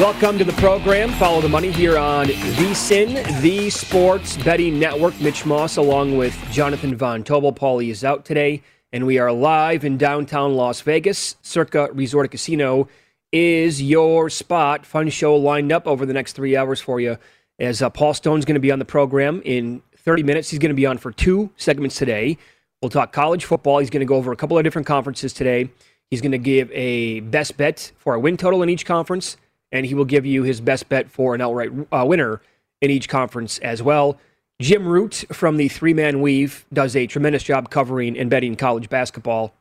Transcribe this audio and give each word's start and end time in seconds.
Welcome 0.00 0.38
to 0.38 0.44
the 0.44 0.54
program. 0.54 1.10
Follow 1.12 1.42
the 1.42 1.48
money 1.50 1.70
here 1.70 1.98
on 1.98 2.28
VSIN, 2.28 3.42
the 3.42 3.68
Sports 3.68 4.38
Betting 4.38 4.78
Network. 4.78 5.20
Mitch 5.20 5.44
Moss, 5.44 5.76
along 5.76 6.16
with 6.16 6.34
Jonathan 6.50 6.96
Von 6.96 7.22
Tobel. 7.22 7.54
Paulie 7.54 7.90
is 7.90 8.02
out 8.02 8.24
today, 8.24 8.62
and 8.94 9.04
we 9.04 9.18
are 9.18 9.30
live 9.30 9.84
in 9.84 9.98
downtown 9.98 10.54
Las 10.54 10.80
Vegas. 10.80 11.36
Circa 11.42 11.90
Resort 11.92 12.30
Casino 12.30 12.88
is 13.30 13.82
your 13.82 14.30
spot. 14.30 14.86
Fun 14.86 15.10
show 15.10 15.36
lined 15.36 15.70
up 15.70 15.86
over 15.86 16.06
the 16.06 16.14
next 16.14 16.32
three 16.32 16.56
hours 16.56 16.80
for 16.80 16.98
you. 16.98 17.18
As 17.58 17.82
uh, 17.82 17.90
Paul 17.90 18.14
Stone's 18.14 18.46
going 18.46 18.54
to 18.54 18.58
be 18.58 18.72
on 18.72 18.78
the 18.78 18.86
program 18.86 19.42
in 19.44 19.82
30 19.98 20.22
minutes, 20.22 20.48
he's 20.48 20.60
going 20.60 20.70
to 20.70 20.74
be 20.74 20.86
on 20.86 20.96
for 20.96 21.12
two 21.12 21.50
segments 21.58 21.96
today. 21.96 22.38
We'll 22.80 22.88
talk 22.88 23.12
college 23.12 23.44
football. 23.44 23.80
He's 23.80 23.90
going 23.90 24.00
to 24.00 24.06
go 24.06 24.16
over 24.16 24.32
a 24.32 24.36
couple 24.36 24.56
of 24.56 24.64
different 24.64 24.86
conferences 24.86 25.34
today. 25.34 25.68
He's 26.10 26.22
going 26.22 26.32
to 26.32 26.38
give 26.38 26.72
a 26.72 27.20
best 27.20 27.58
bet 27.58 27.92
for 27.98 28.14
a 28.14 28.18
win 28.18 28.38
total 28.38 28.62
in 28.62 28.70
each 28.70 28.86
conference 28.86 29.36
and 29.72 29.86
he 29.86 29.94
will 29.94 30.04
give 30.04 30.26
you 30.26 30.42
his 30.42 30.60
best 30.60 30.88
bet 30.88 31.10
for 31.10 31.34
an 31.34 31.40
outright 31.40 31.70
uh, 31.92 32.04
winner 32.06 32.40
in 32.80 32.90
each 32.90 33.08
conference 33.08 33.58
as 33.58 33.82
well. 33.82 34.18
Jim 34.60 34.86
Root 34.86 35.24
from 35.32 35.56
the 35.56 35.68
Three 35.68 35.94
Man 35.94 36.20
Weave 36.20 36.66
does 36.72 36.94
a 36.94 37.06
tremendous 37.06 37.42
job 37.42 37.70
covering 37.70 38.18
and 38.18 38.28
betting 38.28 38.56
college 38.56 38.88
basketball. 38.90 39.54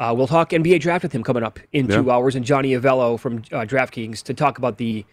Uh, 0.00 0.12
we'll 0.16 0.26
talk 0.26 0.50
NBA 0.50 0.80
draft 0.80 1.04
with 1.04 1.12
him 1.12 1.22
coming 1.22 1.44
up 1.44 1.60
in 1.72 1.88
Yeah. 1.88 1.96
two 1.98 2.10
hours, 2.10 2.34
and 2.34 2.44
Johnny 2.44 2.70
Avello 2.70 3.18
from 3.18 3.38
uh, 3.52 3.64
DraftKings 3.64 4.22
to 4.24 4.34
talk 4.34 4.58
about 4.58 4.78
the 4.78 5.04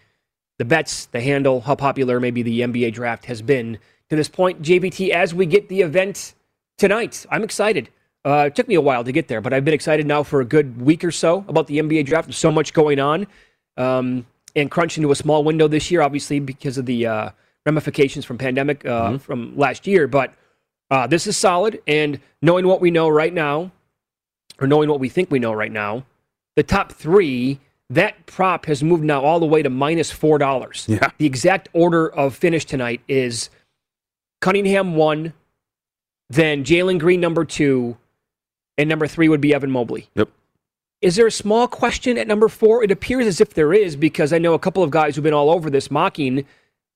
the 0.58 0.64
bets, 0.66 1.06
the 1.06 1.22
handle, 1.22 1.62
how 1.62 1.74
popular 1.74 2.20
maybe 2.20 2.42
the 2.42 2.60
NBA 2.60 2.92
draft 2.92 3.24
has 3.26 3.40
been 3.40 3.78
to 4.10 4.16
this 4.16 4.28
point. 4.28 4.60
JBT, 4.60 5.08
as 5.08 5.32
we 5.32 5.46
get 5.46 5.70
the 5.70 5.80
event 5.80 6.34
tonight, 6.76 7.24
I'm 7.30 7.42
excited. 7.42 7.88
Uh, 8.26 8.44
it 8.48 8.54
took 8.56 8.68
me 8.68 8.74
a 8.74 8.80
while 8.82 9.02
to 9.02 9.10
get 9.12 9.28
there, 9.28 9.40
but 9.40 9.54
I've 9.54 9.64
been 9.64 9.72
excited 9.72 10.06
now 10.06 10.22
for 10.22 10.42
a 10.42 10.44
good 10.44 10.82
week 10.82 11.02
or 11.02 11.10
so 11.10 11.46
about 11.48 11.66
the 11.66 11.78
NBA 11.78 12.04
draft. 12.04 12.26
There's 12.28 12.36
so 12.36 12.50
much 12.52 12.74
going 12.74 13.00
on 13.00 13.26
um, 13.76 14.26
and 14.56 14.70
crunch 14.70 14.96
into 14.96 15.10
a 15.10 15.16
small 15.16 15.44
window 15.44 15.68
this 15.68 15.90
year, 15.90 16.02
obviously 16.02 16.40
because 16.40 16.78
of 16.78 16.86
the 16.86 17.06
uh, 17.06 17.30
ramifications 17.66 18.24
from 18.24 18.38
pandemic 18.38 18.84
uh, 18.84 19.18
from 19.18 19.56
last 19.56 19.86
year. 19.86 20.06
But 20.06 20.34
uh, 20.90 21.06
this 21.06 21.26
is 21.26 21.36
solid, 21.36 21.80
and 21.86 22.20
knowing 22.42 22.66
what 22.66 22.80
we 22.80 22.90
know 22.90 23.08
right 23.08 23.32
now, 23.32 23.70
or 24.60 24.66
knowing 24.66 24.88
what 24.88 25.00
we 25.00 25.08
think 25.08 25.30
we 25.30 25.38
know 25.38 25.52
right 25.52 25.72
now, 25.72 26.04
the 26.56 26.62
top 26.62 26.92
three. 26.92 27.60
That 27.92 28.24
prop 28.26 28.66
has 28.66 28.84
moved 28.84 29.02
now 29.02 29.20
all 29.20 29.40
the 29.40 29.46
way 29.46 29.64
to 29.64 29.68
minus 29.68 30.12
four 30.12 30.38
dollars. 30.38 30.86
Yeah. 30.88 31.10
The 31.18 31.26
exact 31.26 31.68
order 31.72 32.08
of 32.08 32.36
finish 32.36 32.64
tonight 32.64 33.00
is 33.08 33.50
Cunningham 34.40 34.94
one, 34.94 35.32
then 36.28 36.62
Jalen 36.62 37.00
Green 37.00 37.20
number 37.20 37.44
two, 37.44 37.96
and 38.78 38.88
number 38.88 39.08
three 39.08 39.28
would 39.28 39.40
be 39.40 39.52
Evan 39.52 39.72
Mobley. 39.72 40.08
Yep. 40.14 40.28
Is 41.00 41.16
there 41.16 41.26
a 41.26 41.32
small 41.32 41.66
question 41.66 42.18
at 42.18 42.26
number 42.26 42.48
four? 42.48 42.84
It 42.84 42.90
appears 42.90 43.26
as 43.26 43.40
if 43.40 43.54
there 43.54 43.72
is 43.72 43.96
because 43.96 44.32
I 44.34 44.38
know 44.38 44.52
a 44.52 44.58
couple 44.58 44.82
of 44.82 44.90
guys 44.90 45.14
who've 45.14 45.24
been 45.24 45.32
all 45.32 45.50
over 45.50 45.70
this 45.70 45.90
mocking. 45.90 46.44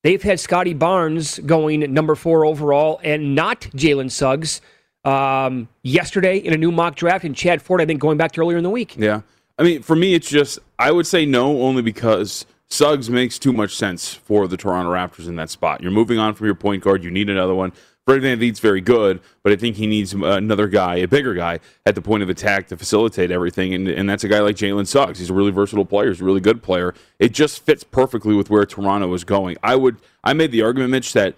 They've 0.03 0.23
had 0.23 0.39
Scottie 0.39 0.75
Barnes 0.75 1.39
going 1.39 1.81
number 1.95 2.15
four 2.15 2.45
overall 2.45 3.01
and 3.03 3.35
not 3.35 3.63
Jalen 3.63 4.11
Suggs 4.11 4.61
um, 5.07 5.69
yesterday 5.83 6.37
in 6.37 6.53
a 6.53 6.59
new 6.59 6.71
mock 6.71 6.97
draft, 6.97 7.25
and 7.25 7.35
Chad 7.35 7.63
Ford, 7.63 7.81
I 7.81 7.87
think, 7.87 8.01
going 8.01 8.19
back 8.19 8.33
to 8.33 8.41
earlier 8.43 8.59
in 8.59 8.65
the 8.65 8.71
week. 8.71 8.95
Yeah. 8.99 9.23
I 9.59 9.63
mean, 9.63 9.83
for 9.83 9.97
me, 9.97 10.15
it's 10.15 10.29
just, 10.29 10.59
I 10.79 10.91
would 10.91 11.07
say 11.07 11.25
no 11.25 11.63
only 11.63 11.81
because 11.81 12.45
Suggs 12.69 13.09
makes 13.09 13.39
too 13.39 13.53
much 13.53 13.75
sense 13.75 14.13
for 14.13 14.47
the 14.49 14.57
Toronto 14.57 14.91
Raptors 14.93 15.29
in 15.29 15.37
that 15.37 15.49
spot. 15.49 15.81
You're 15.81 15.93
moving 15.93 16.19
on 16.19 16.35
from 16.35 16.47
your 16.47 16.55
point 16.55 16.83
guard. 16.83 17.05
You 17.05 17.11
need 17.11 17.31
another 17.31 17.55
one. 17.55 17.73
Fred 18.07 18.21
Van 18.21 18.39
very 18.57 18.83
good, 18.83 19.21
but 19.43 19.53
I 19.53 19.57
think 19.57 19.77
he 19.77 19.87
needs 19.87 20.15
uh, 20.15 20.19
another 20.25 20.69
guy, 20.69 20.97
a 20.97 21.09
bigger 21.09 21.33
guy, 21.33 21.61
at 21.87 21.95
the 21.95 22.03
point 22.03 22.23
of 22.23 22.29
attack 22.29 22.69
to 22.69 22.77
facilitate 22.77 23.31
everything. 23.31 23.73
And, 23.73 23.89
and 23.89 24.09
that's 24.09 24.25
a 24.25 24.29
guy 24.29 24.41
like 24.41 24.57
Jalen 24.57 24.87
Suggs. 24.87 25.21
He's 25.21 25.31
a 25.31 25.35
really 25.35 25.51
versatile 25.51 25.87
player. 25.87 26.09
He's 26.09 26.21
a 26.21 26.25
really 26.25 26.41
good 26.41 26.63
player. 26.63 26.95
It 27.19 27.33
just 27.33 27.65
fits 27.65 27.83
perfectly 27.83 28.35
with 28.35 28.51
where 28.51 28.67
Toronto 28.67 29.13
is 29.15 29.25
going. 29.25 29.57
I 29.63 29.77
would, 29.77 29.97
I 30.23 30.35
made 30.35 30.53
the 30.53 30.63
argument, 30.63 30.91
Mitch, 30.91 31.15
that 31.15 31.35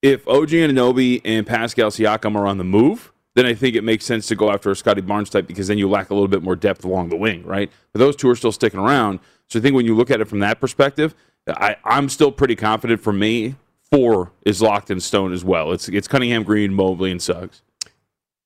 if 0.00 0.26
OG 0.26 0.48
Anunoby 0.50 1.20
and 1.24 1.46
Pascal 1.46 1.90
Siakam 1.90 2.34
are 2.34 2.46
on 2.46 2.56
the 2.56 2.64
move, 2.64 3.12
then 3.34 3.44
I 3.44 3.52
think 3.52 3.76
it 3.76 3.84
makes 3.84 4.06
sense 4.06 4.26
to 4.28 4.34
go 4.34 4.50
after 4.50 4.70
a 4.70 4.76
Scottie 4.76 5.02
Barnes 5.02 5.28
type 5.28 5.46
because 5.46 5.68
then 5.68 5.76
you 5.76 5.88
lack 5.90 6.08
a 6.08 6.14
little 6.14 6.28
bit 6.28 6.42
more 6.42 6.56
depth 6.56 6.84
along 6.86 7.10
the 7.10 7.16
wing, 7.16 7.44
right? 7.44 7.70
But 7.92 7.98
those 7.98 8.16
two 8.16 8.30
are 8.30 8.36
still 8.36 8.52
sticking 8.52 8.80
around. 8.80 9.20
So 9.48 9.58
I 9.58 9.62
think 9.62 9.74
when 9.74 9.84
you 9.84 9.94
look 9.94 10.10
at 10.10 10.22
it 10.22 10.28
from 10.28 10.38
that 10.38 10.60
perspective, 10.60 11.14
I, 11.46 11.76
I'm 11.84 12.08
still 12.08 12.32
pretty 12.32 12.56
confident 12.56 13.02
for 13.02 13.12
me. 13.12 13.56
Four 13.96 14.32
is 14.44 14.60
locked 14.60 14.90
in 14.90 15.00
stone 15.00 15.32
as 15.32 15.44
well. 15.44 15.72
It's 15.72 15.88
it's 15.88 16.06
Cunningham, 16.08 16.42
Green, 16.42 16.74
Mobley, 16.74 17.10
and 17.10 17.20
Suggs. 17.22 17.62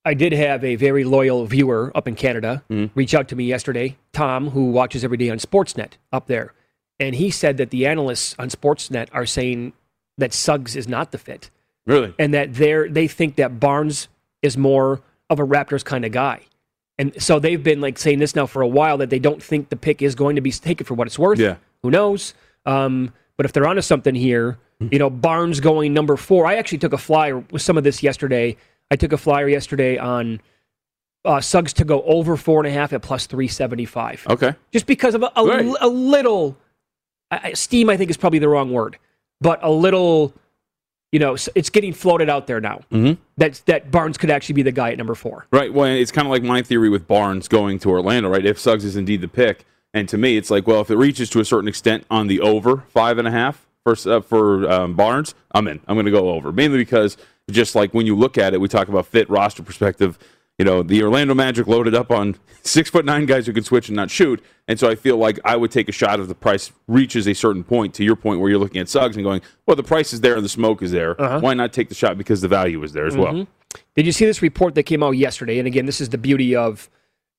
I 0.05 0.14
did 0.14 0.32
have 0.32 0.62
a 0.64 0.76
very 0.76 1.05
loyal 1.05 1.44
viewer 1.44 1.91
up 1.94 2.06
in 2.08 2.14
Canada 2.14 2.62
Mhm. 2.70 2.91
reach 2.94 3.14
out 3.14 3.29
to 3.29 3.37
me 3.37 3.44
yesterday, 3.44 3.97
Tom, 4.12 4.50
who 4.50 4.70
watches 4.70 5.05
every 5.05 5.17
day 5.19 5.29
on 5.29 5.38
Sportsnet 5.38 5.93
up 6.12 6.26
there. 6.26 6.55
And 6.99 7.14
he 7.17 7.31
said 7.31 7.56
that 7.58 7.70
the 7.70 7.87
analysts 7.87 8.35
on 8.38 8.49
Sportsnet 8.49 9.08
are 9.12 9.26
saying 9.26 9.73
that 10.19 10.32
Suggs 10.32 10.76
is 10.76 10.87
not 10.88 11.12
the 11.12 11.19
fit. 11.19 11.50
Really? 11.87 12.14
and 12.19 12.32
that 12.35 12.55
they're 12.55 12.88
they 12.88 13.08
think 13.08 13.35
that 13.37 13.58
Barnes 13.58 14.06
is 14.43 14.56
more 14.56 15.00
of 15.31 15.41
a 15.41 15.44
Raptors 15.47 15.85
kind 15.85 16.05
of 16.05 16.12
guy. 16.12 16.43
And 16.99 17.20
so 17.20 17.41
they've 17.41 17.62
been 17.62 17.81
like 17.81 17.99
saying 17.99 18.19
this 18.20 18.37
now 18.37 18.47
for 18.47 18.62
a 18.62 18.69
while 18.69 18.99
that 18.99 19.11
they 19.11 19.19
don't 19.19 19.43
think 19.43 19.70
the 19.70 19.76
pick 19.76 20.00
is 20.02 20.14
going 20.14 20.37
to 20.37 20.43
be 20.43 20.52
taken 20.52 20.85
for 20.87 20.94
what 20.94 21.06
it's 21.08 21.19
worth. 21.19 21.38
Yeah. 21.41 21.56
Who 21.82 21.91
knows? 21.91 22.35
Um, 22.67 23.12
but 23.37 23.47
if 23.47 23.52
they're 23.52 23.67
onto 23.67 23.81
something 23.82 24.14
here, 24.14 24.58
you 24.80 24.98
know, 24.98 25.10
Barnes 25.10 25.60
going 25.60 25.92
number 25.92 26.16
four. 26.16 26.46
I 26.46 26.56
actually 26.56 26.78
took 26.78 26.92
a 26.92 26.98
flyer 26.98 27.38
with 27.50 27.62
some 27.62 27.76
of 27.76 27.84
this 27.84 28.02
yesterday. 28.02 28.56
I 28.90 28.96
took 28.96 29.12
a 29.12 29.18
flyer 29.18 29.48
yesterday 29.48 29.98
on 29.98 30.40
uh, 31.24 31.40
Suggs 31.40 31.72
to 31.74 31.84
go 31.84 32.02
over 32.02 32.36
four 32.36 32.60
and 32.60 32.66
a 32.66 32.70
half 32.70 32.92
at 32.94 33.02
plus 33.02 33.26
375. 33.26 34.26
Okay. 34.30 34.54
Just 34.72 34.86
because 34.86 35.14
of 35.14 35.22
a, 35.22 35.30
a, 35.36 35.44
Right. 35.46 35.76
a 35.80 35.88
little 35.88 36.56
I, 37.30 37.52
steam, 37.52 37.90
I 37.90 37.96
think 37.96 38.10
is 38.10 38.16
probably 38.16 38.38
the 38.38 38.48
wrong 38.48 38.72
word, 38.72 38.96
but 39.40 39.60
a 39.62 39.70
little, 39.70 40.32
you 41.12 41.18
know, 41.18 41.36
it's 41.54 41.70
getting 41.70 41.92
floated 41.92 42.28
out 42.30 42.46
there 42.46 42.60
now 42.60 42.80
Mhm. 42.90 43.18
that, 43.36 43.60
that 43.66 43.90
Barnes 43.90 44.16
could 44.18 44.30
actually 44.30 44.54
be 44.54 44.62
the 44.62 44.72
guy 44.72 44.90
at 44.92 44.98
number 44.98 45.14
four. 45.14 45.46
Right. 45.52 45.72
Well, 45.72 45.86
it's 45.86 46.10
kind 46.10 46.26
of 46.26 46.30
like 46.32 46.42
my 46.42 46.62
theory 46.62 46.88
with 46.88 47.06
Barnes 47.06 47.48
going 47.48 47.78
to 47.80 47.90
Orlando, 47.90 48.30
right? 48.30 48.44
If 48.46 48.58
Suggs 48.58 48.84
is 48.84 48.96
indeed 48.96 49.20
the 49.20 49.28
pick, 49.28 49.64
and 49.92 50.08
to 50.08 50.16
me, 50.16 50.36
it's 50.38 50.50
like, 50.50 50.66
well, 50.66 50.80
if 50.80 50.90
it 50.90 50.96
reaches 50.96 51.28
to 51.30 51.40
a 51.40 51.44
certain 51.44 51.68
extent 51.68 52.06
on 52.10 52.28
the 52.28 52.40
over 52.40 52.78
five 52.88 53.18
and 53.18 53.28
a 53.28 53.30
half 53.30 53.66
for 53.84 53.96
uh, 54.06 54.20
for 54.20 54.70
um, 54.70 54.94
Barnes, 54.94 55.34
I'm 55.52 55.66
in. 55.68 55.80
I'm 55.86 55.96
going 55.96 56.06
to 56.06 56.12
go 56.12 56.30
over, 56.30 56.52
mainly 56.52 56.78
because 56.78 57.16
just 57.50 57.74
like 57.74 57.94
when 57.94 58.06
you 58.06 58.16
look 58.16 58.38
at 58.38 58.54
it, 58.54 58.60
we 58.60 58.68
talk 58.68 58.88
about 58.88 59.06
fit 59.06 59.28
roster 59.30 59.62
perspective. 59.62 60.18
You 60.58 60.64
know, 60.66 60.82
the 60.82 61.02
Orlando 61.02 61.32
Magic 61.32 61.66
loaded 61.66 61.94
up 61.94 62.10
on 62.10 62.36
six 62.62 62.90
foot 62.90 63.06
nine 63.06 63.24
guys 63.24 63.46
who 63.46 63.52
can 63.54 63.64
switch 63.64 63.88
and 63.88 63.96
not 63.96 64.10
shoot, 64.10 64.44
and 64.68 64.78
so 64.78 64.90
I 64.90 64.94
feel 64.94 65.16
like 65.16 65.40
I 65.44 65.56
would 65.56 65.70
take 65.70 65.88
a 65.88 65.92
shot 65.92 66.20
if 66.20 66.28
the 66.28 66.34
price 66.34 66.70
reaches 66.86 67.26
a 67.26 67.34
certain 67.34 67.64
point. 67.64 67.94
To 67.94 68.04
your 68.04 68.16
point, 68.16 68.40
where 68.40 68.50
you're 68.50 68.58
looking 68.58 68.80
at 68.80 68.88
Suggs 68.88 69.16
and 69.16 69.24
going, 69.24 69.40
well, 69.66 69.76
the 69.76 69.82
price 69.82 70.12
is 70.12 70.20
there 70.20 70.36
and 70.36 70.44
the 70.44 70.50
smoke 70.50 70.82
is 70.82 70.90
there. 70.90 71.14
Why 71.40 71.54
not 71.54 71.72
take 71.72 71.88
the 71.88 71.94
shot 71.94 72.18
because 72.18 72.40
the 72.42 72.48
value 72.48 72.82
is 72.82 72.92
there 72.92 73.06
as 73.06 73.16
well? 73.16 73.32
Did 73.96 74.04
you 74.04 74.12
see 74.12 74.26
this 74.26 74.42
report 74.42 74.74
that 74.74 74.82
came 74.82 75.02
out 75.02 75.12
yesterday? 75.12 75.58
And 75.58 75.66
again, 75.66 75.86
this 75.86 76.00
is 76.00 76.08
the 76.10 76.18
beauty 76.18 76.54
of, 76.56 76.90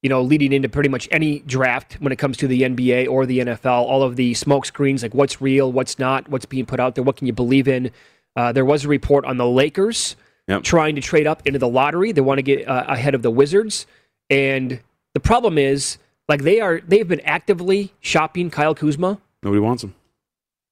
you 0.02 0.10
know, 0.10 0.22
leading 0.22 0.52
into 0.52 0.68
pretty 0.68 0.90
much 0.90 1.08
any 1.12 1.40
draft 1.40 1.94
when 2.00 2.12
it 2.12 2.18
comes 2.18 2.38
to 2.38 2.48
the 2.48 2.64
NBA 2.64 3.08
or 3.08 3.26
the 3.26 3.40
NFL. 3.40 3.66
All 3.84 4.02
of 4.04 4.16
the 4.16 4.34
smoke 4.34 4.66
screens, 4.66 5.04
like 5.04 5.14
what's 5.14 5.42
real, 5.42 5.72
what's 5.72 6.00
not, 6.00 6.28
what's 6.30 6.46
being 6.46 6.66
put 6.66 6.80
out 6.80 6.96
there, 6.96 7.04
what 7.04 7.18
can 7.18 7.28
you 7.28 7.34
believe 7.34 7.68
in. 7.68 7.92
Uh, 8.36 8.52
there 8.52 8.66
was 8.66 8.86
a 8.86 8.88
report 8.88 9.26
on 9.26 9.38
the 9.38 9.46
Lakers 9.46 10.16
Yep. 10.48 10.64
trying 10.64 10.96
to 10.96 11.02
trade 11.02 11.28
up 11.28 11.46
into 11.46 11.60
the 11.60 11.68
lottery. 11.68 12.12
They 12.12 12.22
want 12.22 12.40
to 12.40 12.42
get 12.44 12.68
uh, 12.68 12.86
ahead 12.88 13.14
of 13.14 13.22
the 13.22 13.30
Wizards, 13.32 13.86
and 14.30 14.82
the 15.14 15.20
problem 15.20 15.58
is, 15.58 15.98
like 16.28 16.42
they 16.42 16.60
are, 16.60 16.82
they've 16.86 17.08
been 17.08 17.20
actively 17.22 17.94
shopping 18.00 18.50
Kyle 18.50 18.74
Kuzma 18.74 19.20
Nobody 19.44 19.60
wants 19.60 19.82
them. 19.82 19.96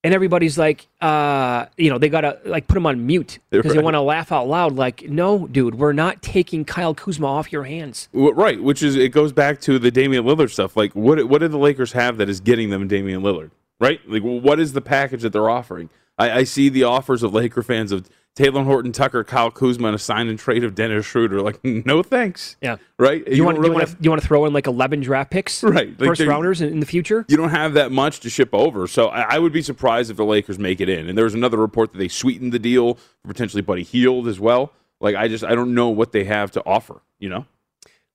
And 0.02 0.14
everybody's 0.14 0.56
like, 0.56 0.86
uh, 1.00 1.66
you 1.76 1.90
know, 1.90 1.98
they 1.98 2.08
gotta 2.08 2.38
like 2.44 2.66
put 2.66 2.76
him 2.76 2.86
on 2.86 3.06
mute 3.06 3.38
because 3.50 3.74
they 3.74 3.82
want 3.82 3.94
to 3.94 4.00
laugh 4.00 4.32
out 4.32 4.48
loud. 4.48 4.76
Like, 4.76 5.08
no, 5.08 5.46
dude, 5.46 5.74
we're 5.74 5.92
not 5.92 6.22
taking 6.22 6.64
Kyle 6.64 6.94
Kuzma 6.94 7.26
off 7.26 7.52
your 7.52 7.64
hands. 7.64 8.08
Right, 8.12 8.62
which 8.62 8.82
is 8.82 8.96
it 8.96 9.10
goes 9.10 9.32
back 9.32 9.60
to 9.62 9.78
the 9.78 9.90
Damian 9.90 10.24
Lillard 10.24 10.50
stuff. 10.50 10.76
Like, 10.76 10.92
what 10.94 11.22
what 11.28 11.38
do 11.38 11.48
the 11.48 11.58
Lakers 11.58 11.92
have 11.92 12.16
that 12.18 12.28
is 12.28 12.40
getting 12.40 12.70
them 12.70 12.88
Damian 12.88 13.22
Lillard? 13.22 13.50
Right, 13.78 14.00
like 14.08 14.22
what 14.22 14.58
is 14.60 14.72
the 14.72 14.80
package 14.80 15.22
that 15.22 15.32
they're 15.32 15.50
offering? 15.50 15.90
I, 16.18 16.30
I 16.30 16.44
see 16.44 16.68
the 16.68 16.84
offers 16.84 17.22
of 17.22 17.32
Laker 17.34 17.62
fans 17.62 17.92
of 17.92 18.08
Talen 18.36 18.64
Horton 18.64 18.92
Tucker, 18.92 19.24
Kyle 19.24 19.50
Kuzma, 19.50 19.88
and 19.88 19.94
a 19.94 19.98
sign 19.98 20.28
and 20.28 20.38
trade 20.38 20.64
of 20.64 20.74
Dennis 20.74 21.04
Schroeder. 21.04 21.42
Like, 21.42 21.58
no 21.64 22.02
thanks. 22.02 22.56
Yeah. 22.62 22.76
Right. 22.98 23.26
You, 23.28 23.44
want 23.44 23.56
don't 23.56 23.64
you 23.66 23.72
want 23.72 23.88
have- 23.88 23.98
to 23.98 24.04
you 24.04 24.10
want 24.10 24.22
to 24.22 24.26
throw 24.28 24.44
in 24.46 24.52
like 24.52 24.66
eleven 24.66 25.00
draft 25.00 25.30
picks, 25.30 25.62
Right, 25.62 25.88
like 26.00 26.08
First 26.08 26.22
rounders 26.22 26.60
in, 26.60 26.68
in 26.70 26.80
the 26.80 26.86
future. 26.86 27.24
you 27.28 27.36
don't 27.36 27.50
have 27.50 27.74
that 27.74 27.92
much 27.92 28.20
to 28.20 28.30
ship 28.30 28.50
over. 28.52 28.86
So 28.86 29.08
I, 29.08 29.34
I 29.36 29.38
would 29.38 29.52
be 29.52 29.62
surprised 29.62 30.10
if 30.10 30.16
the 30.16 30.24
Lakers 30.24 30.58
make 30.58 30.80
it 30.80 30.88
in. 30.88 31.08
And 31.08 31.18
there 31.18 31.24
was 31.24 31.34
another 31.34 31.56
report 31.58 31.92
that 31.92 31.98
they 31.98 32.08
sweetened 32.08 32.52
the 32.52 32.58
deal 32.58 32.94
for 32.94 33.28
potentially 33.28 33.62
Buddy 33.62 33.82
Hield 33.82 34.28
as 34.28 34.38
well. 34.40 34.72
Like, 35.00 35.16
I 35.16 35.28
just 35.28 35.44
I 35.44 35.54
don't 35.54 35.74
know 35.74 35.88
what 35.88 36.12
they 36.12 36.24
have 36.24 36.50
to 36.52 36.62
offer. 36.64 37.02
You 37.18 37.28
know. 37.28 37.46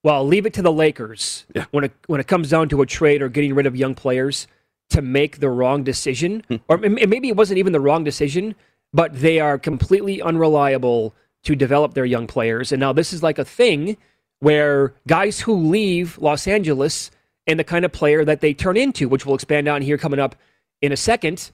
Well, 0.02 0.24
leave 0.26 0.46
it 0.46 0.54
to 0.54 0.62
the 0.62 0.72
Lakers 0.72 1.44
Yeah. 1.54 1.64
when 1.72 1.84
it 1.84 1.92
when 2.06 2.20
it 2.20 2.26
comes 2.26 2.48
down 2.48 2.68
to 2.70 2.80
a 2.80 2.86
trade 2.86 3.22
or 3.22 3.28
getting 3.28 3.54
rid 3.54 3.66
of 3.66 3.76
young 3.76 3.94
players 3.94 4.46
to 4.90 5.02
make 5.02 5.40
the 5.40 5.50
wrong 5.50 5.82
decision, 5.82 6.44
hmm. 6.48 6.56
or 6.68 6.78
maybe 6.78 7.28
it 7.28 7.36
wasn't 7.36 7.58
even 7.58 7.72
the 7.72 7.80
wrong 7.80 8.04
decision, 8.04 8.54
but 8.92 9.14
they 9.14 9.40
are 9.40 9.58
completely 9.58 10.22
unreliable 10.22 11.14
to 11.44 11.54
develop 11.54 11.94
their 11.94 12.04
young 12.04 12.26
players. 12.26 12.72
And 12.72 12.80
now 12.80 12.92
this 12.92 13.12
is 13.12 13.22
like 13.22 13.38
a 13.38 13.44
thing 13.44 13.96
where 14.40 14.94
guys 15.06 15.40
who 15.40 15.54
leave 15.54 16.18
Los 16.18 16.46
Angeles 16.46 17.10
and 17.46 17.58
the 17.58 17.64
kind 17.64 17.84
of 17.84 17.92
player 17.92 18.24
that 18.24 18.40
they 18.40 18.52
turn 18.52 18.76
into, 18.76 19.08
which 19.08 19.24
we'll 19.24 19.36
expand 19.36 19.68
on 19.68 19.82
here 19.82 19.98
coming 19.98 20.20
up 20.20 20.36
in 20.82 20.92
a 20.92 20.96
second. 20.96 21.52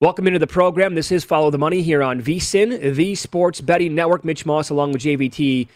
Welcome 0.00 0.26
into 0.26 0.38
the 0.38 0.46
program. 0.46 0.94
This 0.94 1.12
is 1.12 1.24
Follow 1.24 1.50
the 1.50 1.58
Money 1.58 1.82
here 1.82 2.02
on 2.02 2.22
VSIN, 2.22 2.94
the 2.94 3.14
Sports 3.14 3.60
Betting 3.60 3.94
Network. 3.94 4.24
Mitch 4.24 4.46
Moss 4.46 4.70
along 4.70 4.92
with 4.92 5.02
JVT 5.02 5.68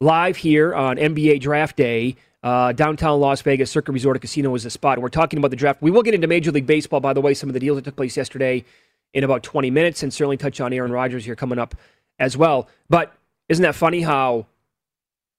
live 0.00 0.36
here 0.36 0.74
on 0.74 0.96
NBA 0.96 1.40
Draft 1.40 1.76
Day. 1.76 2.16
Uh, 2.42 2.72
downtown 2.72 3.20
Las 3.20 3.42
Vegas, 3.42 3.70
Circa 3.70 3.90
Resort 3.90 4.16
and 4.16 4.20
Casino 4.20 4.54
is 4.54 4.62
the 4.62 4.70
spot. 4.70 5.00
We're 5.00 5.08
talking 5.08 5.38
about 5.38 5.50
the 5.50 5.56
draft. 5.56 5.82
We 5.82 5.90
will 5.90 6.02
get 6.02 6.14
into 6.14 6.26
Major 6.26 6.52
League 6.52 6.66
Baseball, 6.66 7.00
by 7.00 7.12
the 7.12 7.20
way, 7.20 7.34
some 7.34 7.48
of 7.48 7.54
the 7.54 7.60
deals 7.60 7.76
that 7.76 7.84
took 7.84 7.96
place 7.96 8.16
yesterday 8.16 8.64
in 9.14 9.24
about 9.24 9.42
20 9.42 9.70
minutes, 9.70 10.02
and 10.02 10.12
certainly 10.12 10.36
touch 10.36 10.60
on 10.60 10.72
Aaron 10.72 10.92
Rodgers 10.92 11.24
here 11.24 11.34
coming 11.36 11.58
up 11.58 11.74
as 12.18 12.36
well. 12.36 12.68
But 12.88 13.12
isn't 13.48 13.62
that 13.62 13.74
funny 13.74 14.02
how 14.02 14.46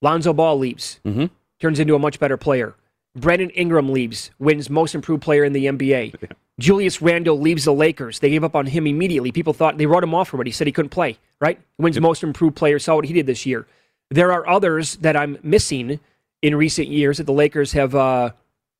Lonzo 0.01 0.33
Ball 0.33 0.57
leaves, 0.57 0.99
Mm-hmm. 1.05 1.25
turns 1.59 1.79
into 1.79 1.95
a 1.95 1.99
much 1.99 2.19
better 2.19 2.37
player? 2.37 2.75
Brandon 3.15 3.49
Ingram 3.51 3.89
leaves, 3.89 4.31
wins 4.39 4.69
Most 4.69 4.95
Improved 4.95 5.21
Player 5.23 5.43
in 5.43 5.53
the 5.53 5.65
NBA. 5.65 6.15
Julius 6.59 7.01
Randle 7.01 7.39
leaves 7.39 7.65
the 7.65 7.73
Lakers. 7.73 8.19
They 8.19 8.29
gave 8.29 8.43
up 8.43 8.55
on 8.55 8.65
him 8.67 8.85
immediately. 8.85 9.31
People 9.31 9.53
thought 9.53 9.77
they 9.77 9.85
wrote 9.85 10.03
him 10.03 10.13
off 10.13 10.33
already. 10.33 10.51
Said 10.51 10.67
he 10.67 10.73
couldn't 10.73 10.89
play. 10.89 11.17
Right? 11.41 11.59
Wins 11.77 11.99
Most 11.99 12.21
Improved 12.23 12.55
Player. 12.55 12.79
Saw 12.79 12.95
what 12.95 13.05
he 13.05 13.13
did 13.13 13.25
this 13.25 13.45
year. 13.45 13.65
There 14.11 14.31
are 14.31 14.47
others 14.47 14.97
that 14.97 15.15
I'm 15.15 15.37
missing 15.43 15.99
in 16.41 16.55
recent 16.55 16.87
years 16.89 17.17
that 17.17 17.25
the 17.25 17.33
Lakers 17.33 17.71
have 17.73 17.95
uh, 17.95 18.31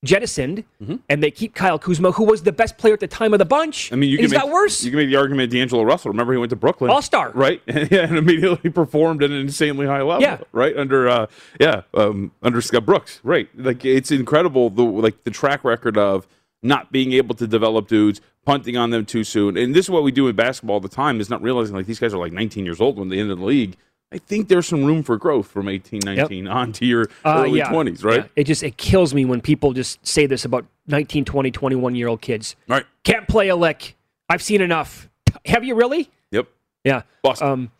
jettisoned, 0.03 0.63
and 1.09 1.21
they 1.23 1.31
keep 1.31 1.53
Kyle 1.53 1.77
Kuzma, 1.77 2.11
who 2.11 2.23
was 2.23 2.43
the 2.43 2.51
best 2.51 2.77
player 2.77 2.93
at 2.93 2.99
the 2.99 3.07
time 3.07 3.33
of 3.33 3.39
the 3.39 3.45
bunch. 3.45 3.91
I 3.91 3.95
mean, 3.95 4.09
you 4.09 4.17
can 4.17 4.25
he's 4.25 4.31
make, 4.31 4.41
got 4.41 4.49
worse. 4.49 4.83
You 4.83 4.91
can 4.91 4.97
make 4.99 5.09
the 5.09 5.17
argument 5.17 5.51
D'Angelo 5.51 5.83
Russell. 5.83 6.11
Remember, 6.11 6.33
he 6.33 6.39
went 6.39 6.51
to 6.51 6.55
Brooklyn, 6.55 6.89
All-star. 6.91 7.31
right? 7.33 7.61
yeah, 7.67 8.05
and 8.05 8.17
immediately 8.17 8.69
performed 8.71 9.23
at 9.23 9.29
an 9.29 9.37
insanely 9.37 9.85
high 9.85 10.01
level. 10.01 10.21
Yeah. 10.21 10.39
right 10.51 10.75
under 10.77 11.09
uh, 11.09 11.27
yeah 11.59 11.81
um, 11.93 12.31
under 12.41 12.61
Scott 12.61 12.85
Brooks. 12.85 13.19
Right, 13.23 13.49
like 13.55 13.83
it's 13.85 14.11
incredible 14.11 14.69
the 14.69 14.83
like 14.83 15.23
the 15.23 15.31
track 15.31 15.63
record 15.63 15.97
of 15.97 16.27
not 16.61 16.91
being 16.91 17.13
able 17.13 17.35
to 17.35 17.47
develop 17.47 17.87
dudes, 17.87 18.19
punting 18.45 18.75
on 18.77 18.89
them 18.89 19.05
too 19.05 19.23
soon, 19.23 19.57
and 19.57 19.73
this 19.73 19.85
is 19.85 19.89
what 19.89 20.03
we 20.03 20.11
do 20.11 20.27
in 20.27 20.35
basketball 20.35 20.75
all 20.75 20.79
the 20.79 20.89
time. 20.89 21.19
Is 21.19 21.29
not 21.29 21.41
realizing 21.41 21.75
like 21.75 21.85
these 21.85 21.99
guys 21.99 22.13
are 22.13 22.17
like 22.19 22.33
19 22.33 22.65
years 22.65 22.79
old 22.81 22.97
when 22.97 23.09
they 23.09 23.19
enter 23.19 23.35
the 23.35 23.43
league. 23.43 23.75
I 24.11 24.17
think 24.17 24.47
there's 24.47 24.65
some 24.67 24.83
room 24.83 25.03
for 25.03 25.17
growth 25.17 25.47
from 25.47 25.69
18, 25.69 26.00
19 26.03 26.47
on 26.47 26.71
to 26.73 26.85
your 26.85 27.03
Uh, 27.23 27.44
early 27.45 27.59
yeah. 27.59 27.69
20s, 27.71 28.03
right? 28.03 28.21
Yeah. 28.21 28.27
It 28.35 28.44
just 28.45 28.63
it 28.63 28.75
kills 28.77 29.13
me 29.13 29.23
when 29.25 29.39
people 29.39 29.71
just 29.73 30.06
say 30.06 30.25
this 30.25 30.45
about 30.45 30.66
19, 30.87 31.25
20, 31.25 31.51
21 31.51 31.95
year 31.95 32.07
old 32.07 32.21
kids. 32.21 32.56
Right. 32.68 32.85
Can't 33.04 33.28
play 33.28 33.49
a 33.49 33.56
lick. 33.56 33.95
I've 34.28 34.42
seen 34.42 34.61
enough. 34.61 35.09
Have 35.45 35.63
you 35.63 35.75
really? 35.75 36.09
Yep. 36.31 36.47
Yeah. 36.83 37.01
Boston. 37.21 37.47
Um, 37.47 37.71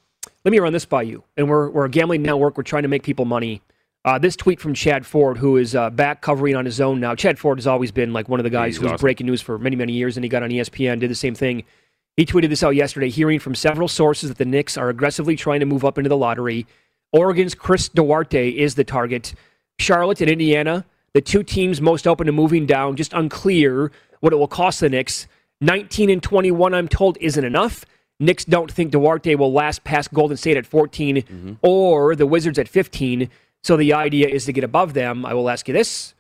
let 0.46 0.52
me 0.52 0.60
run 0.60 0.72
this 0.74 0.86
by 0.86 1.02
you. 1.02 1.24
And 1.36 1.50
we're, 1.50 1.70
we're 1.70 1.86
a 1.86 1.90
gambling 1.90 2.22
network. 2.22 2.58
We're 2.58 2.64
trying 2.64 2.84
to 2.84 2.90
make 2.90 3.04
people 3.04 3.26
money. 3.26 3.62
Uh, 4.06 4.18
this 4.18 4.36
tweet 4.36 4.60
from 4.62 4.74
Chad 4.74 5.06
Ford, 5.06 5.38
who 5.38 5.58
is 5.58 5.76
uh, 5.76 5.90
back 5.90 6.22
covering 6.22 6.56
on 6.56 6.64
his 6.64 6.80
own 6.80 7.00
now. 7.00 7.16
Chad 7.16 7.38
Ford 7.38 7.58
has 7.58 7.68
always 7.68 7.92
been 7.92 8.14
like 8.14 8.30
one 8.30 8.40
of 8.40 8.44
the 8.46 8.50
guys 8.50 8.74
he's 8.74 8.78
who 8.78 8.84
was 8.84 8.94
awesome. 8.94 9.02
breaking 9.02 9.28
news 9.28 9.42
for 9.42 9.58
many, 9.60 9.76
many 9.76 9.94
years, 9.94 10.16
and 10.16 10.24
he 10.24 10.30
got 10.30 10.42
on 10.42 10.50
ESPN, 10.50 11.00
did 11.00 11.10
the 11.12 11.16
same 11.16 11.36
thing. 11.36 11.64
He 12.20 12.26
tweeted 12.26 12.50
this 12.50 12.64
out 12.64 12.76
yesterday, 12.76 13.08
hearing 13.08 13.40
from 13.40 13.56
several 13.56 13.88
sources 13.88 14.28
that 14.28 14.38
the 14.38 14.44
Knicks 14.44 14.76
are 14.76 14.90
aggressively 14.90 15.38
trying 15.38 15.62
to 15.62 15.66
move 15.66 15.86
up 15.86 15.98
into 15.98 16.10
the 16.10 16.18
lottery. 16.18 16.68
Oregon's 17.14 17.56
Chris 17.56 17.88
Duarte 17.88 18.50
is 18.50 18.76
the 18.76 18.84
target. 18.84 19.34
Charlotte 19.80 20.20
and 20.20 20.30
Indiana, 20.30 20.84
the 21.14 21.22
two 21.22 21.44
teams 21.44 21.80
most 21.80 22.06
open 22.06 22.26
to 22.26 22.34
moving 22.34 22.66
down, 22.66 22.98
just 22.98 23.14
unclear 23.14 23.94
what 24.20 24.34
it 24.34 24.36
will 24.36 24.50
cost 24.50 24.82
the 24.82 24.90
Knicks. 24.90 25.28
19 25.62 26.10
and 26.10 26.22
21, 26.22 26.74
I'm 26.74 26.90
told, 26.90 27.18
isn't 27.22 27.46
enough. 27.46 27.86
Knicks 28.20 28.44
don't 28.44 28.70
think 28.70 28.92
Duarte 28.92 29.36
will 29.36 29.54
last 29.54 29.86
past 29.86 30.14
Golden 30.14 30.36
State 30.36 30.58
at 30.58 30.66
14 30.66 31.58
or 31.62 32.18
the 32.18 32.28
Wizards 32.28 32.60
at 32.60 32.68
15. 32.68 33.30
So 33.64 33.78
the 33.78 33.94
idea 33.94 34.28
is 34.28 34.44
to 34.44 34.52
get 34.52 34.66
above 34.66 34.94
them. 34.94 35.26
I 35.26 35.34
will 35.34 35.50
ask 35.50 35.70
you 35.70 35.74
this. 35.74 36.16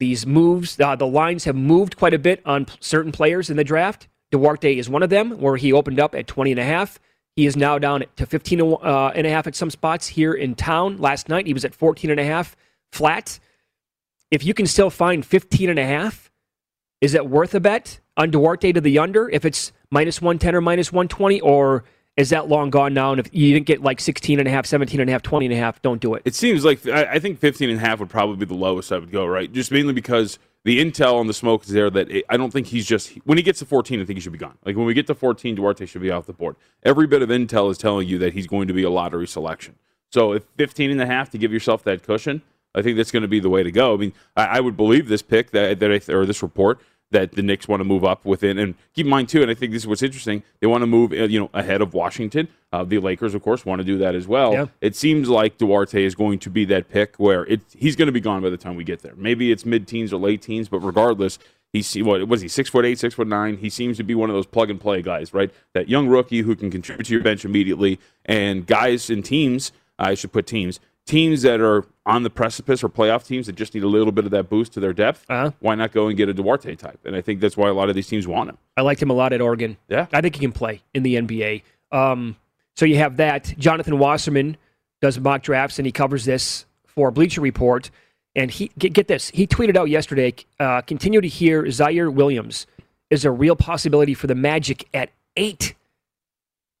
These 0.00 0.26
moves, 0.26 0.78
uh, 0.78 0.96
the 0.96 1.06
lines 1.06 1.44
have 1.44 1.56
moved 1.56 1.96
quite 1.96 2.12
a 2.12 2.18
bit 2.18 2.42
on 2.44 2.66
p- 2.66 2.74
certain 2.80 3.10
players 3.10 3.48
in 3.48 3.56
the 3.56 3.64
draft. 3.64 4.06
Duarte 4.30 4.76
is 4.76 4.88
one 4.88 5.02
of 5.02 5.10
them, 5.10 5.32
where 5.40 5.56
he 5.56 5.72
opened 5.72 5.98
up 6.00 6.14
at 6.14 6.26
20 6.26 6.52
and 6.52 6.60
a 6.60 6.64
half. 6.64 6.98
He 7.36 7.46
is 7.46 7.56
now 7.56 7.78
down 7.78 8.04
to 8.16 8.26
15 8.26 8.60
and 8.60 8.72
a- 8.72 8.76
uh, 8.76 9.12
and 9.14 9.26
a 9.26 9.30
half 9.30 9.46
at 9.46 9.54
some 9.54 9.70
spots 9.70 10.08
here 10.08 10.32
in 10.32 10.54
town. 10.54 10.98
Last 10.98 11.28
night, 11.28 11.46
he 11.46 11.54
was 11.54 11.64
at 11.64 11.74
14 11.74 12.10
and 12.10 12.20
a 12.20 12.24
half 12.24 12.56
flat. 12.92 13.38
If 14.30 14.44
you 14.44 14.54
can 14.54 14.66
still 14.66 14.90
find 14.90 15.24
15 15.24 15.68
and 15.70 15.78
a 15.78 15.86
half, 15.86 16.30
is 17.00 17.14
it 17.14 17.26
worth 17.26 17.54
a 17.54 17.60
bet 17.60 17.98
on 18.16 18.30
Duarte 18.30 18.72
to 18.72 18.80
the 18.80 18.98
under 18.98 19.28
if 19.30 19.44
it's 19.44 19.72
minus 19.90 20.20
110 20.20 20.54
or 20.54 20.60
minus 20.60 20.92
120? 20.92 21.40
Or 21.40 21.84
is 22.16 22.30
that 22.30 22.48
long 22.48 22.70
gone 22.70 22.92
now? 22.94 23.12
And 23.12 23.20
if 23.20 23.28
you 23.32 23.54
didn't 23.54 23.66
get 23.66 23.82
like 23.82 24.00
16 24.00 24.38
and 24.38 24.46
a 24.46 24.50
half, 24.50 24.66
17 24.66 25.00
and 25.00 25.08
a 25.08 25.12
half, 25.12 25.22
20 25.22 25.46
and 25.46 25.54
a 25.54 25.58
half, 25.58 25.80
don't 25.82 26.00
do 26.00 26.14
it. 26.14 26.22
It 26.24 26.34
seems 26.34 26.64
like 26.64 26.86
I, 26.86 27.12
I 27.14 27.18
think 27.18 27.38
15 27.38 27.70
and 27.70 27.78
a 27.78 27.80
half 27.80 27.98
would 28.00 28.10
probably 28.10 28.36
be 28.36 28.44
the 28.44 28.54
lowest 28.54 28.92
I 28.92 28.98
would 28.98 29.10
go, 29.10 29.24
right? 29.26 29.50
Just 29.50 29.72
mainly 29.72 29.94
because 29.94 30.38
the 30.64 30.84
intel 30.84 31.14
on 31.14 31.26
the 31.26 31.34
smoke 31.34 31.64
is 31.64 31.70
there 31.70 31.90
that 31.90 32.10
it, 32.10 32.24
I 32.28 32.36
don't 32.36 32.52
think 32.52 32.68
he's 32.68 32.86
just 32.86 33.12
when 33.24 33.38
he 33.38 33.42
gets 33.42 33.60
to 33.60 33.66
14, 33.66 34.00
I 34.00 34.04
think 34.04 34.16
he 34.18 34.20
should 34.20 34.32
be 34.32 34.38
gone. 34.38 34.58
Like 34.64 34.76
when 34.76 34.86
we 34.86 34.94
get 34.94 35.06
to 35.06 35.14
14, 35.14 35.54
Duarte 35.54 35.86
should 35.86 36.02
be 36.02 36.10
off 36.10 36.26
the 36.26 36.32
board. 36.32 36.56
Every 36.82 37.06
bit 37.06 37.22
of 37.22 37.28
intel 37.30 37.70
is 37.70 37.78
telling 37.78 38.08
you 38.08 38.18
that 38.18 38.34
he's 38.34 38.46
going 38.46 38.68
to 38.68 38.74
be 38.74 38.82
a 38.82 38.90
lottery 38.90 39.26
selection. 39.26 39.76
So 40.10 40.32
if 40.32 40.44
15 40.56 40.90
and 40.90 41.00
a 41.00 41.06
half 41.06 41.30
to 41.30 41.38
give 41.38 41.52
yourself 41.52 41.82
that 41.84 42.02
cushion, 42.02 42.42
I 42.74 42.82
think 42.82 42.96
that's 42.96 43.10
going 43.10 43.22
to 43.22 43.28
be 43.28 43.40
the 43.40 43.48
way 43.48 43.62
to 43.62 43.72
go. 43.72 43.94
I 43.94 43.96
mean, 43.96 44.12
I, 44.36 44.44
I 44.44 44.60
would 44.60 44.76
believe 44.76 45.08
this 45.08 45.22
pick 45.22 45.50
that 45.50 45.80
that 45.80 45.90
I, 45.90 46.12
or 46.12 46.26
this 46.26 46.42
report 46.42 46.80
that 47.10 47.32
the 47.32 47.42
Knicks 47.42 47.66
want 47.66 47.80
to 47.80 47.84
move 47.84 48.04
up 48.04 48.24
within. 48.24 48.58
And 48.58 48.74
keep 48.94 49.06
in 49.06 49.10
mind 49.10 49.28
too, 49.28 49.42
and 49.42 49.50
I 49.50 49.54
think 49.54 49.72
this 49.72 49.82
is 49.82 49.86
what's 49.86 50.02
interesting. 50.02 50.42
They 50.60 50.66
want 50.66 50.82
to 50.82 50.86
move, 50.86 51.12
uh, 51.12 51.24
you 51.24 51.40
know, 51.40 51.50
ahead 51.52 51.80
of 51.80 51.94
Washington. 51.94 52.48
Uh, 52.72 52.84
the 52.84 52.98
Lakers, 52.98 53.34
of 53.34 53.42
course, 53.42 53.66
want 53.66 53.80
to 53.80 53.84
do 53.84 53.98
that 53.98 54.14
as 54.14 54.28
well. 54.28 54.52
Yeah. 54.52 54.66
It 54.80 54.94
seems 54.94 55.28
like 55.28 55.58
Duarte 55.58 56.04
is 56.04 56.14
going 56.14 56.38
to 56.40 56.50
be 56.50 56.64
that 56.66 56.88
pick 56.88 57.16
where 57.16 57.44
it 57.46 57.60
he's 57.76 57.96
going 57.96 58.06
to 58.06 58.12
be 58.12 58.20
gone 58.20 58.42
by 58.42 58.50
the 58.50 58.56
time 58.56 58.76
we 58.76 58.84
get 58.84 59.02
there. 59.02 59.14
Maybe 59.16 59.50
it's 59.50 59.64
mid 59.64 59.88
teens 59.88 60.12
or 60.12 60.20
late 60.20 60.42
teens, 60.42 60.68
but 60.68 60.78
regardless, 60.80 61.38
he's 61.72 61.96
what 61.96 62.28
was 62.28 62.40
he 62.40 62.48
six 62.48 62.70
foot 62.70 62.84
eight, 62.84 62.98
six 62.98 63.14
foot 63.14 63.26
nine. 63.26 63.56
He 63.56 63.70
seems 63.70 63.96
to 63.96 64.04
be 64.04 64.14
one 64.14 64.30
of 64.30 64.36
those 64.36 64.46
plug 64.46 64.70
and 64.70 64.80
play 64.80 65.02
guys, 65.02 65.34
right? 65.34 65.50
That 65.74 65.88
young 65.88 66.06
rookie 66.06 66.42
who 66.42 66.54
can 66.54 66.70
contribute 66.70 67.06
to 67.06 67.12
your 67.12 67.22
bench 67.22 67.44
immediately, 67.44 67.98
and 68.24 68.66
guys 68.66 69.10
and 69.10 69.24
teams. 69.24 69.72
I 70.02 70.14
should 70.14 70.32
put 70.32 70.46
teams 70.46 70.80
teams 71.06 71.42
that 71.42 71.60
are 71.60 71.84
on 72.06 72.22
the 72.22 72.30
precipice 72.30 72.82
or 72.84 72.88
playoff 72.88 73.26
teams 73.26 73.46
that 73.46 73.54
just 73.56 73.74
need 73.74 73.82
a 73.82 73.88
little 73.88 74.12
bit 74.12 74.24
of 74.24 74.30
that 74.30 74.48
boost 74.48 74.72
to 74.74 74.80
their 74.80 74.92
depth, 74.92 75.24
Uh-huh. 75.28 75.50
why 75.60 75.74
not 75.74 75.92
go 75.92 76.08
and 76.08 76.16
get 76.16 76.28
a 76.28 76.34
Duarte 76.34 76.74
type? 76.76 77.00
And 77.04 77.14
I 77.16 77.20
think 77.20 77.40
that's 77.40 77.56
why 77.56 77.68
a 77.68 77.72
lot 77.74 77.88
of 77.88 77.94
these 77.94 78.06
teams 78.06 78.26
want 78.26 78.48
him. 78.50 78.58
I 78.76 78.82
liked 78.82 79.02
him 79.02 79.10
a 79.10 79.14
lot 79.14 79.32
at 79.32 79.40
Oregon. 79.40 79.76
Yeah. 79.88 80.06
I 80.12 80.20
think 80.20 80.34
he 80.36 80.40
can 80.40 80.52
play 80.52 80.82
in 80.94 81.02
the 81.02 81.16
NBA. 81.16 81.62
Um, 81.92 82.36
so 82.76 82.84
you 82.86 82.96
have 82.96 83.16
that. 83.18 83.52
Jonathan 83.58 83.98
Wasserman 83.98 84.56
does 85.00 85.18
mock 85.18 85.42
drafts 85.42 85.78
and 85.78 85.86
he 85.86 85.92
covers 85.92 86.24
this 86.24 86.64
for 86.86 87.10
Bleacher 87.10 87.40
Report. 87.40 87.90
And 88.36 88.50
he 88.50 88.70
get, 88.78 88.92
get 88.92 89.08
this. 89.08 89.30
He 89.30 89.46
tweeted 89.46 89.76
out 89.76 89.88
yesterday. 89.90 90.34
Uh, 90.60 90.82
continue 90.82 91.20
to 91.20 91.26
hear 91.28 91.64
Ziaire 91.64 92.12
Williams 92.12 92.66
is 93.10 93.24
a 93.24 93.30
real 93.30 93.56
possibility 93.56 94.14
for 94.14 94.28
the 94.28 94.36
Magic 94.36 94.86
at 94.94 95.10
eight. 95.36 95.74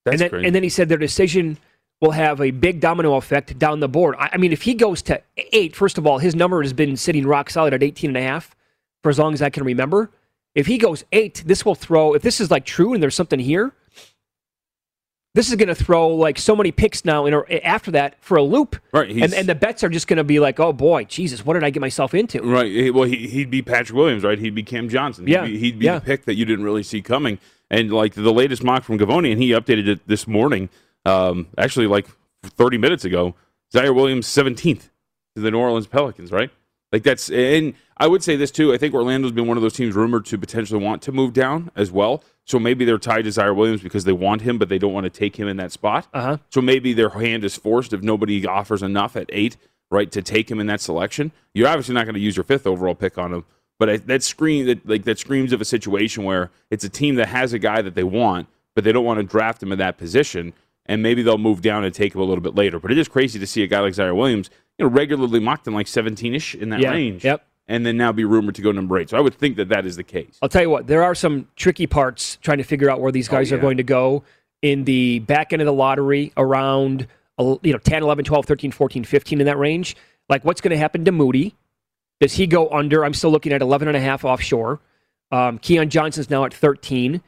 That's 0.04 0.14
and 0.14 0.20
then 0.20 0.30
crazy. 0.30 0.46
and 0.46 0.54
then 0.54 0.62
he 0.62 0.68
said 0.68 0.88
their 0.88 0.96
decision 0.98 1.58
will 2.00 2.12
have 2.12 2.40
a 2.40 2.50
big 2.50 2.80
domino 2.80 3.14
effect 3.16 3.58
down 3.58 3.80
the 3.80 3.88
board. 3.88 4.14
I, 4.18 4.30
I 4.32 4.36
mean, 4.38 4.52
if 4.52 4.62
he 4.62 4.74
goes 4.74 5.02
to 5.02 5.20
eight, 5.52 5.76
first 5.76 5.98
of 5.98 6.06
all, 6.06 6.18
his 6.18 6.34
number 6.34 6.62
has 6.62 6.72
been 6.72 6.96
sitting 6.96 7.26
rock 7.26 7.50
solid 7.50 7.74
at 7.74 7.82
18 7.82 8.10
and 8.10 8.16
a 8.16 8.22
half 8.22 8.54
for 9.02 9.10
as 9.10 9.18
long 9.18 9.34
as 9.34 9.42
I 9.42 9.50
can 9.50 9.64
remember. 9.64 10.10
If 10.54 10.66
he 10.66 10.78
goes 10.78 11.04
eight, 11.12 11.42
this 11.46 11.64
will 11.64 11.74
throw. 11.74 12.14
If 12.14 12.22
this 12.22 12.40
is 12.40 12.50
like 12.50 12.64
true 12.64 12.94
and 12.94 13.02
there's 13.02 13.14
something 13.14 13.38
here, 13.38 13.72
this 15.34 15.48
is 15.48 15.54
going 15.54 15.68
to 15.68 15.76
throw 15.76 16.08
like 16.08 16.38
so 16.38 16.56
many 16.56 16.72
picks 16.72 17.04
now 17.04 17.24
in 17.26 17.34
a, 17.34 17.60
after 17.64 17.92
that 17.92 18.16
for 18.20 18.36
a 18.36 18.42
loop. 18.42 18.74
Right, 18.92 19.10
and 19.10 19.32
and 19.32 19.48
the 19.48 19.54
bets 19.54 19.84
are 19.84 19.88
just 19.88 20.08
going 20.08 20.16
to 20.16 20.24
be 20.24 20.40
like, 20.40 20.58
oh 20.58 20.72
boy, 20.72 21.04
Jesus, 21.04 21.44
what 21.46 21.54
did 21.54 21.62
I 21.62 21.70
get 21.70 21.80
myself 21.80 22.14
into? 22.14 22.42
Right. 22.42 22.92
Well, 22.92 23.04
he, 23.04 23.28
he'd 23.28 23.48
be 23.50 23.62
Patrick 23.62 23.96
Williams, 23.96 24.24
right? 24.24 24.38
He'd 24.40 24.56
be 24.56 24.64
Cam 24.64 24.88
Johnson. 24.88 25.26
He'd 25.28 25.32
Yeah. 25.34 25.44
Be, 25.46 25.56
he'd 25.58 25.78
be 25.78 25.84
Yeah. 25.84 26.00
the 26.00 26.04
pick 26.04 26.24
that 26.24 26.34
you 26.34 26.44
didn't 26.44 26.64
really 26.64 26.82
see 26.82 27.00
coming. 27.00 27.38
And 27.70 27.92
like 27.92 28.14
the 28.14 28.32
latest 28.32 28.64
mock 28.64 28.82
from 28.82 28.98
Givony, 28.98 29.30
and 29.30 29.40
he 29.40 29.50
updated 29.50 29.86
it 29.86 30.00
this 30.08 30.26
morning, 30.26 30.68
um, 31.04 31.48
actually 31.58 31.86
like 31.86 32.06
30 32.44 32.78
minutes 32.78 33.04
ago. 33.04 33.34
Ziaire 33.72 33.94
Williams 33.94 34.26
17th 34.26 34.88
to 35.36 35.42
the 35.42 35.50
New 35.50 35.58
Orleans 35.58 35.86
Pelicans, 35.86 36.32
right? 36.32 36.50
Like 36.92 37.04
that's, 37.04 37.30
and 37.30 37.74
I 37.96 38.08
would 38.08 38.22
say 38.22 38.34
this 38.36 38.50
too. 38.50 38.72
I 38.72 38.78
think 38.78 38.94
Orlando's 38.94 39.32
been 39.32 39.46
one 39.46 39.56
of 39.56 39.62
those 39.62 39.74
teams 39.74 39.94
rumored 39.94 40.26
to 40.26 40.38
potentially 40.38 40.82
want 40.82 41.02
to 41.02 41.12
move 41.12 41.32
down 41.32 41.70
as 41.76 41.92
well. 41.92 42.24
So 42.46 42.58
maybe 42.58 42.84
they're 42.84 42.98
tied 42.98 43.22
to 43.22 43.30
Ziaire 43.30 43.54
Williams 43.54 43.80
because 43.80 44.04
they 44.04 44.12
want 44.12 44.42
him, 44.42 44.58
but 44.58 44.68
they 44.68 44.78
don't 44.78 44.92
want 44.92 45.04
to 45.04 45.10
take 45.10 45.38
him 45.38 45.46
in 45.46 45.56
that 45.58 45.70
spot. 45.70 46.08
Uh-huh. 46.12 46.38
So 46.50 46.60
maybe 46.60 46.92
their 46.92 47.10
hand 47.10 47.44
is 47.44 47.56
forced 47.56 47.92
if 47.92 48.02
nobody 48.02 48.44
offers 48.44 48.82
enough 48.82 49.14
at 49.14 49.26
eight, 49.28 49.56
right, 49.90 50.10
to 50.10 50.20
take 50.20 50.50
him 50.50 50.58
in 50.58 50.66
that 50.66 50.80
selection. 50.80 51.30
You're 51.54 51.68
obviously 51.68 51.94
not 51.94 52.06
going 52.06 52.14
to 52.14 52.20
use 52.20 52.36
your 52.36 52.44
fifth 52.44 52.66
overall 52.66 52.96
pick 52.96 53.18
on 53.18 53.32
him, 53.32 53.44
but 53.78 53.88
I, 53.88 53.96
that 53.98 54.24
scream 54.24 54.66
that 54.66 54.88
like 54.88 55.04
that 55.04 55.18
screams 55.18 55.52
of 55.52 55.60
a 55.60 55.64
situation 55.64 56.24
where 56.24 56.50
it's 56.70 56.84
a 56.84 56.88
team 56.88 57.14
that 57.16 57.28
has 57.28 57.52
a 57.52 57.58
guy 57.58 57.82
that 57.82 57.94
they 57.94 58.04
want, 58.04 58.48
but 58.74 58.82
they 58.82 58.90
don't 58.90 59.04
want 59.04 59.18
to 59.18 59.24
draft 59.24 59.62
him 59.62 59.70
in 59.70 59.78
that 59.78 59.96
position, 59.96 60.52
and 60.90 61.02
maybe 61.02 61.22
they'll 61.22 61.38
move 61.38 61.62
down 61.62 61.84
and 61.84 61.94
take 61.94 62.14
him 62.14 62.20
a 62.20 62.24
little 62.24 62.42
bit 62.42 62.54
later. 62.54 62.78
But 62.80 62.90
it 62.90 62.98
is 62.98 63.06
crazy 63.08 63.38
to 63.38 63.46
see 63.46 63.62
a 63.62 63.66
guy 63.66 63.78
like 63.80 63.94
Ziaire 63.94 64.14
Williams, 64.16 64.50
you 64.76 64.84
know, 64.84 64.90
regularly 64.90 65.38
mocked 65.40 65.66
in 65.66 65.72
like 65.72 65.86
17ish 65.86 66.54
in 66.60 66.70
that 66.70 66.80
Yeah. 66.80 66.90
range, 66.90 67.24
Yep. 67.24 67.46
and 67.68 67.86
then 67.86 67.96
now 67.96 68.10
be 68.12 68.24
rumored 68.24 68.56
to 68.56 68.62
go 68.62 68.72
number 68.72 68.98
eight. 68.98 69.08
So 69.08 69.16
I 69.16 69.20
would 69.20 69.34
think 69.34 69.56
that 69.56 69.68
that 69.68 69.86
is 69.86 69.96
the 69.96 70.02
case. 70.02 70.36
I'll 70.42 70.48
tell 70.48 70.62
you 70.62 70.70
what, 70.70 70.86
there 70.88 71.02
are 71.02 71.14
some 71.14 71.46
tricky 71.56 71.86
parts 71.86 72.38
trying 72.42 72.58
to 72.58 72.64
figure 72.64 72.90
out 72.90 73.00
where 73.00 73.12
these 73.12 73.28
guys 73.28 73.52
are 73.52 73.54
Oh, 73.54 73.58
yeah. 73.58 73.62
going 73.62 73.76
to 73.76 73.82
go 73.84 74.24
in 74.62 74.84
the 74.84 75.20
back 75.20 75.52
end 75.52 75.62
of 75.62 75.66
the 75.66 75.72
lottery 75.72 76.32
around 76.36 77.06
uh, 77.38 77.56
you 77.62 77.72
know 77.72 77.78
10, 77.78 78.02
11, 78.02 78.24
12, 78.24 78.44
13, 78.44 78.70
14, 78.72 79.04
15 79.04 79.40
in 79.40 79.46
that 79.46 79.56
range. 79.58 79.96
Like 80.28 80.44
what's 80.44 80.60
going 80.60 80.72
to 80.72 80.76
happen 80.76 81.04
to 81.06 81.12
Moody? 81.12 81.54
Does 82.20 82.34
he 82.34 82.46
go 82.46 82.68
under? 82.68 83.02
I'm 83.04 83.14
still 83.14 83.30
looking 83.30 83.52
at 83.52 83.62
11 83.62 83.88
and 83.88 83.96
a 83.96 84.00
half 84.00 84.24
offshore. 84.24 84.80
Um, 85.30 85.58
Keon 85.58 85.88
Johnson's 85.88 86.28
now 86.28 86.44
at 86.44 86.52
13. 86.52 87.22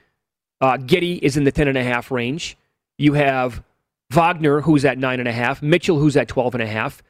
Uh, 0.61 0.77
Giddey 0.77 1.19
is 1.23 1.37
in 1.37 1.45
the 1.45 1.53
10 1.53 1.69
and 1.69 1.79
a 1.79 1.83
half 1.85 2.11
range. 2.11 2.57
You 2.99 3.15
have 3.15 3.63
Wagner, 4.11 4.61
who's 4.61 4.85
at 4.85 4.99
nine 4.99 5.19
and 5.21 5.29
a 5.29 5.33
half. 5.33 5.63
Mitchell, 5.63 5.99
who's 5.99 6.17
at 6.17 6.29
12 6.29 6.55
and 6.55 6.63
a 6.63 6.67
half. 6.67 7.03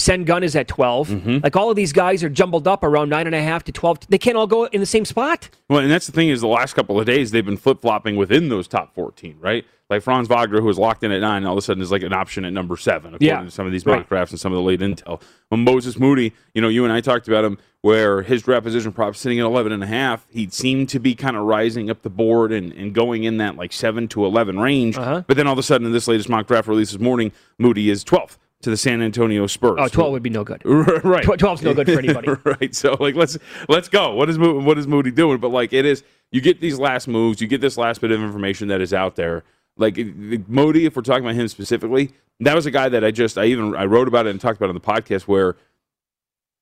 Sengun 0.00 0.42
is 0.42 0.56
at 0.56 0.66
12. 0.68 1.08
Mm-hmm. 1.08 1.38
Like 1.42 1.54
all 1.56 1.70
of 1.70 1.76
these 1.76 1.92
guys 1.92 2.24
are 2.24 2.28
jumbled 2.28 2.66
up 2.66 2.82
around 2.82 3.08
nine 3.08 3.26
and 3.26 3.34
a 3.36 3.42
half 3.42 3.62
to 3.64 3.72
12. 3.72 4.08
They 4.08 4.18
can't 4.18 4.36
all 4.36 4.46
go 4.46 4.64
in 4.64 4.80
the 4.80 4.86
same 4.86 5.04
spot. 5.04 5.48
Well, 5.68 5.80
and 5.80 5.90
that's 5.90 6.06
the 6.06 6.12
thing 6.12 6.28
is 6.28 6.40
the 6.40 6.48
last 6.48 6.74
couple 6.74 6.98
of 6.98 7.06
days 7.06 7.30
they've 7.30 7.44
been 7.44 7.56
flip 7.56 7.80
flopping 7.80 8.16
within 8.16 8.48
those 8.48 8.66
top 8.66 8.94
fourteen, 8.94 9.36
right? 9.40 9.64
Like 9.88 10.02
Franz 10.02 10.28
Wagner, 10.28 10.60
who 10.60 10.66
was 10.66 10.78
locked 10.78 11.02
in 11.02 11.10
at 11.10 11.20
nine, 11.20 11.44
all 11.44 11.52
of 11.54 11.58
a 11.58 11.62
sudden 11.62 11.82
is 11.82 11.90
like 11.90 12.02
an 12.04 12.12
option 12.12 12.44
at 12.44 12.52
number 12.52 12.76
seven, 12.76 13.08
according 13.14 13.26
Yeah. 13.26 13.42
to 13.42 13.50
some 13.50 13.66
of 13.66 13.72
these 13.72 13.84
Right. 13.84 13.98
mock 13.98 14.08
drafts 14.08 14.30
and 14.32 14.38
some 14.38 14.52
of 14.52 14.56
the 14.56 14.62
late 14.62 14.78
intel. 14.78 15.20
Well, 15.50 15.58
Moses 15.58 15.98
Moody, 15.98 16.32
you 16.54 16.62
know, 16.62 16.68
you 16.68 16.84
and 16.84 16.92
I 16.92 17.00
talked 17.00 17.26
about 17.26 17.44
him, 17.44 17.58
where 17.80 18.22
his 18.22 18.42
draft 18.42 18.62
position 18.64 18.92
prop 18.92 19.16
sitting 19.16 19.40
at 19.40 19.46
11 19.46 19.72
and 19.72 19.82
a 19.82 19.88
half, 19.88 20.26
he 20.30 20.48
seemed 20.48 20.88
to 20.90 21.00
be 21.00 21.16
kind 21.16 21.36
of 21.36 21.42
rising 21.42 21.90
up 21.90 22.02
the 22.02 22.10
board 22.10 22.52
and, 22.52 22.72
and 22.74 22.92
going 22.94 23.24
in 23.24 23.38
that 23.38 23.56
like 23.56 23.72
seven 23.72 24.06
to 24.08 24.24
11 24.24 24.60
range. 24.60 24.96
Uh-huh. 24.96 25.24
But 25.26 25.36
then 25.36 25.48
all 25.48 25.54
of 25.54 25.58
a 25.58 25.62
sudden, 25.64 25.86
in 25.88 25.92
this 25.92 26.06
latest 26.06 26.28
mock 26.28 26.46
draft 26.46 26.68
release 26.68 26.92
this 26.92 27.00
morning, 27.00 27.32
Moody 27.58 27.90
is 27.90 28.04
12th 28.04 28.38
to 28.62 28.70
the 28.70 28.76
San 28.76 29.00
Antonio 29.00 29.46
Spurs. 29.46 29.78
Oh, 29.78 29.88
12 29.88 30.12
would 30.12 30.22
be 30.22 30.30
no 30.30 30.44
good. 30.44 30.62
right. 30.64 31.24
Tw- 31.24 31.38
12's 31.38 31.62
no 31.62 31.74
good 31.74 31.86
for 31.86 31.98
anybody. 31.98 32.28
right. 32.44 32.74
So 32.74 32.96
like 33.00 33.14
let's 33.14 33.38
let's 33.68 33.88
go. 33.88 34.14
What 34.14 34.28
is 34.28 34.38
what 34.38 34.78
is 34.78 34.86
Moody 34.86 35.10
doing? 35.10 35.38
But 35.38 35.48
like 35.48 35.72
it 35.72 35.84
is 35.84 36.02
you 36.30 36.40
get 36.40 36.60
these 36.60 36.78
last 36.78 37.08
moves, 37.08 37.40
you 37.40 37.46
get 37.46 37.60
this 37.60 37.76
last 37.76 38.00
bit 38.00 38.10
of 38.10 38.20
information 38.20 38.68
that 38.68 38.80
is 38.80 38.92
out 38.92 39.16
there. 39.16 39.44
Like 39.76 39.96
Moody, 39.96 40.84
if 40.86 40.94
we're 40.94 41.02
talking 41.02 41.24
about 41.24 41.36
him 41.36 41.48
specifically, 41.48 42.12
that 42.40 42.54
was 42.54 42.66
a 42.66 42.70
guy 42.70 42.88
that 42.88 43.04
I 43.04 43.10
just 43.10 43.38
I 43.38 43.46
even 43.46 43.74
I 43.74 43.86
wrote 43.86 44.08
about 44.08 44.26
it 44.26 44.30
and 44.30 44.40
talked 44.40 44.58
about 44.58 44.66
it 44.66 44.70
on 44.70 44.74
the 44.74 44.80
podcast 44.80 45.22
where 45.22 45.56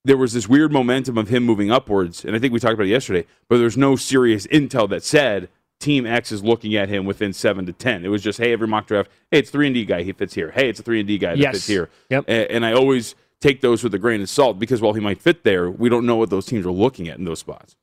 there 0.04 0.16
was 0.16 0.32
this 0.32 0.48
weird 0.48 0.72
momentum 0.72 1.18
of 1.18 1.28
him 1.28 1.42
moving 1.42 1.70
upwards, 1.70 2.24
and 2.24 2.36
I 2.36 2.38
think 2.38 2.52
we 2.52 2.60
talked 2.60 2.74
about 2.74 2.86
it 2.86 2.90
yesterday. 2.90 3.26
But 3.48 3.58
there's 3.58 3.76
no 3.76 3.96
serious 3.96 4.46
intel 4.46 4.88
that 4.90 5.02
said 5.02 5.48
Team 5.80 6.06
X 6.06 6.32
is 6.32 6.42
looking 6.42 6.74
at 6.76 6.88
him 6.88 7.04
within 7.06 7.32
seven 7.32 7.64
to 7.66 7.72
ten. 7.72 8.04
It 8.04 8.08
was 8.08 8.22
just, 8.22 8.38
hey, 8.38 8.52
every 8.52 8.66
mock 8.66 8.86
draft, 8.86 9.10
hey, 9.30 9.38
it's 9.38 9.50
three 9.50 9.66
and 9.66 9.74
D 9.74 9.84
guy, 9.84 10.02
he 10.02 10.12
fits 10.12 10.34
here. 10.34 10.50
Hey, 10.50 10.68
it's 10.68 10.80
a 10.80 10.82
three 10.82 10.98
and 11.00 11.06
D 11.06 11.18
guy 11.18 11.30
that 11.30 11.38
Yes. 11.38 11.54
fits 11.54 11.66
here. 11.68 11.88
Yep. 12.10 12.24
A- 12.28 12.52
And, 12.52 12.66
I 12.66 12.72
always 12.72 13.14
take 13.40 13.60
those 13.60 13.84
with 13.84 13.94
a 13.94 13.98
grain 13.98 14.20
of 14.20 14.28
salt 14.28 14.58
because 14.58 14.80
while 14.80 14.92
he 14.94 15.00
might 15.00 15.20
fit 15.20 15.44
there, 15.44 15.70
we 15.70 15.88
don't 15.88 16.04
know 16.04 16.16
what 16.16 16.30
those 16.30 16.46
teams 16.46 16.66
are 16.66 16.72
looking 16.72 17.06
at 17.08 17.18
in 17.18 17.24
those 17.24 17.38
spots. 17.38 17.76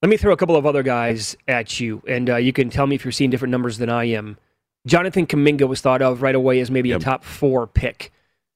Let 0.00 0.08
me 0.08 0.16
throw 0.16 0.32
a 0.32 0.36
couple 0.36 0.56
of 0.56 0.64
other 0.64 0.82
guys 0.82 1.36
at 1.46 1.80
you, 1.80 2.02
and 2.08 2.30
uh, 2.30 2.36
you 2.36 2.52
can 2.52 2.70
tell 2.70 2.86
me 2.86 2.94
if 2.94 3.04
you're 3.04 3.12
seeing 3.12 3.30
different 3.30 3.50
numbers 3.52 3.76
than 3.78 3.90
I 3.90 4.04
am. 4.04 4.38
Jonathan 4.86 5.26
Kuminga 5.26 5.68
was 5.68 5.80
thought 5.82 6.00
of 6.00 6.22
right 6.22 6.34
away 6.36 6.60
as 6.60 6.70
maybe 6.70 6.88
Yep. 6.90 7.00
a 7.00 7.04
top 7.04 7.24
four 7.24 7.66
pick. 7.66 8.10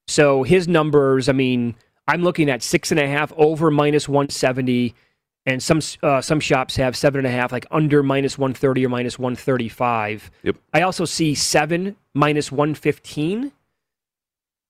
So 0.07 0.41
his 0.43 0.67
numbers, 0.67 1.29
I 1.29 1.33
mean, 1.33 1.75
I'm 2.07 2.23
looking 2.23 2.49
at 2.49 2.63
six 2.63 2.89
and 2.91 2.99
a 2.99 3.07
half 3.07 3.31
over 3.37 3.69
minus 3.69 4.09
170, 4.09 4.95
and 5.45 5.61
some 5.61 5.81
uh, 6.01 6.21
some 6.21 6.39
shops 6.39 6.75
have 6.77 6.95
seven 6.95 7.19
and 7.19 7.27
a 7.27 7.31
half, 7.31 7.51
like 7.51 7.65
under 7.71 8.01
minus 8.01 8.37
130 8.37 8.85
or 8.85 8.89
minus 8.89 9.19
135. 9.19 10.31
Yep. 10.43 10.55
I 10.73 10.81
also 10.81 11.05
see 11.05 11.35
seven 11.35 11.95
minus 12.13 12.51
115. 12.51 13.51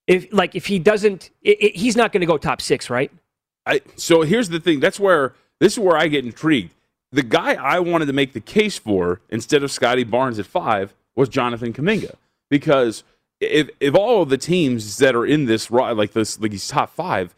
If 0.08 0.34
like 0.34 0.56
if 0.56 0.66
he 0.66 0.80
doesn't, 0.80 1.30
i 1.46 1.56
i 1.62 1.72
he's 1.76 1.96
not 1.96 2.12
going 2.12 2.22
to 2.22 2.28
go 2.28 2.38
top 2.38 2.62
six, 2.62 2.90
right? 2.90 3.12
I 3.66 3.82
so 3.96 4.24
here's 4.24 4.50
the 4.50 4.60
thing. 4.60 4.80
That's 4.80 5.00
where 5.00 5.34
this 5.60 5.74
is 5.74 5.80
where 5.80 5.96
I 5.96 6.08
get 6.08 6.26
intrigued. 6.26 6.74
The 7.12 7.24
guy 7.24 7.54
I 7.54 7.80
wanted 7.80 8.08
to 8.08 8.14
make 8.14 8.34
the 8.34 8.42
case 8.42 8.78
for 8.80 9.22
instead 9.30 9.64
of 9.64 9.72
Scottie 9.72 10.04
Barnes 10.04 10.40
at 10.40 10.48
five 10.48 10.96
was 11.16 11.30
Jonathan 11.30 11.72
Kuminga 11.72 12.16
because 12.50 13.04
if 13.40 13.70
if 13.80 13.94
all 13.94 14.24
of 14.24 14.30
the 14.30 14.38
teams 14.38 14.98
that 14.98 15.16
are 15.16 15.26
in 15.26 15.46
this 15.46 15.70
like 15.70 16.14
this 16.14 16.40
like 16.40 16.52
he's 16.52 16.68
top 16.68 16.94
five, 16.94 17.36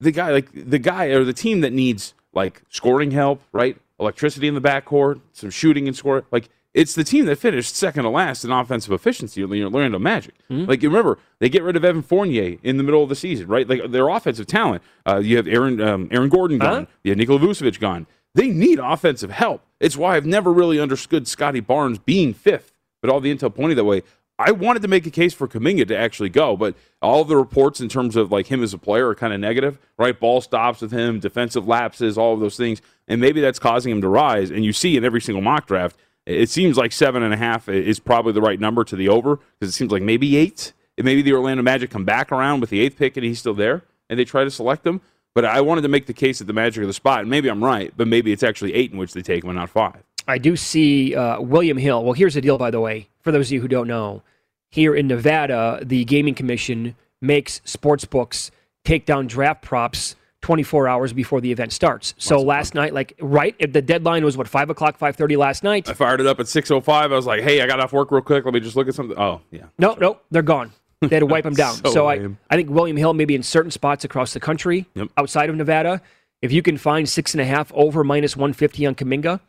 the 0.00 0.10
guy 0.10 0.30
like 0.30 0.48
the 0.52 0.78
guy 0.78 1.06
or 1.06 1.24
the 1.24 1.32
team 1.34 1.60
that 1.60 1.72
needs 1.72 2.14
like 2.38 2.62
scoring 2.68 3.10
help, 3.10 3.42
right? 3.52 3.76
Electricity 4.00 4.46
in 4.48 4.54
the 4.54 4.60
backcourt, 4.60 5.20
some 5.32 5.50
shooting 5.50 5.86
and 5.88 5.96
score, 5.96 6.24
like. 6.30 6.48
It's 6.74 6.94
the 6.94 7.02
team 7.02 7.24
that 7.24 7.38
finished 7.38 7.74
second 7.74 8.04
to 8.04 8.10
last 8.10 8.44
in 8.44 8.52
offensive 8.52 8.92
efficiency, 8.92 9.42
Orlando 9.42 9.98
Magic. 9.98 10.34
Like 10.66 10.82
you 10.82 10.90
remember, 10.90 11.18
they 11.40 11.48
get 11.48 11.62
rid 11.64 11.76
of 11.76 11.84
Evan 11.84 12.02
Fournier 12.02 12.58
in 12.62 12.76
the 12.76 12.84
middle 12.84 13.02
of 13.02 13.08
the 13.08 13.16
season, 13.16 13.48
right? 13.48 13.66
Like 13.68 13.90
their 13.90 14.08
offensive 14.08 14.46
talent. 14.46 14.82
Uh, 15.04 15.16
you 15.16 15.38
have 15.38 15.48
Aaron 15.48 15.80
um, 15.80 16.08
Aaron 16.12 16.28
Gordon 16.28 16.58
gone. 16.58 16.84
Huh? 16.84 16.90
You 17.02 17.10
have 17.12 17.18
Nikola 17.18 17.40
Vucevic 17.40 17.80
gone. 17.80 18.06
They 18.34 18.48
need 18.50 18.78
offensive 18.78 19.30
help. 19.30 19.62
It's 19.80 19.96
why 19.96 20.14
I've 20.14 20.26
never 20.26 20.52
really 20.52 20.78
understood 20.78 21.26
Scottie 21.26 21.60
Barnes 21.60 21.98
being 21.98 22.32
fifth, 22.34 22.74
but 23.00 23.10
all 23.10 23.18
the 23.18 23.34
intel 23.34 23.52
pointed 23.52 23.78
that 23.78 23.84
way. 23.84 24.02
I 24.38 24.52
wanted 24.52 24.82
to 24.82 24.88
make 24.88 25.04
a 25.06 25.10
case 25.10 25.34
for 25.34 25.48
Kuminga 25.48 25.88
to 25.88 25.96
actually 25.96 26.28
go, 26.28 26.56
but 26.56 26.76
all 27.02 27.24
the 27.24 27.36
reports 27.36 27.80
in 27.80 27.88
terms 27.88 28.14
of 28.14 28.30
like 28.30 28.46
him 28.46 28.62
as 28.62 28.72
a 28.72 28.78
player 28.78 29.08
are 29.08 29.14
kind 29.14 29.32
of 29.32 29.40
negative, 29.40 29.78
right? 29.98 30.18
Ball 30.18 30.40
stops 30.40 30.80
with 30.80 30.92
him, 30.92 31.18
defensive 31.18 31.66
lapses, 31.66 32.16
all 32.16 32.34
of 32.34 32.40
those 32.40 32.56
things, 32.56 32.80
and 33.08 33.20
maybe 33.20 33.40
that's 33.40 33.58
causing 33.58 33.90
him 33.90 34.00
to 34.00 34.08
rise. 34.08 34.50
And 34.50 34.64
you 34.64 34.72
see 34.72 34.96
in 34.96 35.04
every 35.04 35.20
single 35.20 35.42
mock 35.42 35.66
draft, 35.66 35.96
it 36.24 36.48
seems 36.50 36.76
like 36.76 36.92
seven 36.92 37.22
and 37.22 37.34
a 37.34 37.36
half 37.36 37.68
is 37.68 37.98
probably 37.98 38.32
the 38.32 38.42
right 38.42 38.60
number 38.60 38.84
to 38.84 38.94
the 38.94 39.08
over 39.08 39.36
because 39.58 39.74
it 39.74 39.76
seems 39.76 39.90
like 39.90 40.02
maybe 40.02 40.36
eight. 40.36 40.72
Maybe 40.96 41.22
the 41.22 41.32
Orlando 41.32 41.62
Magic 41.62 41.90
come 41.90 42.04
back 42.04 42.30
around 42.30 42.60
with 42.60 42.70
the 42.70 42.80
eighth 42.80 42.96
pick 42.96 43.16
and 43.16 43.24
he's 43.24 43.38
still 43.38 43.54
there. 43.54 43.82
and 44.10 44.18
they 44.18 44.24
try 44.24 44.44
to 44.44 44.50
select 44.50 44.86
him. 44.86 45.00
But 45.34 45.44
I 45.44 45.60
wanted 45.60 45.82
to 45.82 45.88
make 45.88 46.06
the 46.06 46.12
case 46.12 46.38
that 46.38 46.46
the 46.46 46.52
Magic 46.52 46.82
are 46.82 46.86
the 46.86 46.92
spot, 46.92 47.20
and 47.20 47.30
maybe 47.30 47.48
I'm 47.48 47.62
right, 47.62 47.92
but 47.96 48.08
maybe 48.08 48.32
it's 48.32 48.42
actually 48.42 48.74
eight 48.74 48.90
in 48.90 48.98
which 48.98 49.12
they 49.12 49.22
take 49.22 49.44
him 49.44 49.50
and 49.50 49.58
not 49.58 49.70
five. 49.70 50.02
I 50.28 50.38
do 50.38 50.54
see 50.56 51.14
uh, 51.16 51.40
William 51.40 51.76
Hill. 51.78 52.04
Well, 52.04 52.12
here's 52.12 52.34
the 52.34 52.40
deal, 52.40 52.58
by 52.58 52.70
the 52.70 52.80
way, 52.80 53.08
for 53.22 53.32
those 53.32 53.48
of 53.48 53.52
you 53.52 53.60
who 53.60 53.68
don't 53.68 53.88
know. 53.88 54.22
Here 54.70 54.94
in 54.94 55.08
Nevada, 55.08 55.80
the 55.82 56.04
Gaming 56.04 56.34
Commission 56.34 56.94
makes 57.20 57.60
sports 57.64 58.04
books 58.04 58.50
take 58.84 59.06
down 59.06 59.26
draft 59.26 59.62
props 59.62 60.14
24 60.42 60.86
hours 60.86 61.12
before 61.12 61.40
the 61.40 61.50
event 61.50 61.72
starts. 61.72 62.14
So 62.18 62.40
last 62.40 62.74
night, 62.74 62.92
like 62.94 63.14
right, 63.20 63.56
if 63.58 63.72
the 63.72 63.82
deadline 63.82 64.24
was 64.24 64.36
what 64.36 64.46
five 64.46 64.70
o'clock, 64.70 64.98
5:30 64.98 65.36
last 65.36 65.64
night. 65.64 65.88
I 65.88 65.94
fired 65.94 66.20
it 66.20 66.26
up 66.26 66.38
at 66.38 66.46
6:05. 66.46 66.86
I 66.88 67.06
was 67.16 67.26
like, 67.26 67.40
"Hey, 67.42 67.60
I 67.62 67.66
got 67.66 67.80
off 67.80 67.92
work 67.92 68.10
real 68.12 68.20
quick. 68.22 68.44
Let 68.44 68.54
me 68.54 68.60
just 68.60 68.76
look 68.76 68.86
at 68.86 68.94
something." 68.94 69.18
Oh, 69.18 69.40
yeah. 69.50 69.64
No, 69.78 69.94
no, 69.94 70.18
they're 70.30 70.42
gone. 70.42 70.72
They 71.00 71.08
had 71.08 71.20
to 71.20 71.26
wipe 71.26 71.44
them 71.48 71.54
down. 71.54 71.74
So 71.76 71.90
so 71.90 72.06
I. 72.08 72.28
I 72.50 72.56
think 72.56 72.70
William 72.70 72.96
Hill 72.96 73.14
maybe 73.14 73.34
in 73.34 73.42
certain 73.42 73.70
spots 73.70 74.04
across 74.04 74.32
the 74.34 74.40
country, 74.40 74.86
Yep. 74.94 75.08
outside 75.16 75.48
of 75.50 75.56
Nevada, 75.56 76.02
if 76.42 76.52
you 76.52 76.62
can 76.62 76.76
find 76.76 77.08
six 77.08 77.32
and 77.34 77.40
a 77.40 77.44
half 77.46 77.72
over 77.74 78.04
minus 78.04 78.36
150 78.36 78.86
on 78.86 78.94
Kuminga, 78.94 79.40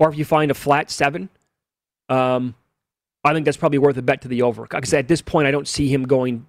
or 0.00 0.08
if 0.10 0.18
you 0.18 0.24
find 0.24 0.50
a 0.50 0.54
flat 0.54 0.90
seven, 0.90 1.28
um, 2.08 2.54
I 3.22 3.32
think 3.34 3.44
that's 3.44 3.56
probably 3.56 3.78
worth 3.78 3.96
a 3.98 4.02
bet 4.02 4.22
to 4.22 4.28
the 4.28 4.42
over. 4.42 4.62
Because 4.62 4.92
at 4.94 5.06
this 5.06 5.22
point, 5.22 5.46
I 5.46 5.50
don't 5.50 5.68
see 5.68 5.88
him 5.88 6.04
going. 6.04 6.46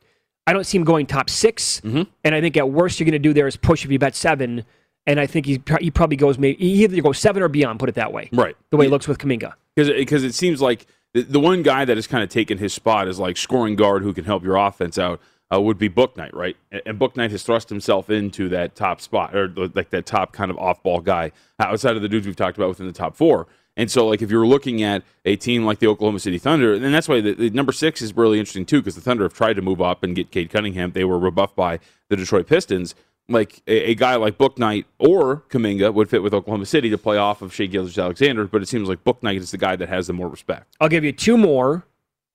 I 0.48 0.54
don't 0.54 0.64
see 0.64 0.78
him 0.78 0.84
going 0.86 1.06
top 1.06 1.30
6 1.30 1.82
Mhm. 1.86 2.08
and 2.24 2.34
I 2.34 2.42
think 2.42 2.58
at 2.58 2.68
worst 2.72 3.00
you're 3.00 3.06
going 3.06 3.14
to 3.14 3.20
do 3.20 3.32
there 3.32 3.46
is 3.48 3.56
push 3.58 3.86
if 3.86 3.92
you 3.92 4.00
bet 4.00 4.16
seven, 4.16 4.66
and 5.06 5.20
I 5.20 5.28
think 5.28 5.46
he 5.46 5.62
he 5.80 5.92
probably 5.92 6.18
goes 6.18 6.40
maybe 6.40 6.58
he 6.58 6.84
either 6.84 7.00
goes 7.02 7.20
seven 7.20 7.44
or 7.44 7.48
beyond. 7.48 7.80
Put 7.80 7.90
it 7.90 7.96
that 7.96 8.12
way, 8.12 8.28
Right. 8.34 8.56
the 8.72 8.78
way 8.78 8.88
it 8.88 8.90
looks 8.90 9.08
with 9.08 9.20
Kuminga. 9.20 9.54
because 9.76 10.24
it 10.24 10.34
seems 10.34 10.60
like 10.62 10.88
the, 11.14 11.22
the 11.22 11.40
one 11.40 11.62
guy 11.62 11.86
that 11.86 11.96
has 11.96 12.08
kind 12.08 12.24
of 12.24 12.30
taken 12.30 12.58
his 12.58 12.74
spot 12.74 13.08
is 13.08 13.20
like 13.20 13.38
scoring 13.38 13.76
guard 13.76 14.02
who 14.02 14.14
can 14.14 14.26
help 14.26 14.44
your 14.44 14.56
offense 14.56 14.98
out 14.98 15.22
uh, 15.54 15.62
would 15.62 15.78
be 15.78 15.90
Bouknight, 15.90 16.34
right? 16.34 16.56
And, 16.72 17.00
Bouknight 17.00 17.32
has 17.32 17.44
thrust 17.44 17.70
himself 17.70 18.10
into 18.10 18.50
that 18.50 18.76
top 18.76 19.02
spot 19.02 19.36
or 19.36 19.48
like 19.50 19.90
that 19.90 20.06
top 20.06 20.32
kind 20.32 20.50
of 20.50 20.58
off 20.58 20.82
ball 20.82 21.02
guy 21.02 21.32
outside 21.60 21.96
of 21.96 22.02
the 22.02 22.10
dudes 22.10 22.26
we've 22.26 22.36
talked 22.36 22.58
about 22.58 22.70
within 22.70 22.88
the 22.88 22.94
top 22.94 23.16
four. 23.16 23.48
And 23.78 23.90
so, 23.90 24.08
like, 24.08 24.22
if 24.22 24.30
you're 24.30 24.46
looking 24.46 24.84
at 24.84 25.04
a 25.24 25.38
team 25.38 25.64
like 25.64 25.80
the 25.80 25.88
Oklahoma 25.88 26.20
City 26.20 26.38
Thunder, 26.38 26.74
and 26.74 26.94
that's 26.94 27.08
why 27.08 27.22
the, 27.22 27.34
the 27.34 27.50
number 27.52 27.72
six 27.72 28.02
is 28.02 28.16
really 28.16 28.38
interesting 28.38 28.66
too, 28.66 28.82
because 28.82 28.96
the 28.96 29.02
Thunder 29.02 29.24
have 29.24 29.34
tried 29.34 29.54
to 29.54 29.62
move 29.62 29.82
up 29.82 30.04
and 30.04 30.16
get 30.16 30.30
Cade 30.30 30.50
Cunningham. 30.50 30.92
They 30.92 31.06
were 31.06 31.18
rebuffed 31.18 31.56
by 31.56 31.80
the 32.10 32.18
Detroit 32.18 32.48
Pistons. 32.48 32.96
Like 33.30 33.62
a, 33.68 33.92
a 33.92 33.96
guy 33.96 34.16
like 34.16 34.38
Bouknight 34.38 34.86
or 35.00 35.44
Kuminga 35.50 35.94
would 35.94 36.10
fit 36.10 36.22
with 36.22 36.34
Oklahoma 36.34 36.66
City 36.66 36.90
to 36.90 36.98
play 36.98 37.18
off 37.18 37.42
of 37.42 37.54
Shai 37.54 37.68
Gilgeous 37.68 37.98
Alexander, 37.98 38.46
but 38.46 38.62
it 38.62 38.68
seems 38.68 38.90
like 38.90 39.04
Bouknight 39.06 39.38
is 39.38 39.52
the 39.52 39.58
guy 39.58 39.78
that 39.78 39.88
has 39.88 40.08
the 40.08 40.14
more 40.14 40.28
respect. 40.28 40.76
I'll 40.82 40.90
give 40.90 41.06
you 41.06 41.14
two 41.14 41.38
more. 41.38 41.86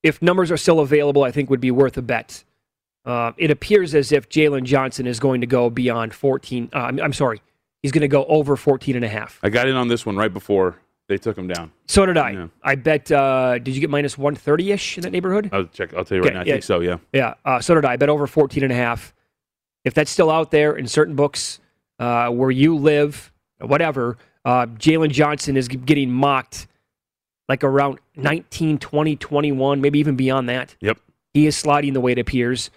If 0.01 0.21
numbers 0.21 0.49
are 0.51 0.57
still 0.57 0.79
available, 0.79 1.23
I 1.23 1.31
think 1.31 1.49
would 1.51 1.61
be 1.61 1.71
worth 1.71 1.97
a 1.97 2.01
bet. 2.01 2.43
Uh, 3.07 3.31
it 3.37 3.49
appears 3.49 3.95
as 3.95 4.11
if 4.11 4.27
Jalen 4.27 4.63
Johnson 4.63 5.07
is 5.07 5.17
going 5.19 5.39
to 5.39 5.47
go 5.47 5.69
beyond 5.69 6.13
14. 6.13 6.69
Uh, 6.73 6.77
I'm, 6.77 6.99
I'm 6.99 7.13
sorry. 7.13 7.41
He's 7.81 7.93
going 7.93 8.01
to 8.01 8.07
go 8.09 8.25
over 8.25 8.57
14 8.57 8.97
and 8.97 9.05
a 9.05 9.07
half. 9.07 9.39
I 9.41 9.49
got 9.49 9.67
in 9.69 9.75
on 9.75 9.87
this 9.87 10.05
one 10.05 10.17
right 10.17 10.33
before 10.33 10.75
they 11.07 11.17
took 11.17 11.37
him 11.37 11.47
down. 11.47 11.71
So 11.87 12.05
did 12.05 12.17
I. 12.17 12.31
Yeah. 12.31 12.47
I 12.61 12.75
bet, 12.75 13.09
uh, 13.09 13.59
did 13.59 13.73
you 13.73 13.79
get 13.79 13.89
minus 13.89 14.17
130 14.17 14.71
ish 14.73 14.97
in 14.97 15.03
that 15.03 15.11
neighborhood? 15.11 15.49
I'll 15.53 15.63
check. 15.65 15.93
I'll 15.93 16.03
tell 16.03 16.17
you 16.17 16.21
right 16.21 16.27
Okay, 16.27 16.33
now. 16.35 16.41
I 16.41 16.43
yeah. 16.43 16.53
think 16.55 16.63
so. 16.63 16.81
Yeah. 16.81 16.97
Yeah. 17.13 17.35
Uh, 17.45 17.61
so 17.61 17.75
did 17.75 17.85
I. 17.85 17.93
I 17.93 17.95
bet 17.95 18.09
over 18.09 18.27
14 18.27 18.61
and 18.63 18.73
a 18.73 18.75
half. 18.75 19.13
If 19.85 19.93
that's 19.93 20.11
still 20.11 20.29
out 20.29 20.51
there 20.51 20.75
in 20.75 20.85
certain 20.85 21.15
books 21.15 21.61
uh, 21.99 22.29
where 22.29 22.51
you 22.51 22.75
live, 22.75 23.31
whatever, 23.61 24.17
uh, 24.43 24.65
Jalen 24.65 25.11
Johnson 25.11 25.55
is 25.55 25.69
getting 25.69 26.11
mocked 26.11 26.67
like 27.47 27.63
around 27.63 27.99
19, 28.17 28.79
20, 28.79 29.15
21, 29.15 29.79
maybe 29.79 29.97
even 29.99 30.17
beyond 30.17 30.49
that. 30.49 30.75
Yep. 30.81 30.99
He 31.33 31.47
is 31.47 31.55
sliding 31.55 31.93
the 31.93 32.01
way 32.01 32.11
it 32.11 32.19
appears. 32.19 32.69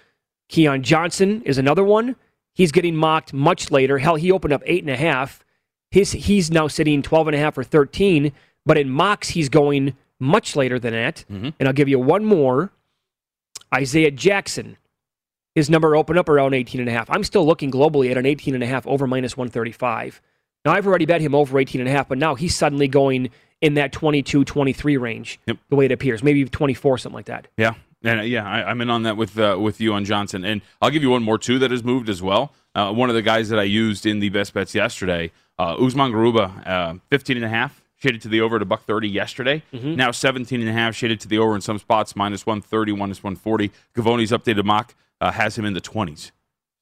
Keon 0.50 0.82
Johnson 0.82 1.42
is 1.46 1.58
another 1.58 1.84
one. 1.84 2.16
He's 2.54 2.72
getting 2.72 2.96
mocked 2.96 3.32
much 3.32 3.70
later. 3.70 3.98
Hell, 3.98 4.16
he 4.16 4.30
opened 4.32 4.52
up 4.52 4.62
eight 4.66 4.82
and 4.82 4.90
a 4.90 4.96
half. 4.96 5.44
His 5.90 6.12
he's 6.12 6.50
now 6.50 6.66
sitting 6.68 7.02
12 7.02 7.28
and 7.28 7.36
a 7.36 7.38
half 7.38 7.56
or 7.56 7.64
13, 7.64 8.32
but 8.66 8.76
in 8.76 8.90
mocks 8.90 9.30
he's 9.30 9.48
going 9.48 9.96
much 10.18 10.54
later 10.56 10.78
than 10.78 10.92
that. 10.92 11.24
Mhm. 11.30 11.54
And 11.58 11.68
I'll 11.68 11.72
give 11.72 11.88
you 11.88 11.98
one 11.98 12.24
more. 12.24 12.72
Isaiah 13.74 14.10
Jackson. 14.10 14.76
His 15.54 15.70
number 15.70 15.96
opened 15.96 16.18
up 16.18 16.28
around 16.28 16.54
18 16.54 16.80
and 16.80 16.88
a 16.88 16.92
half. 16.92 17.08
I'm 17.10 17.24
still 17.24 17.46
looking 17.46 17.70
globally 17.70 18.10
at 18.10 18.18
an 18.18 18.26
18 18.26 18.54
and 18.54 18.62
a 18.62 18.66
half 18.66 18.86
over 18.86 19.06
minus 19.06 19.36
135. 19.36 20.20
Now 20.64 20.72
I've 20.72 20.86
already 20.86 21.06
bet 21.06 21.20
him 21.20 21.34
over 21.34 21.58
18 21.58 21.80
and 21.80 21.88
a 21.88 21.92
half, 21.92 22.08
but 22.08 22.18
now 22.18 22.34
he's 22.34 22.56
suddenly 22.56 22.86
going 22.88 23.30
in 23.60 23.74
that 23.74 23.92
22, 23.92 24.44
23 24.44 24.96
range. 24.96 25.40
Yep. 25.46 25.56
The 25.70 25.76
way 25.76 25.84
it 25.86 25.92
appears, 25.92 26.22
maybe 26.22 26.44
24, 26.44 26.98
something 26.98 27.14
like 27.16 27.26
that. 27.26 27.48
Yeah. 27.56 27.74
And 28.02 28.20
uh, 28.20 28.22
yeah, 28.22 28.48
I, 28.48 28.70
I'm 28.70 28.80
in 28.80 28.90
on 28.90 29.02
that 29.04 29.16
with 29.16 29.38
uh, 29.38 29.56
with 29.60 29.80
you 29.80 29.92
on 29.92 30.04
Johnson, 30.04 30.44
and 30.44 30.62
I'll 30.80 30.90
give 30.90 31.02
you 31.02 31.10
one 31.10 31.22
more 31.22 31.38
too 31.38 31.58
that 31.58 31.70
has 31.70 31.84
moved 31.84 32.08
as 32.08 32.22
well. 32.22 32.52
Uh, 32.74 32.92
one 32.92 33.08
of 33.10 33.14
the 33.14 33.22
guys 33.22 33.48
that 33.50 33.58
I 33.58 33.64
used 33.64 34.06
in 34.06 34.20
the 34.20 34.28
best 34.28 34.54
bets 34.54 34.74
yesterday, 34.74 35.32
uh, 35.58 35.74
Usman 35.74 36.12
Garuba, 36.12 36.66
uh, 36.66 36.94
15 37.10 37.36
and 37.36 37.44
a 37.44 37.48
half, 37.48 37.82
shaded 37.96 38.22
to 38.22 38.28
the 38.28 38.40
over 38.40 38.58
to 38.58 38.64
buck 38.64 38.84
30 38.84 39.08
yesterday. 39.08 39.62
Now 39.72 40.12
17 40.12 40.60
and 40.60 40.68
a 40.68 40.72
half, 40.72 40.94
shaded 40.94 41.20
to 41.20 41.28
the 41.28 41.38
over 41.38 41.54
in 41.56 41.60
some 41.60 41.78
spots, 41.78 42.14
minus 42.14 42.46
130, 42.46 42.92
minus 42.94 43.22
140. 43.24 43.70
Givony's 43.94 44.30
updated 44.30 44.64
mock 44.64 44.94
uh, 45.20 45.32
has 45.32 45.58
him 45.58 45.64
in 45.64 45.74
the 45.74 45.80
20s. 45.80 46.30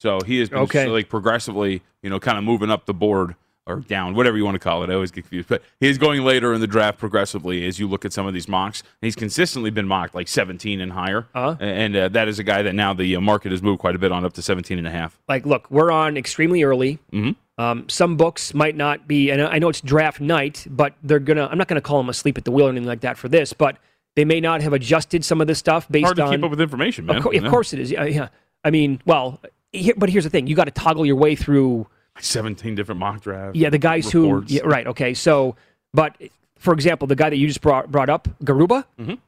So 0.00 0.20
he 0.26 0.38
has 0.40 0.48
been 0.50 0.58
Okay. 0.60 0.86
like 0.86 1.08
progressively, 1.08 1.82
you 2.02 2.10
know, 2.10 2.20
kind 2.20 2.38
of 2.38 2.44
moving 2.44 2.70
up 2.70 2.84
the 2.86 2.94
board 2.94 3.34
or 3.68 3.76
down, 3.80 4.14
whatever 4.14 4.36
you 4.36 4.44
want 4.44 4.54
to 4.54 4.58
call 4.58 4.82
it. 4.82 4.90
I 4.90 4.94
always 4.94 5.10
get 5.10 5.22
confused. 5.22 5.48
But 5.48 5.62
he's 5.78 5.98
going 5.98 6.24
later 6.24 6.52
in 6.54 6.60
the 6.60 6.66
draft 6.66 6.98
progressively 6.98 7.66
as 7.66 7.78
you 7.78 7.86
look 7.88 8.04
at 8.04 8.12
some 8.12 8.26
of 8.26 8.34
these 8.34 8.48
mocks. 8.48 8.82
He's 9.00 9.14
consistently 9.14 9.70
been 9.70 9.86
mocked 9.86 10.14
like 10.14 10.26
17 10.28 10.80
and 10.80 10.92
higher. 10.92 11.26
Uh-huh. 11.34 11.56
And 11.60 11.94
uh, 11.94 12.08
that 12.08 12.28
is 12.28 12.38
a 12.38 12.42
guy 12.44 12.62
that 12.62 12.74
now 12.74 12.94
the 12.94 13.14
uh, 13.16 13.20
market 13.20 13.52
has 13.52 13.62
moved 13.62 13.80
quite 13.80 13.94
a 13.94 13.98
bit 13.98 14.10
on 14.10 14.24
up 14.24 14.32
to 14.34 14.42
17 14.42 14.78
and 14.78 14.86
a 14.86 14.90
half. 14.90 15.18
Like, 15.28 15.44
look, 15.46 15.70
we're 15.70 15.90
on 15.92 16.16
extremely 16.16 16.62
early. 16.62 16.98
Mhm. 17.12 17.36
Um, 17.58 17.88
some 17.88 18.16
books 18.16 18.54
might 18.54 18.76
not 18.76 19.08
be, 19.08 19.30
and 19.30 19.42
I 19.42 19.58
know 19.58 19.68
it's 19.68 19.80
draft 19.80 20.20
night, 20.20 20.64
but 20.70 20.94
they're 21.02 21.18
gonna. 21.18 21.48
I'm 21.50 21.58
not 21.58 21.66
gonna 21.66 21.80
call 21.80 21.98
them 21.98 22.08
asleep 22.08 22.38
at 22.38 22.44
the 22.44 22.52
wheel 22.52 22.66
or 22.66 22.70
anything 22.70 22.86
like 22.86 23.00
that 23.00 23.18
for 23.18 23.28
this, 23.28 23.52
but 23.52 23.78
they 24.14 24.24
may 24.24 24.40
not 24.40 24.62
have 24.62 24.72
adjusted 24.72 25.24
some 25.24 25.40
of 25.40 25.48
this 25.48 25.58
stuff 25.58 25.88
based 25.90 26.04
Hard 26.04 26.16
to 26.18 26.22
on. 26.24 26.30
keep 26.30 26.44
up 26.44 26.50
with 26.50 26.60
information, 26.60 27.06
man. 27.06 27.16
Of, 27.16 27.24
cour- 27.24 27.34
of 27.34 27.44
course 27.50 27.72
it 27.72 27.80
is. 27.80 27.90
Yeah, 27.90 28.04
yeah. 28.04 28.28
I 28.64 28.70
mean, 28.70 29.02
well, 29.06 29.40
here, 29.72 29.94
but 29.96 30.08
here's 30.08 30.22
the 30.22 30.30
thing: 30.30 30.46
you 30.46 30.54
got 30.54 30.66
to 30.66 30.70
toggle 30.70 31.04
your 31.04 31.16
way 31.16 31.34
through. 31.34 31.88
17 32.20 32.74
different 32.74 32.98
mock 32.98 33.20
drafts. 33.20 33.58
Yeah, 33.58 33.70
the 33.70 33.78
guys 33.78 34.12
reports. 34.14 34.50
who. 34.50 34.56
Yeah, 34.56 34.62
right. 34.64 34.86
Okay. 34.86 35.14
So, 35.14 35.56
but 35.94 36.16
for 36.58 36.72
example, 36.74 37.06
the 37.08 37.16
guy 37.16 37.30
that 37.30 37.36
you 37.36 37.46
just 37.46 37.60
brought 37.60 37.90
brought 37.90 38.08
up, 38.08 38.28
Garuba, 38.44 38.84
Mhm. 38.98 39.18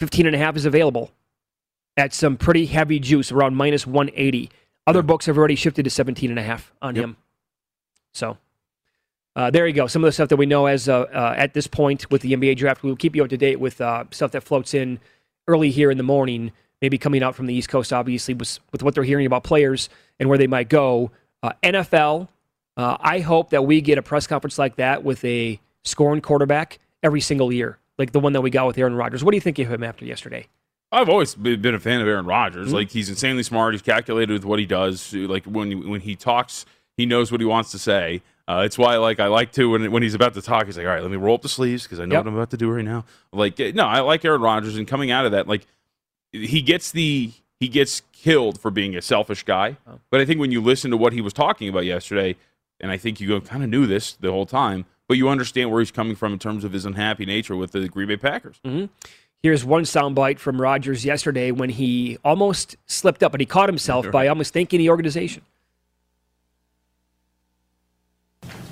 15 0.00 0.26
and 0.26 0.34
a 0.34 0.38
half 0.38 0.56
is 0.56 0.66
available 0.66 1.10
at 1.96 2.12
some 2.12 2.36
pretty 2.36 2.66
heavy 2.66 2.98
juice 2.98 3.30
around 3.30 3.54
minus 3.54 3.86
180. 3.86 4.50
Other 4.86 5.02
books 5.02 5.26
have 5.26 5.38
already 5.38 5.54
shifted 5.54 5.84
to 5.84 5.90
17 5.90 6.30
and 6.30 6.38
a 6.38 6.42
half 6.42 6.72
on 6.82 6.94
Yep. 6.96 7.04
him. 7.04 7.16
So 8.12 8.36
uh, 9.36 9.50
there 9.50 9.66
you 9.66 9.72
go. 9.72 9.86
Some 9.86 10.02
of 10.04 10.08
the 10.08 10.12
stuff 10.12 10.28
that 10.28 10.36
we 10.36 10.46
know 10.46 10.66
as 10.66 10.88
uh, 10.88 11.00
uh, 11.02 11.34
at 11.36 11.54
this 11.54 11.66
point 11.66 12.10
with 12.10 12.22
the 12.22 12.32
NBA 12.36 12.56
draft. 12.56 12.82
We'll 12.82 12.96
keep 12.96 13.16
you 13.16 13.22
up 13.24 13.30
to 13.30 13.36
date 13.36 13.58
with 13.60 13.80
uh, 13.80 14.04
stuff 14.10 14.30
that 14.32 14.42
floats 14.42 14.74
in 14.74 14.98
early 15.48 15.70
here 15.70 15.90
in 15.90 15.96
the 15.98 16.04
morning, 16.04 16.52
maybe 16.82 16.98
coming 16.98 17.22
out 17.22 17.34
from 17.34 17.46
the 17.46 17.54
East 17.54 17.68
Coast, 17.68 17.92
obviously, 17.92 18.34
with, 18.34 18.58
with 18.72 18.82
what 18.82 18.94
they're 18.94 19.02
hearing 19.04 19.26
about 19.26 19.42
players 19.44 19.88
and 20.20 20.28
where 20.28 20.38
they 20.38 20.46
might 20.46 20.68
go. 20.68 21.10
Uh, 21.44 21.52
NFL, 21.62 22.28
uh, 22.78 22.96
I 23.00 23.20
hope 23.20 23.50
that 23.50 23.66
we 23.66 23.82
get 23.82 23.98
a 23.98 24.02
press 24.02 24.26
conference 24.26 24.58
like 24.58 24.76
that 24.76 25.04
with 25.04 25.22
a 25.26 25.60
scoring 25.82 26.22
quarterback 26.22 26.78
every 27.02 27.20
single 27.20 27.52
year, 27.52 27.76
like 27.98 28.12
the 28.12 28.18
one 28.20 28.32
that 28.32 28.40
we 28.40 28.48
got 28.48 28.66
with 28.66 28.78
Aaron 28.78 28.94
Rodgers. 28.94 29.22
What 29.22 29.32
do 29.32 29.36
you 29.36 29.42
think 29.42 29.58
of 29.58 29.70
him 29.70 29.84
after 29.84 30.06
yesterday? 30.06 30.46
I've 30.90 31.10
always 31.10 31.34
been 31.34 31.74
a 31.74 31.78
fan 31.78 32.00
of 32.00 32.08
Aaron 32.08 32.24
Rodgers. 32.24 32.68
Mm-hmm. 32.68 32.76
Like 32.76 32.90
he's 32.90 33.10
insanely 33.10 33.42
smart. 33.42 33.74
He's 33.74 33.82
calculated 33.82 34.32
with 34.32 34.46
what 34.46 34.58
he 34.58 34.64
does. 34.64 35.12
Like 35.12 35.44
when 35.44 35.90
when 35.90 36.00
he 36.00 36.16
talks, 36.16 36.64
he 36.96 37.04
knows 37.04 37.30
what 37.30 37.42
he 37.42 37.44
wants 37.46 37.72
to 37.72 37.78
say. 37.78 38.22
Uh, 38.48 38.62
it's 38.64 38.78
why 38.78 38.96
like 38.96 39.20
I 39.20 39.26
like 39.26 39.52
to 39.52 39.68
when 39.68 39.92
when 39.92 40.02
he's 40.02 40.14
about 40.14 40.32
to 40.32 40.40
talk, 40.40 40.64
he's 40.64 40.78
like, 40.78 40.86
all 40.86 40.92
right, 40.94 41.02
let 41.02 41.10
me 41.10 41.18
roll 41.18 41.34
up 41.34 41.42
the 41.42 41.50
sleeves 41.50 41.82
because 41.82 42.00
I 42.00 42.06
know 42.06 42.14
Yep. 42.14 42.24
what 42.24 42.30
I'm 42.30 42.36
about 42.36 42.50
to 42.52 42.56
do 42.56 42.70
right 42.70 42.84
now. 42.84 43.04
Like 43.34 43.60
eh, 43.60 43.72
no, 43.74 43.84
I 43.84 44.00
like 44.00 44.24
Aaron 44.24 44.40
Rodgers, 44.40 44.76
and 44.78 44.88
coming 44.88 45.10
out 45.10 45.26
of 45.26 45.32
that, 45.32 45.46
like 45.46 45.66
he 46.32 46.62
gets 46.62 46.90
the 46.90 47.32
he 47.60 47.68
gets 47.68 48.02
killed 48.12 48.60
for 48.60 48.70
being 48.70 48.96
a 48.96 49.02
selfish 49.02 49.42
guy. 49.42 49.76
Oh. 49.86 50.00
But 50.10 50.20
I 50.20 50.24
think 50.24 50.40
when 50.40 50.52
you 50.52 50.60
listen 50.60 50.90
to 50.90 50.96
what 50.96 51.12
he 51.12 51.20
was 51.20 51.32
talking 51.32 51.68
about 51.68 51.84
yesterday, 51.84 52.36
and 52.80 52.90
I 52.90 52.96
think 52.96 53.20
you 53.20 53.40
kind 53.40 53.62
of 53.62 53.70
knew 53.70 53.86
this 53.86 54.14
the 54.14 54.30
whole 54.30 54.46
time, 54.46 54.84
but 55.08 55.16
you 55.16 55.28
understand 55.28 55.70
where 55.70 55.80
he's 55.80 55.90
coming 55.90 56.16
from 56.16 56.32
in 56.32 56.38
terms 56.38 56.64
of 56.64 56.72
his 56.72 56.84
unhappy 56.84 57.26
nature 57.26 57.56
with 57.56 57.72
the 57.72 57.88
Green 57.88 58.08
Bay 58.08 58.16
Packers. 58.16 58.60
Here's 59.42 59.62
one 59.62 59.82
soundbite 59.82 60.38
from 60.38 60.58
Rodgers 60.58 61.04
yesterday 61.04 61.50
when 61.50 61.68
he 61.68 62.16
almost 62.24 62.76
slipped 62.86 63.22
up, 63.22 63.32
but 63.32 63.40
he 63.40 63.46
caught 63.46 63.68
himself 63.68 64.10
by 64.12 64.26
almost 64.26 64.54
thanking 64.54 64.78
the 64.78 64.88
organization. 64.88 65.42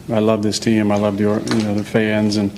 I 0.08 0.18
love 0.18 0.42
this 0.42 0.58
team. 0.58 0.90
I 0.90 0.96
love 0.96 1.18
the 1.18 1.24
you 1.24 1.62
know 1.62 1.74
the 1.74 1.84
fans 1.84 2.36
and 2.36 2.50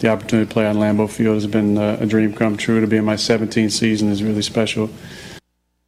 the 0.00 0.08
opportunity 0.08 0.48
to 0.48 0.52
play 0.52 0.66
on 0.66 0.76
Lambeau 0.76 1.08
Field 1.08 1.34
has 1.34 1.46
been 1.46 1.76
uh, 1.76 1.98
a 2.00 2.06
dream 2.06 2.32
come 2.32 2.56
true. 2.56 2.80
To 2.80 2.86
be 2.86 2.96
in 2.96 3.04
my 3.04 3.14
17th 3.14 3.72
season 3.72 4.08
is 4.08 4.22
really 4.22 4.42
special. 4.42 4.90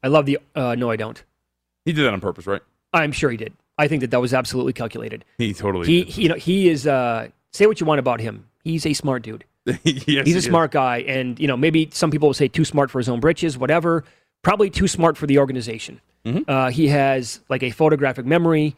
I 0.03 0.09
love 0.09 0.27
the. 0.27 0.39
Uh, 0.55 0.75
no, 0.75 0.91
I 0.91 0.97
don't. 0.97 1.23
He 1.85 1.93
did 1.93 2.05
that 2.05 2.13
on 2.13 2.21
purpose, 2.21 2.47
right? 2.47 2.63
I'm 2.93 3.13
sure 3.13 3.31
he 3.31 3.37
did. 3.37 3.53
I 3.79 3.89
think 3.89 4.01
that 4.03 4.11
that 4.11 4.21
was 4.21 4.35
absolutely 4.35 4.73
calculated. 4.73 5.25
He 5.39 5.55
totally 5.55 5.87
He, 5.87 6.05
did. 6.05 6.13
he 6.15 6.23
you 6.23 6.29
know, 6.29 6.35
he 6.37 6.69
is. 6.69 6.87
Uh, 6.87 7.29
say 7.53 7.67
what 7.67 7.81
you 7.81 7.87
want 7.87 7.99
about 8.01 8.21
him. 8.21 8.47
He's 8.65 8.85
a 8.87 8.93
smart 8.93 9.23
dude. 9.23 9.45
yes, 9.67 9.79
He's 9.85 10.03
he 10.05 10.19
a 10.19 10.37
is. 10.37 10.45
smart 10.45 10.71
guy, 10.73 10.99
and 10.99 11.39
you 11.39 11.47
know, 11.47 11.57
maybe 11.57 11.89
some 11.93 12.11
people 12.11 12.29
will 12.29 12.35
say 12.35 12.49
too 12.49 12.65
smart 12.65 12.91
for 12.91 12.99
his 12.99 13.09
own 13.09 13.21
britches, 13.21 13.57
whatever. 13.57 14.05
Probably 14.43 14.71
too 14.71 14.89
smart 14.89 15.17
for 15.17 15.27
the 15.27 15.39
organization. 15.39 16.01
Mhm. 16.27 16.45
Uh, 16.49 16.71
he 16.71 16.89
has 16.89 17.41
like 17.49 17.63
a 17.63 17.71
photographic 17.71 18.27
memory. 18.27 18.75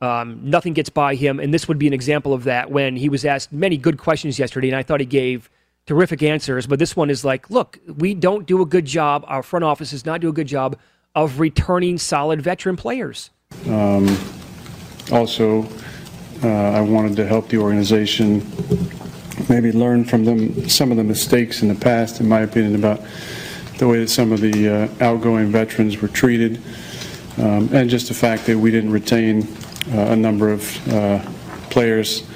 Um, 0.00 0.40
nothing 0.42 0.72
gets 0.72 0.88
by 0.88 1.14
him, 1.14 1.38
and 1.40 1.52
this 1.52 1.68
would 1.68 1.78
be 1.78 1.86
an 1.86 1.92
example 1.92 2.32
of 2.32 2.44
that. 2.44 2.70
When 2.70 2.96
he 2.96 3.08
was 3.08 3.24
asked 3.24 3.52
many 3.52 3.76
good 3.76 3.98
questions 3.98 4.38
yesterday, 4.38 4.68
and 4.68 4.76
I 4.76 4.82
thought 4.82 5.00
he 5.00 5.06
gave 5.06 5.50
terrific 5.86 6.22
answers. 6.22 6.66
But 6.66 6.78
this 6.78 6.96
one 6.96 7.10
is 7.10 7.24
like, 7.24 7.50
look, 7.50 7.78
we 7.96 8.14
don't 8.14 8.46
do 8.46 8.62
a 8.62 8.66
good 8.66 8.84
job. 8.84 9.24
Our 9.26 9.42
front 9.42 9.64
office 9.64 9.90
does 9.90 10.06
not 10.06 10.20
do 10.20 10.28
a 10.28 10.32
good 10.32 10.48
job 10.48 10.78
of 11.14 11.40
returning 11.40 11.98
solid 11.98 12.40
veteran 12.40 12.76
players. 12.76 13.30
Um, 13.66 14.16
also, 15.12 15.66
uh, 16.42 16.48
I 16.48 16.80
wanted 16.80 17.16
to 17.16 17.26
help 17.26 17.48
the 17.48 17.58
organization 17.58 18.46
maybe 19.48 19.72
learn 19.72 20.04
from 20.04 20.24
them 20.24 20.68
some 20.68 20.90
of 20.90 20.96
the 20.96 21.04
mistakes 21.04 21.62
in 21.62 21.68
the 21.68 21.74
past, 21.74 22.20
in 22.20 22.28
my 22.28 22.40
opinion, 22.40 22.76
about 22.76 23.02
the 23.78 23.88
way 23.88 23.98
that 23.98 24.08
some 24.08 24.30
of 24.30 24.40
the 24.40 24.68
uh, 24.68 25.04
outgoing 25.04 25.50
veterans 25.50 26.00
were 26.00 26.08
treated, 26.08 26.62
um, 27.38 27.68
and 27.72 27.90
just 27.90 28.08
the 28.08 28.14
fact 28.14 28.46
that 28.46 28.56
we 28.56 28.70
didn't 28.70 28.92
retain 28.92 29.42
uh, 29.92 30.12
a 30.12 30.16
number 30.16 30.50
of 30.50 30.88
uh, 30.88 31.18
players 31.70 32.29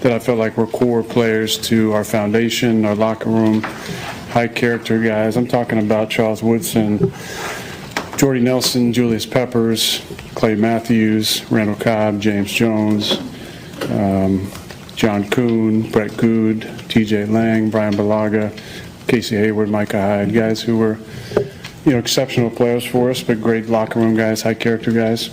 that 0.00 0.12
I 0.12 0.18
felt 0.18 0.38
like 0.38 0.56
were 0.56 0.66
core 0.66 1.02
players 1.02 1.58
to 1.68 1.92
our 1.92 2.04
foundation, 2.04 2.84
our 2.84 2.94
locker 2.94 3.28
room, 3.28 3.62
high 4.30 4.48
character 4.48 5.00
guys. 5.00 5.36
I'm 5.36 5.46
talking 5.46 5.78
about 5.78 6.10
Charles 6.10 6.42
Woodson, 6.42 7.12
Jordy 8.16 8.40
Nelson, 8.40 8.92
Julius 8.92 9.26
Peppers, 9.26 10.02
Clay 10.34 10.54
Matthews, 10.54 11.44
Randall 11.50 11.76
Cobb, 11.76 12.20
James 12.20 12.52
Jones, 12.52 13.18
um, 13.90 14.50
John 14.94 15.28
Kuhn, 15.30 15.90
Brett 15.90 16.16
Goode, 16.16 16.62
TJ 16.88 17.30
Lang, 17.30 17.70
Bryan 17.70 17.94
Bulaga, 17.94 18.56
Casey 19.08 19.36
Hayward, 19.36 19.68
Micah 19.68 20.00
Hyde, 20.00 20.32
guys 20.32 20.60
who 20.60 20.78
were, 20.78 20.98
you 21.84 21.92
know, 21.92 21.98
exceptional 21.98 22.50
players 22.50 22.84
for 22.84 23.10
us, 23.10 23.22
but 23.22 23.40
great 23.40 23.66
locker 23.68 23.98
room 23.98 24.14
guys, 24.16 24.42
high 24.42 24.54
character 24.54 24.92
guys. 24.92 25.30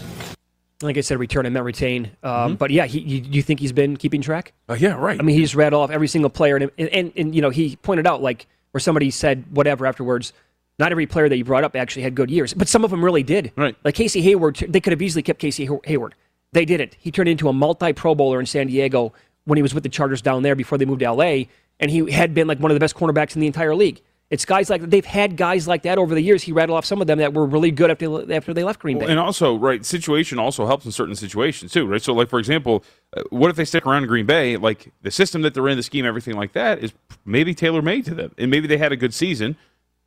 Like 0.81 0.97
I 0.97 1.01
said, 1.01 1.19
return 1.19 1.45
and 1.45 1.53
not 1.53 1.63
retain. 1.63 2.11
Um, 2.21 2.55
But 2.57 2.69
yeah, 2.71 2.85
he, 2.85 2.99
you, 2.99 3.21
you 3.29 3.41
think 3.41 3.59
he's 3.59 3.71
been 3.71 3.95
keeping 3.95 4.21
track? 4.21 4.53
Uh, 4.69 4.73
yeah, 4.73 4.93
right. 4.95 5.17
I 5.19 5.23
mean, 5.23 5.35
he 5.35 5.41
just 5.41 5.55
read 5.55 5.73
off 5.73 5.89
every 5.89 6.07
single 6.07 6.29
player, 6.29 6.57
and, 6.57 6.69
and, 6.77 6.89
and, 6.89 7.11
and 7.15 7.35
you 7.35 7.41
know, 7.41 7.49
he 7.49 7.77
pointed 7.77 8.05
out 8.05 8.21
like 8.21 8.47
where 8.71 8.81
somebody 8.81 9.09
said 9.09 9.45
whatever 9.51 9.85
afterwards. 9.85 10.33
Not 10.77 10.91
every 10.91 11.07
player 11.07 11.29
that 11.29 11.37
you 11.37 11.45
brought 11.45 11.63
up 11.63 11.73
actually 11.77 12.01
had 12.01 12.15
good 12.15 12.29
years, 12.29 12.53
but 12.53 12.67
some 12.67 12.83
of 12.83 12.91
them 12.91 13.03
really 13.03 13.23
did. 13.23 13.53
Right. 13.55 13.77
Like 13.85 13.95
Casey 13.95 14.21
Hayward, 14.21 14.57
they 14.67 14.81
could 14.81 14.91
have 14.91 15.01
easily 15.01 15.23
kept 15.23 15.39
Casey 15.39 15.65
Hay- 15.65 15.79
Hayward. 15.85 16.15
They 16.51 16.65
didn't. 16.65 16.97
He 16.99 17.11
turned 17.11 17.29
into 17.29 17.47
a 17.47 17.53
multi 17.53 17.93
Pro 17.93 18.13
Bowler 18.13 18.41
in 18.41 18.45
San 18.45 18.67
Diego 18.67 19.13
when 19.45 19.55
he 19.57 19.61
was 19.63 19.73
with 19.73 19.83
the 19.83 19.89
Chargers 19.89 20.21
down 20.21 20.43
there 20.43 20.55
before 20.55 20.77
they 20.77 20.83
moved 20.83 20.99
to 20.99 21.09
LA, 21.11 21.43
and 21.79 21.89
he 21.89 22.11
had 22.11 22.33
been 22.33 22.47
like 22.47 22.59
one 22.59 22.71
of 22.71 22.75
the 22.75 22.79
best 22.81 22.95
cornerbacks 22.95 23.35
in 23.35 23.39
the 23.39 23.47
entire 23.47 23.73
league. 23.73 24.01
It's 24.35 24.43
guys 24.43 24.69
like 24.69 24.81
they've 24.81 25.05
had 25.05 25.37
guys 25.37 25.65
like 25.65 25.83
that 25.83 25.97
over 25.97 26.13
the 26.13 26.19
years. 26.19 26.43
He 26.43 26.51
rattled 26.51 26.77
off 26.77 26.83
some 26.83 26.99
of 26.99 27.07
them 27.07 27.19
that 27.19 27.33
were 27.33 27.45
really 27.45 27.71
good 27.71 27.89
after 27.89 28.33
after 28.33 28.53
they 28.53 28.65
left 28.65 28.81
Green 28.81 28.99
Bay. 28.99 29.05
And 29.07 29.17
also, 29.17 29.55
right, 29.55 29.85
situation 29.85 30.39
also 30.39 30.65
helps 30.65 30.85
in 30.85 30.91
certain 30.91 31.15
situations 31.15 31.71
too, 31.71 31.87
right? 31.87 32.01
So, 32.01 32.11
like 32.11 32.27
for 32.27 32.37
example, 32.37 32.83
uh, 33.15 33.23
what 33.29 33.49
if 33.49 33.55
they 33.55 33.63
stick 33.63 33.85
around 33.85 34.03
in 34.03 34.09
Green 34.09 34.25
Bay? 34.25 34.57
Like 34.57 34.91
the 35.03 35.09
system 35.09 35.41
that 35.43 35.53
they're 35.53 35.69
in, 35.69 35.77
the 35.77 35.83
scheme, 35.83 36.03
everything 36.03 36.35
like 36.35 36.51
that 36.51 36.79
is 36.79 36.91
maybe 37.23 37.53
tailor 37.53 37.81
made 37.81 38.03
to 38.05 38.13
them, 38.13 38.35
and 38.37 38.51
maybe 38.51 38.67
they 38.67 38.77
had 38.77 38.91
a 38.91 38.97
good 38.97 39.13
season 39.13 39.55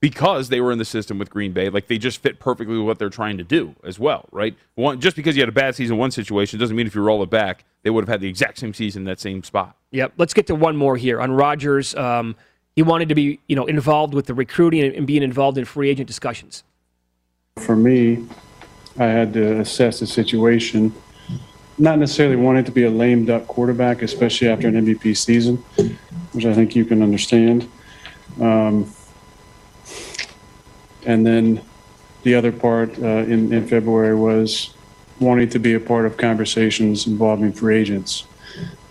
because 0.01 0.51
they 0.51 0.61
were 0.61 0.73
in 0.73 0.79
the 0.79 0.85
system 0.85 1.19
with 1.19 1.31
Green 1.31 1.53
Bay. 1.53 1.71
Like 1.71 1.87
they 1.87 1.97
just 1.97 2.21
fit 2.23 2.39
perfectly 2.39 2.77
with 2.77 2.87
what 2.87 2.99
they're 2.99 3.09
trying 3.09 3.39
to 3.39 3.45
do 3.45 3.75
as 3.83 3.99
well, 3.99 4.29
right? 4.31 4.55
One, 4.75 5.01
just 5.01 5.17
because 5.17 5.37
you 5.37 5.43
had 5.43 5.49
a 5.49 5.53
bad 5.53 5.75
season 5.75 5.97
one 5.97 6.11
situation 6.11 6.59
doesn't 6.59 6.77
mean 6.77 6.87
if 6.87 6.95
you 6.95 7.01
roll 7.01 7.23
it 7.23 7.31
back, 7.31 7.65
they 7.83 7.89
would 7.89 8.03
have 8.03 8.09
had 8.09 8.21
the 8.21 8.29
exact 8.29 8.59
same 8.59 8.75
season 8.75 9.03
in 9.03 9.07
that 9.07 9.21
same 9.21 9.43
spot. 9.43 9.75
Yep. 9.93 10.13
Let's 10.19 10.35
get 10.35 10.47
to 10.49 10.55
one 10.55 10.77
more 10.77 10.99
here 10.99 11.19
on 11.19 11.33
Rodgers. 11.33 11.95
Um, 11.95 12.37
he 12.79 12.83
wanted 12.83 13.09
to 13.09 13.15
be, 13.17 13.41
you 13.49 13.57
know, 13.57 13.67
involved 13.67 14.15
with 14.15 14.27
the 14.27 14.35
recruiting 14.35 14.95
and, 14.95 15.05
being 15.05 15.25
involved 15.25 15.59
in 15.59 15.65
free 15.65 15.91
agent 15.91 16.07
discussions. 16.07 16.63
For 17.57 17.75
me, 17.75 18.25
I 18.97 19.07
had 19.07 19.33
to 19.33 19.59
assess 19.59 19.99
the 19.99 20.07
situation, 20.07 20.95
not 21.77 21.99
necessarily 21.99 22.37
wanting 22.37 22.63
to 22.67 22.71
be 22.71 22.85
a 22.85 22.91
lame 22.91 23.25
duck 23.25 23.49
quarterback, 23.49 24.03
especially 24.03 24.47
after 24.47 24.69
an 24.69 24.75
MVP 24.75 25.17
season, 25.17 25.57
which 26.33 26.45
I 26.45 26.55
think 26.55 26.77
you 26.77 26.85
can 26.85 27.03
understand. 27.03 27.69
Um, 28.41 28.89
and 31.05 31.27
then 31.27 31.61
the 32.23 32.37
other 32.37 32.53
part 32.53 32.97
uh, 33.01 33.27
in, 33.27 33.53
in 33.53 33.67
February 33.67 34.15
was 34.15 34.73
wanting 35.19 35.49
to 35.49 35.59
be 35.59 35.75
a 35.75 35.81
part 35.81 36.07
of 36.07 36.17
conversations 36.17 37.09
involving 37.09 37.53
free 37.53 37.81
agents, 37.81 38.29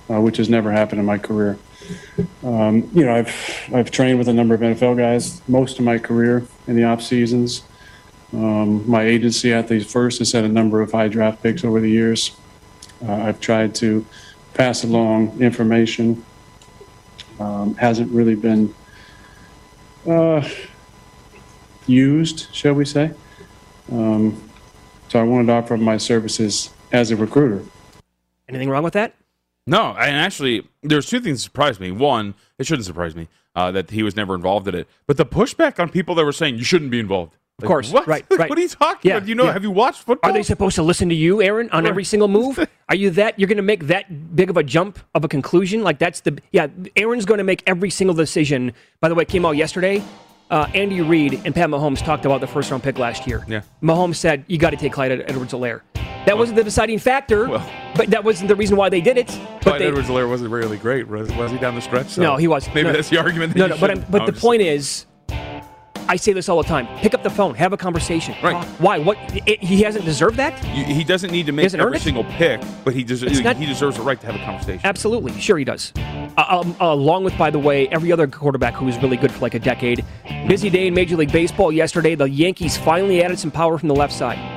uh, 0.09 0.21
which 0.21 0.37
has 0.37 0.49
never 0.49 0.71
happened 0.71 0.99
in 0.99 1.05
my 1.05 1.17
career. 1.17 1.57
Um, 2.43 2.89
you 2.93 3.05
know, 3.05 3.13
I've 3.13 3.69
I've 3.73 3.91
trained 3.91 4.17
with 4.17 4.27
a 4.27 4.33
number 4.33 4.55
of 4.55 4.61
NFL 4.61 4.97
guys 4.97 5.41
most 5.47 5.79
of 5.79 5.85
my 5.85 5.97
career 5.97 6.45
in 6.67 6.75
the 6.75 6.83
off 6.83 7.01
seasons. 7.01 7.63
Um, 8.33 8.89
my 8.89 9.03
agency, 9.03 9.53
at 9.53 9.65
Athletes 9.65 9.91
First, 9.91 10.19
has 10.19 10.31
had 10.31 10.43
a 10.43 10.49
number 10.49 10.81
of 10.81 10.91
high 10.91 11.07
draft 11.07 11.41
picks 11.41 11.63
over 11.63 11.79
the 11.79 11.89
years. 11.89 12.31
Uh, 13.05 13.13
I've 13.13 13.39
tried 13.39 13.73
to 13.75 14.05
pass 14.53 14.83
along 14.83 15.41
information. 15.41 16.25
Um, 17.39 17.75
hasn't 17.75 18.11
really 18.11 18.35
been 18.35 18.73
uh, 20.07 20.47
used, 21.85 22.53
shall 22.53 22.73
we 22.73 22.83
say? 22.83 23.11
Um, 23.91 24.49
so 25.07 25.19
I 25.19 25.23
wanted 25.23 25.47
to 25.47 25.53
offer 25.53 25.77
my 25.77 25.97
services 25.97 26.71
as 26.91 27.11
a 27.11 27.15
recruiter. 27.15 27.63
Anything 28.49 28.69
wrong 28.69 28.83
with 28.83 28.93
that? 28.93 29.13
No, 29.67 29.91
and 29.91 30.15
actually, 30.15 30.67
there's 30.81 31.05
two 31.05 31.19
things 31.19 31.39
that 31.39 31.43
surprised 31.43 31.79
me. 31.79 31.91
One, 31.91 32.33
it 32.57 32.65
shouldn't 32.65 32.85
surprise 32.85 33.15
me 33.15 33.27
uh, 33.55 33.71
that 33.71 33.91
he 33.91 34.01
was 34.01 34.15
never 34.15 34.33
involved 34.33 34.67
in 34.67 34.75
it, 34.75 34.87
but 35.05 35.17
the 35.17 35.25
pushback 35.25 35.79
on 35.79 35.89
people 35.89 36.15
that 36.15 36.25
were 36.25 36.31
saying 36.31 36.55
you 36.57 36.63
shouldn't 36.63 36.89
be 36.89 36.99
involved. 36.99 37.35
Of 37.59 37.67
course, 37.67 37.91
what? 37.91 38.05
right, 38.05 38.23
Like, 38.29 38.39
right. 38.39 38.49
What 38.51 38.59
are 38.59 38.61
you 38.61 38.67
talking 38.69 39.09
Yeah, 39.09 39.17
about? 39.17 39.27
You 39.27 39.33
know, 39.33 39.45
yeah. 39.45 39.53
have 39.53 39.63
you 39.63 39.71
watched 39.71 40.03
football? 40.03 40.29
Are 40.29 40.33
they 40.33 40.43
supposed 40.43 40.75
to 40.75 40.83
listen 40.83 41.09
to 41.09 41.15
you, 41.15 41.41
Aaron, 41.41 41.71
on 41.71 41.87
every 41.87 42.03
single 42.03 42.27
move? 42.27 42.59
Are 42.89 42.95
you 42.95 43.09
that 43.11 43.39
you're 43.39 43.47
going 43.47 43.57
to 43.57 43.63
make 43.63 43.87
that 43.87 44.35
big 44.35 44.51
of 44.51 44.57
a 44.57 44.63
jump 44.63 44.99
of 45.15 45.25
a 45.25 45.27
conclusion? 45.27 45.81
Like 45.81 45.97
that's 45.97 46.21
the 46.21 46.39
yeah. 46.51 46.67
Aaron's 46.95 47.25
going 47.25 47.39
to 47.39 47.43
make 47.43 47.63
every 47.65 47.89
single 47.89 48.13
decision. 48.15 48.73
By 49.01 49.09
the 49.09 49.15
way, 49.15 49.23
it 49.23 49.27
came 49.27 49.43
out 49.43 49.57
yesterday. 49.57 50.03
Uh, 50.51 50.69
Andy 50.75 51.01
Reid 51.01 51.41
and 51.45 51.53
Pat 51.53 51.69
Mahomes 51.69 51.97
talked 52.05 52.25
about 52.25 52.39
the 52.41 52.47
first 52.47 52.69
round 52.71 52.83
pick 52.83 52.97
last 52.99 53.27
year. 53.27 53.43
Yeah. 53.49 53.61
Mahomes 53.81 54.15
said 54.15 54.45
you 54.47 54.57
got 54.57 54.69
to 54.69 54.77
take 54.77 54.93
Clyde 54.93 55.11
Edwards-Helaire. 55.11 55.81
That 56.27 56.37
wasn't 56.37 56.57
the 56.57 56.63
deciding 56.65 56.99
factor, 56.99 57.47
Well- 57.47 57.69
but 57.95 58.09
that 58.09 58.23
wasn't 58.23 58.49
the 58.49 58.55
reason 58.55 58.75
why 58.75 58.89
they 58.89 58.99
did 58.99 59.17
it. 59.17 59.27
But 59.63 59.79
they, 59.79 59.87
Edwards-Helaire 59.87 60.29
wasn't 60.29 60.51
really 60.51 60.77
great, 60.77 61.07
was, 61.07 61.31
was 61.33 61.51
he 61.51 61.57
down 61.57 61.75
the 61.75 61.81
stretch? 61.81 62.07
So 62.09 62.21
No, 62.21 62.35
he 62.35 62.49
was. 62.49 62.67
Maybe 62.75 62.83
No. 62.83 62.91
that's 62.91 63.09
the 63.09 63.17
argument. 63.17 63.53
That 63.53 63.59
no, 63.59 63.67
no. 63.67 63.77
But 63.79 63.91
I'm, 63.91 64.05
but 64.09 64.21
I'm 64.23 64.25
the 64.27 64.33
point 64.33 64.61
is, 64.61 65.05
I 66.09 66.17
say 66.17 66.33
this 66.33 66.49
all 66.49 66.61
the 66.61 66.67
time: 66.67 66.85
pick 66.99 67.13
up 67.13 67.23
the 67.23 67.29
phone, 67.29 67.55
have 67.55 67.71
a 67.71 67.77
conversation. 67.77 68.35
Right. 68.43 68.53
Talk. 68.53 68.65
Why? 68.79 68.99
What? 68.99 69.17
It, 69.45 69.63
he 69.63 69.83
hasn't 69.83 70.03
deserved 70.03 70.35
that. 70.37 70.61
You- 70.75 70.83
he 70.83 71.05
doesn't 71.05 71.31
need 71.31 71.45
to 71.45 71.53
make 71.53 71.73
every 71.73 71.99
single 71.99 72.25
pick, 72.25 72.61
but 72.83 72.93
he 72.93 73.05
deserves 73.05 73.37
he 73.39 73.65
deserves 73.65 73.95
the 73.95 74.03
right 74.03 74.19
to 74.19 74.25
have 74.27 74.35
a 74.35 74.43
conversation. 74.45 74.81
Absolutely, 74.83 75.31
sure 75.39 75.57
he 75.57 75.63
does. 75.63 75.93
Uh, 75.95 76.61
um, 76.61 76.75
along 76.81 77.23
with, 77.23 77.37
by 77.37 77.49
the 77.49 77.59
way, 77.59 77.87
every 77.87 78.11
other 78.11 78.27
quarterback 78.27 78.73
who 78.73 78.85
was 78.85 78.97
really 78.99 79.17
good 79.17 79.31
for 79.31 79.39
like 79.39 79.53
a 79.53 79.59
decade. 79.59 80.03
Busy 80.47 80.69
day 80.69 80.87
in 80.87 80.93
Major 80.93 81.15
League 81.15 81.31
Baseball 81.31 81.71
yesterday. 81.71 82.15
The 82.15 82.29
Yankees 82.29 82.77
finally 82.77 83.23
added 83.23 83.39
some 83.39 83.49
power 83.51 83.77
from 83.77 83.87
the 83.87 83.95
left 83.95 84.13
side. 84.13 84.56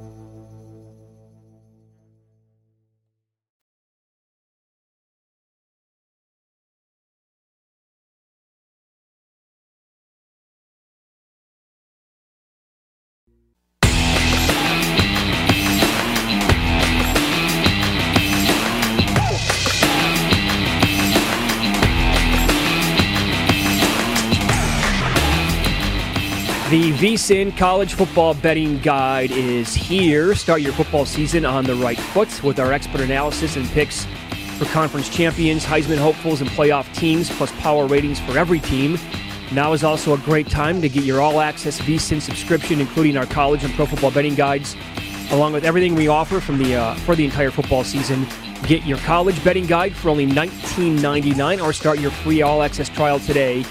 VSIN 27.01 27.57
College 27.57 27.95
Football 27.95 28.35
Betting 28.35 28.77
Guide 28.77 29.31
is 29.31 29.73
here. 29.73 30.35
Start 30.35 30.61
your 30.61 30.71
football 30.71 31.03
season 31.03 31.45
on 31.45 31.63
the 31.63 31.73
right 31.73 31.97
foot 31.97 32.43
with 32.43 32.59
our 32.59 32.71
expert 32.71 33.01
analysis 33.01 33.55
and 33.55 33.67
picks 33.69 34.05
for 34.59 34.65
conference 34.65 35.09
champions, 35.09 35.65
Heisman 35.65 35.97
hopefuls, 35.97 36.41
and 36.41 36.49
playoff 36.51 36.93
teams, 36.93 37.27
plus 37.31 37.51
power 37.53 37.87
ratings 37.87 38.19
for 38.19 38.37
every 38.37 38.59
team. 38.59 38.99
Now 39.51 39.73
is 39.73 39.83
also 39.83 40.13
a 40.13 40.17
great 40.19 40.47
time 40.47 40.79
to 40.83 40.89
get 40.89 41.03
your 41.03 41.21
all 41.21 41.39
access 41.39 41.81
VSIN 41.81 42.21
subscription, 42.21 42.79
including 42.79 43.17
our 43.17 43.25
college 43.25 43.63
and 43.63 43.73
pro 43.73 43.87
football 43.87 44.11
betting 44.11 44.35
guides, 44.35 44.75
along 45.31 45.53
with 45.53 45.65
everything 45.65 45.95
we 45.95 46.07
offer 46.07 46.39
from 46.39 46.59
the 46.59 46.75
uh, 46.75 46.93
for 46.97 47.15
the 47.15 47.25
entire 47.25 47.49
football 47.49 47.83
season. 47.83 48.27
Get 48.67 48.85
your 48.85 48.99
college 48.99 49.43
betting 49.43 49.65
guide 49.65 49.95
for 49.95 50.09
only 50.09 50.27
$19.99 50.27 51.63
or 51.63 51.73
start 51.73 51.97
your 51.97 52.11
free 52.11 52.43
all 52.43 52.61
access 52.61 52.89
trial 52.89 53.19
today 53.19 53.61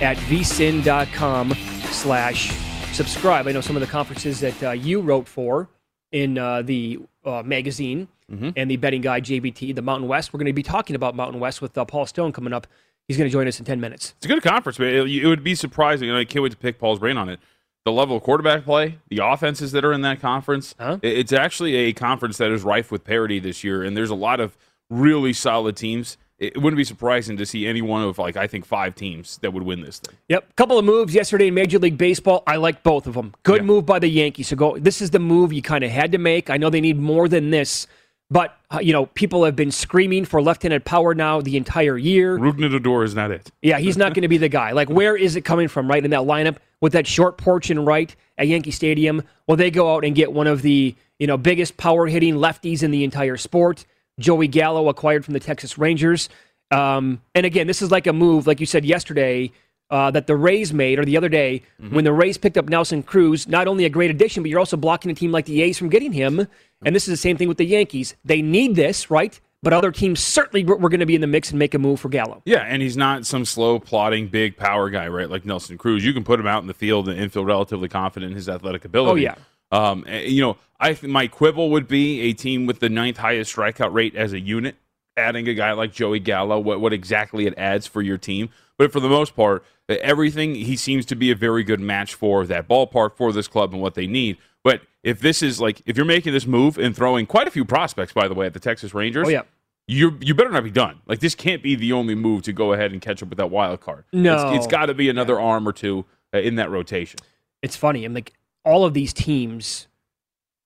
at 0.00 0.16
vsin.com 0.16 1.52
slash 1.90 2.67
subscribe. 2.98 3.46
I 3.46 3.52
know 3.52 3.60
some 3.60 3.76
of 3.76 3.80
the 3.80 3.86
conferences 3.86 4.40
that 4.40 4.60
uh, 4.60 4.70
you 4.72 5.00
wrote 5.00 5.28
for 5.28 5.68
in 6.10 6.36
uh, 6.36 6.62
the 6.62 6.98
uh, 7.24 7.42
magazine 7.44 8.08
Mhm. 8.28 8.52
and 8.56 8.68
the 8.70 8.76
betting 8.76 9.00
guide 9.00 9.24
JBT, 9.24 9.72
the 9.74 9.80
Mountain 9.82 10.06
West. 10.08 10.32
We're 10.34 10.38
going 10.38 10.46
to 10.48 10.52
be 10.52 10.62
talking 10.64 10.94
about 10.96 11.14
Mountain 11.14 11.40
West 11.40 11.62
with 11.62 11.78
uh, 11.78 11.84
Paul 11.86 12.04
Stone 12.06 12.32
coming 12.32 12.52
up. 12.52 12.66
He's 13.06 13.16
going 13.16 13.26
to 13.30 13.32
join 13.32 13.46
us 13.48 13.58
in 13.60 13.64
10 13.64 13.80
minutes. 13.80 14.14
It's 14.18 14.26
a 14.26 14.28
good 14.28 14.42
conference, 14.42 14.78
man. 14.80 14.92
It, 14.94 15.08
it 15.22 15.26
would 15.26 15.42
be 15.44 15.54
surprising, 15.54 16.10
I 16.10 16.24
can't 16.24 16.42
wait 16.42 16.50
to 16.52 16.58
pick 16.58 16.78
Paul's 16.78 16.98
brain 16.98 17.16
on 17.16 17.28
it. 17.30 17.38
The 17.86 17.92
level 17.92 18.16
of 18.16 18.22
quarterback 18.24 18.64
play, 18.64 18.98
the 19.08 19.24
offenses 19.24 19.72
that 19.72 19.82
are 19.84 19.92
in 19.94 20.02
that 20.02 20.20
conference. 20.20 20.74
it- 20.80 20.98
It's 21.02 21.32
actually 21.32 21.74
a 21.76 21.92
conference 21.94 22.36
that 22.38 22.50
is 22.50 22.64
rife 22.64 22.90
with 22.90 23.04
parity 23.04 23.38
this 23.38 23.62
year, 23.64 23.82
and 23.84 23.96
there's 23.96 24.10
a 24.10 24.14
lot 24.16 24.40
of 24.40 24.58
really 24.90 25.32
solid 25.32 25.76
teams. 25.76 26.18
It 26.38 26.56
wouldn't 26.56 26.76
be 26.76 26.84
surprising 26.84 27.36
to 27.38 27.44
see 27.44 27.66
any 27.66 27.82
one 27.82 28.02
of 28.02 28.16
like 28.16 28.36
I 28.36 28.46
think 28.46 28.64
five 28.64 28.94
teams 28.94 29.38
that 29.38 29.52
would 29.52 29.64
win 29.64 29.80
this 29.80 29.98
thing. 29.98 30.16
Yep, 30.28 30.54
couple 30.54 30.78
of 30.78 30.84
moves 30.84 31.12
yesterday 31.12 31.48
in 31.48 31.54
Major 31.54 31.80
League 31.80 31.98
Baseball. 31.98 32.44
I 32.46 32.56
like 32.56 32.84
both 32.84 33.08
of 33.08 33.14
them. 33.14 33.34
Good 33.42 33.64
move 33.64 33.84
by 33.84 33.98
the 33.98 34.06
Yankees. 34.06 34.48
So 34.48 34.56
go. 34.56 34.78
This 34.78 35.02
is 35.02 35.10
the 35.10 35.18
move 35.18 35.52
you 35.52 35.62
kind 35.62 35.82
of 35.82 35.90
had 35.90 36.12
to 36.12 36.18
make. 36.18 36.48
I 36.48 36.56
know 36.56 36.70
they 36.70 36.80
need 36.80 36.96
more 36.96 37.28
than 37.28 37.50
this, 37.50 37.88
but 38.30 38.56
uh, 38.70 38.78
you 38.78 38.92
know 38.92 39.06
people 39.06 39.44
have 39.44 39.56
been 39.56 39.72
screaming 39.72 40.24
for 40.24 40.40
left-handed 40.40 40.84
power 40.84 41.12
now 41.12 41.40
the 41.40 41.56
entire 41.56 41.98
year. 41.98 42.38
Rougned 42.38 42.72
Odor 42.72 43.02
is 43.02 43.16
not 43.16 43.32
it. 43.32 43.50
Yeah, 43.60 43.78
he's 43.78 43.96
not 43.96 44.14
going 44.14 44.22
to 44.22 44.28
be 44.28 44.38
the 44.38 44.48
guy. 44.48 44.70
Like, 44.70 44.88
where 44.88 45.16
is 45.16 45.34
it 45.34 45.40
coming 45.40 45.66
from, 45.66 45.88
right, 45.88 46.04
in 46.04 46.12
that 46.12 46.20
lineup 46.20 46.58
with 46.80 46.92
that 46.92 47.08
short 47.08 47.36
porch 47.36 47.68
and 47.68 47.84
right 47.84 48.14
at 48.36 48.46
Yankee 48.46 48.70
Stadium? 48.70 49.24
Well, 49.48 49.56
they 49.56 49.72
go 49.72 49.92
out 49.92 50.04
and 50.04 50.14
get 50.14 50.32
one 50.32 50.46
of 50.46 50.62
the, 50.62 50.94
you 51.18 51.26
know, 51.26 51.36
biggest 51.36 51.76
power 51.78 52.06
hitting 52.06 52.34
lefties 52.34 52.84
in 52.84 52.92
the 52.92 53.02
entire 53.02 53.36
sport. 53.36 53.84
Joey 54.18 54.48
Gallo, 54.48 54.88
acquired 54.88 55.24
from 55.24 55.34
the 55.34 55.40
Texas 55.40 55.78
Rangers. 55.78 56.28
Um, 56.70 57.22
and 57.34 57.46
again, 57.46 57.66
this 57.66 57.80
is 57.82 57.90
like 57.90 58.06
a 58.06 58.12
move, 58.12 58.46
like 58.46 58.60
you 58.60 58.66
said 58.66 58.84
yesterday, 58.84 59.52
uh, 59.90 60.10
that 60.10 60.26
the 60.26 60.36
Rays 60.36 60.72
made, 60.72 60.98
or 60.98 61.04
the 61.04 61.16
other 61.16 61.30
day, 61.30 61.62
when 61.90 62.04
the 62.04 62.12
Rays 62.12 62.36
picked 62.36 62.58
up 62.58 62.68
Nelson 62.68 63.02
Cruz, 63.02 63.48
not 63.48 63.66
only 63.66 63.86
a 63.86 63.88
great 63.88 64.10
addition, 64.10 64.42
but 64.42 64.50
you're 64.50 64.58
also 64.58 64.76
blocking 64.76 65.10
a 65.10 65.14
team 65.14 65.32
like 65.32 65.46
the 65.46 65.62
A's 65.62 65.78
from 65.78 65.88
getting 65.88 66.12
him. 66.12 66.46
And 66.84 66.94
this 66.94 67.08
is 67.08 67.12
the 67.12 67.16
same 67.16 67.38
thing 67.38 67.48
with 67.48 67.56
the 67.56 67.64
Yankees. 67.64 68.14
They 68.24 68.42
need 68.42 68.74
this, 68.76 69.10
right? 69.10 69.40
But 69.62 69.72
other 69.72 69.90
teams 69.90 70.20
certainly 70.20 70.64
were, 70.64 70.76
were 70.76 70.88
going 70.88 71.00
to 71.00 71.06
be 71.06 71.16
in 71.16 71.20
the 71.20 71.26
mix 71.26 71.50
and 71.50 71.58
make 71.58 71.74
a 71.74 71.78
move 71.78 71.98
for 71.98 72.08
Gallo. 72.08 72.42
Yeah, 72.44 72.58
and 72.60 72.80
he's 72.80 72.96
not 72.96 73.26
some 73.26 73.44
slow, 73.44 73.80
plodding, 73.80 74.28
big 74.28 74.56
power 74.56 74.88
guy, 74.90 75.08
right? 75.08 75.28
Like 75.28 75.44
Nelson 75.44 75.78
Cruz. 75.78 76.04
You 76.04 76.12
can 76.12 76.22
put 76.22 76.38
him 76.38 76.46
out 76.46 76.62
in 76.62 76.68
the 76.68 76.74
field 76.74 77.08
and 77.08 77.32
feel 77.32 77.44
relatively 77.44 77.88
confident 77.88 78.30
in 78.30 78.36
his 78.36 78.48
athletic 78.48 78.84
ability. 78.84 79.10
Oh, 79.10 79.14
yeah. 79.16 79.34
Um, 79.70 80.04
you 80.08 80.40
know, 80.42 80.56
I 80.80 80.94
think 80.94 81.12
my 81.12 81.26
quibble 81.26 81.70
would 81.70 81.88
be 81.88 82.20
a 82.22 82.32
team 82.32 82.66
with 82.66 82.80
the 82.80 82.88
ninth 82.88 83.18
highest 83.18 83.54
strikeout 83.54 83.92
rate 83.92 84.14
as 84.16 84.32
a 84.32 84.40
unit, 84.40 84.76
adding 85.16 85.48
a 85.48 85.54
guy 85.54 85.72
like 85.72 85.92
Joey 85.92 86.20
Gallo, 86.20 86.58
what, 86.58 86.80
what 86.80 86.92
exactly 86.92 87.46
it 87.46 87.54
adds 87.58 87.86
for 87.86 88.00
your 88.02 88.18
team. 88.18 88.48
But 88.78 88.92
for 88.92 89.00
the 89.00 89.08
most 89.08 89.34
part, 89.34 89.64
everything 89.88 90.54
he 90.54 90.76
seems 90.76 91.04
to 91.06 91.16
be 91.16 91.30
a 91.30 91.34
very 91.34 91.64
good 91.64 91.80
match 91.80 92.14
for 92.14 92.46
that 92.46 92.68
ballpark, 92.68 93.16
for 93.16 93.32
this 93.32 93.48
club, 93.48 93.72
and 93.72 93.82
what 93.82 93.94
they 93.94 94.06
need. 94.06 94.36
But 94.62 94.82
if 95.02 95.20
this 95.20 95.42
is 95.42 95.60
like, 95.60 95.82
if 95.86 95.96
you're 95.96 96.06
making 96.06 96.32
this 96.32 96.46
move 96.46 96.78
and 96.78 96.94
throwing 96.94 97.26
quite 97.26 97.48
a 97.48 97.50
few 97.50 97.64
prospects, 97.64 98.12
by 98.12 98.28
the 98.28 98.34
way, 98.34 98.46
at 98.46 98.52
the 98.54 98.60
Texas 98.60 98.94
Rangers, 98.94 99.26
Oh, 99.26 99.30
yeah. 99.30 99.42
you 99.88 100.16
you 100.20 100.34
better 100.34 100.50
not 100.50 100.62
be 100.64 100.70
done. 100.70 101.00
Like 101.06 101.18
this 101.20 101.34
can't 101.34 101.62
be 101.62 101.74
the 101.74 101.92
only 101.92 102.14
move 102.14 102.42
to 102.42 102.52
go 102.52 102.72
ahead 102.72 102.92
and 102.92 103.00
catch 103.00 103.22
up 103.22 103.28
with 103.30 103.38
that 103.38 103.50
wild 103.50 103.80
card. 103.80 104.04
No. 104.12 104.50
it's, 104.50 104.58
it's 104.58 104.66
got 104.68 104.86
to 104.86 104.94
be 104.94 105.08
another 105.08 105.40
arm 105.40 105.66
or 105.66 105.72
two 105.72 106.04
uh, 106.34 106.38
in 106.38 106.54
that 106.56 106.70
rotation. 106.70 107.18
it's 107.62 107.76
funny. 107.76 108.04
I'm 108.04 108.14
like 108.14 108.32
all 108.68 108.84
of 108.84 108.92
these 108.94 109.12
teams, 109.12 109.88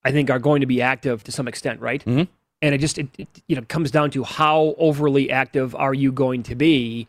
I 0.05 0.11
think, 0.13 0.31
are 0.31 0.39
going 0.39 0.61
to 0.61 0.67
be 0.67 0.83
active 0.83 1.23
to 1.25 1.33
some 1.33 1.49
extent, 1.49 1.81
right? 1.81 2.05
Mhm. 2.05 2.29
And 2.61 2.75
it 2.75 2.79
just 2.79 2.99
it, 2.99 3.09
it 3.19 3.29
you 3.49 3.57
know 3.57 3.63
comes 3.69 3.91
down 3.91 4.11
to 4.13 4.25
how 4.25 4.75
overly 4.79 5.31
active 5.31 5.75
are 5.75 5.95
you 5.95 6.13
going 6.13 6.43
to 6.45 6.55
be. 6.55 7.07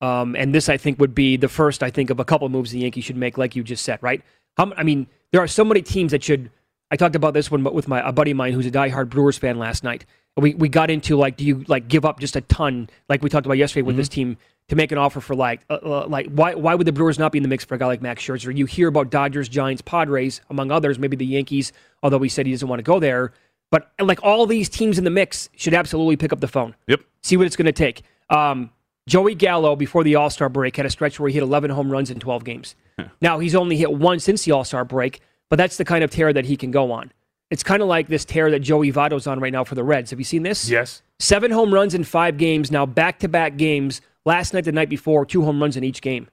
Um, 0.00 0.34
and 0.34 0.52
this, 0.52 0.68
I 0.68 0.76
think, 0.76 0.98
would 0.98 1.14
be 1.14 1.36
the 1.36 1.48
first. 1.48 1.82
I 1.82 1.90
think 1.90 2.10
of 2.10 2.18
a 2.18 2.24
couple 2.24 2.48
moves 2.48 2.72
the 2.72 2.80
Yankees 2.80 3.04
should 3.04 3.16
make, 3.16 3.38
like 3.38 3.54
you 3.54 3.62
just 3.62 3.84
said, 3.84 4.00
right? 4.02 4.20
How, 4.56 4.72
I 4.76 4.82
mean, 4.82 5.06
there 5.30 5.40
are 5.40 5.46
so 5.46 5.64
many 5.64 5.80
teams 5.82 6.10
that 6.12 6.22
should. 6.24 6.50
I 6.90 6.96
talked 6.96 7.14
about 7.16 7.34
this 7.34 7.50
one 7.50 7.62
with 7.64 7.88
my 7.88 8.06
a 8.06 8.12
buddy 8.12 8.32
of 8.32 8.36
mine 8.36 8.52
who's 8.52 8.66
a 8.66 8.70
diehard 8.70 9.08
Brewers 9.08 9.38
fan 9.38 9.58
last 9.58 9.82
night. 9.84 10.04
We 10.36 10.54
we 10.54 10.68
got 10.68 10.90
into 10.90 11.16
like, 11.16 11.36
do 11.36 11.44
you 11.44 11.64
like 11.68 11.88
give 11.88 12.04
up 12.04 12.20
just 12.20 12.36
a 12.36 12.40
ton, 12.42 12.88
like 13.08 13.22
we 13.22 13.28
talked 13.30 13.46
about 13.46 13.58
yesterday 13.58 13.82
with 13.82 13.94
Mm-hmm. 13.94 14.00
this 14.00 14.08
team, 14.08 14.36
to 14.68 14.76
make 14.76 14.92
an 14.92 14.98
offer 14.98 15.20
for 15.20 15.34
like, 15.34 15.60
uh, 15.68 15.78
uh, 15.82 16.06
like 16.08 16.26
why 16.30 16.54
why 16.54 16.74
would 16.74 16.86
the 16.86 16.92
Brewers 16.92 17.18
not 17.18 17.32
be 17.32 17.38
in 17.38 17.42
the 17.42 17.48
mix 17.48 17.64
for 17.64 17.74
a 17.74 17.78
guy 17.78 17.86
like 17.86 18.00
Max 18.00 18.22
Scherzer? 18.22 18.56
You 18.56 18.64
hear 18.66 18.88
about 18.88 19.10
Dodgers, 19.10 19.48
Giants, 19.48 19.82
Padres, 19.82 20.40
among 20.50 20.70
others, 20.70 20.98
maybe 20.98 21.16
the 21.16 21.26
Yankees, 21.26 21.72
although 22.02 22.20
he 22.20 22.28
said 22.28 22.46
he 22.46 22.52
doesn't 22.52 22.68
want 22.68 22.78
to 22.78 22.84
go 22.84 22.98
there. 23.00 23.32
But 23.70 23.90
like 24.00 24.22
all 24.22 24.46
these 24.46 24.68
teams 24.68 24.98
in 24.98 25.04
the 25.04 25.10
mix 25.10 25.48
should 25.56 25.74
absolutely 25.74 26.16
pick 26.16 26.32
up 26.32 26.40
the 26.40 26.48
phone. 26.48 26.74
Yep. 26.88 27.00
See 27.22 27.36
what 27.36 27.46
it's 27.46 27.56
going 27.56 27.66
to 27.66 27.72
take. 27.72 28.02
Um, 28.30 28.70
Joey 29.08 29.34
Gallo 29.34 29.76
before 29.76 30.04
the 30.04 30.14
All 30.14 30.30
Star 30.30 30.48
break 30.48 30.76
had 30.76 30.86
a 30.86 30.90
stretch 30.90 31.18
where 31.18 31.28
he 31.28 31.34
hit 31.34 31.42
11 31.42 31.70
home 31.70 31.90
runs 31.90 32.10
in 32.10 32.20
12 32.20 32.44
games. 32.44 32.74
now 33.20 33.38
he's 33.40 33.54
only 33.54 33.76
hit 33.76 33.92
one 33.92 34.20
since 34.20 34.44
the 34.44 34.52
All 34.52 34.64
Star 34.64 34.84
break, 34.84 35.20
but 35.48 35.56
that's 35.56 35.76
the 35.76 35.84
kind 35.84 36.04
of 36.04 36.10
tear 36.10 36.32
that 36.32 36.44
he 36.46 36.56
can 36.56 36.70
go 36.70 36.92
on. 36.92 37.12
It's 37.52 37.62
kind 37.62 37.82
of 37.82 37.88
like 37.88 38.08
this 38.08 38.24
tear 38.24 38.50
that 38.50 38.60
Joey 38.60 38.90
Votto's 38.90 39.26
on 39.26 39.38
right 39.38 39.52
now 39.52 39.62
for 39.62 39.74
the 39.74 39.84
Reds. 39.84 40.08
Have 40.10 40.18
you 40.18 40.24
seen 40.24 40.42
this? 40.42 40.70
Yes. 40.70 41.02
Seven 41.18 41.50
home 41.50 41.72
runs 41.72 41.92
in 41.92 42.02
five 42.02 42.38
games. 42.38 42.70
Now 42.70 42.86
back 42.86 43.18
to 43.18 43.28
back 43.28 43.58
games. 43.58 44.00
Last 44.24 44.54
night, 44.54 44.64
the 44.64 44.72
night 44.72 44.88
before, 44.88 45.26
two 45.26 45.42
home 45.42 45.60
runs 45.60 45.76
in 45.76 45.84
each 45.84 46.00
game. 46.00 46.28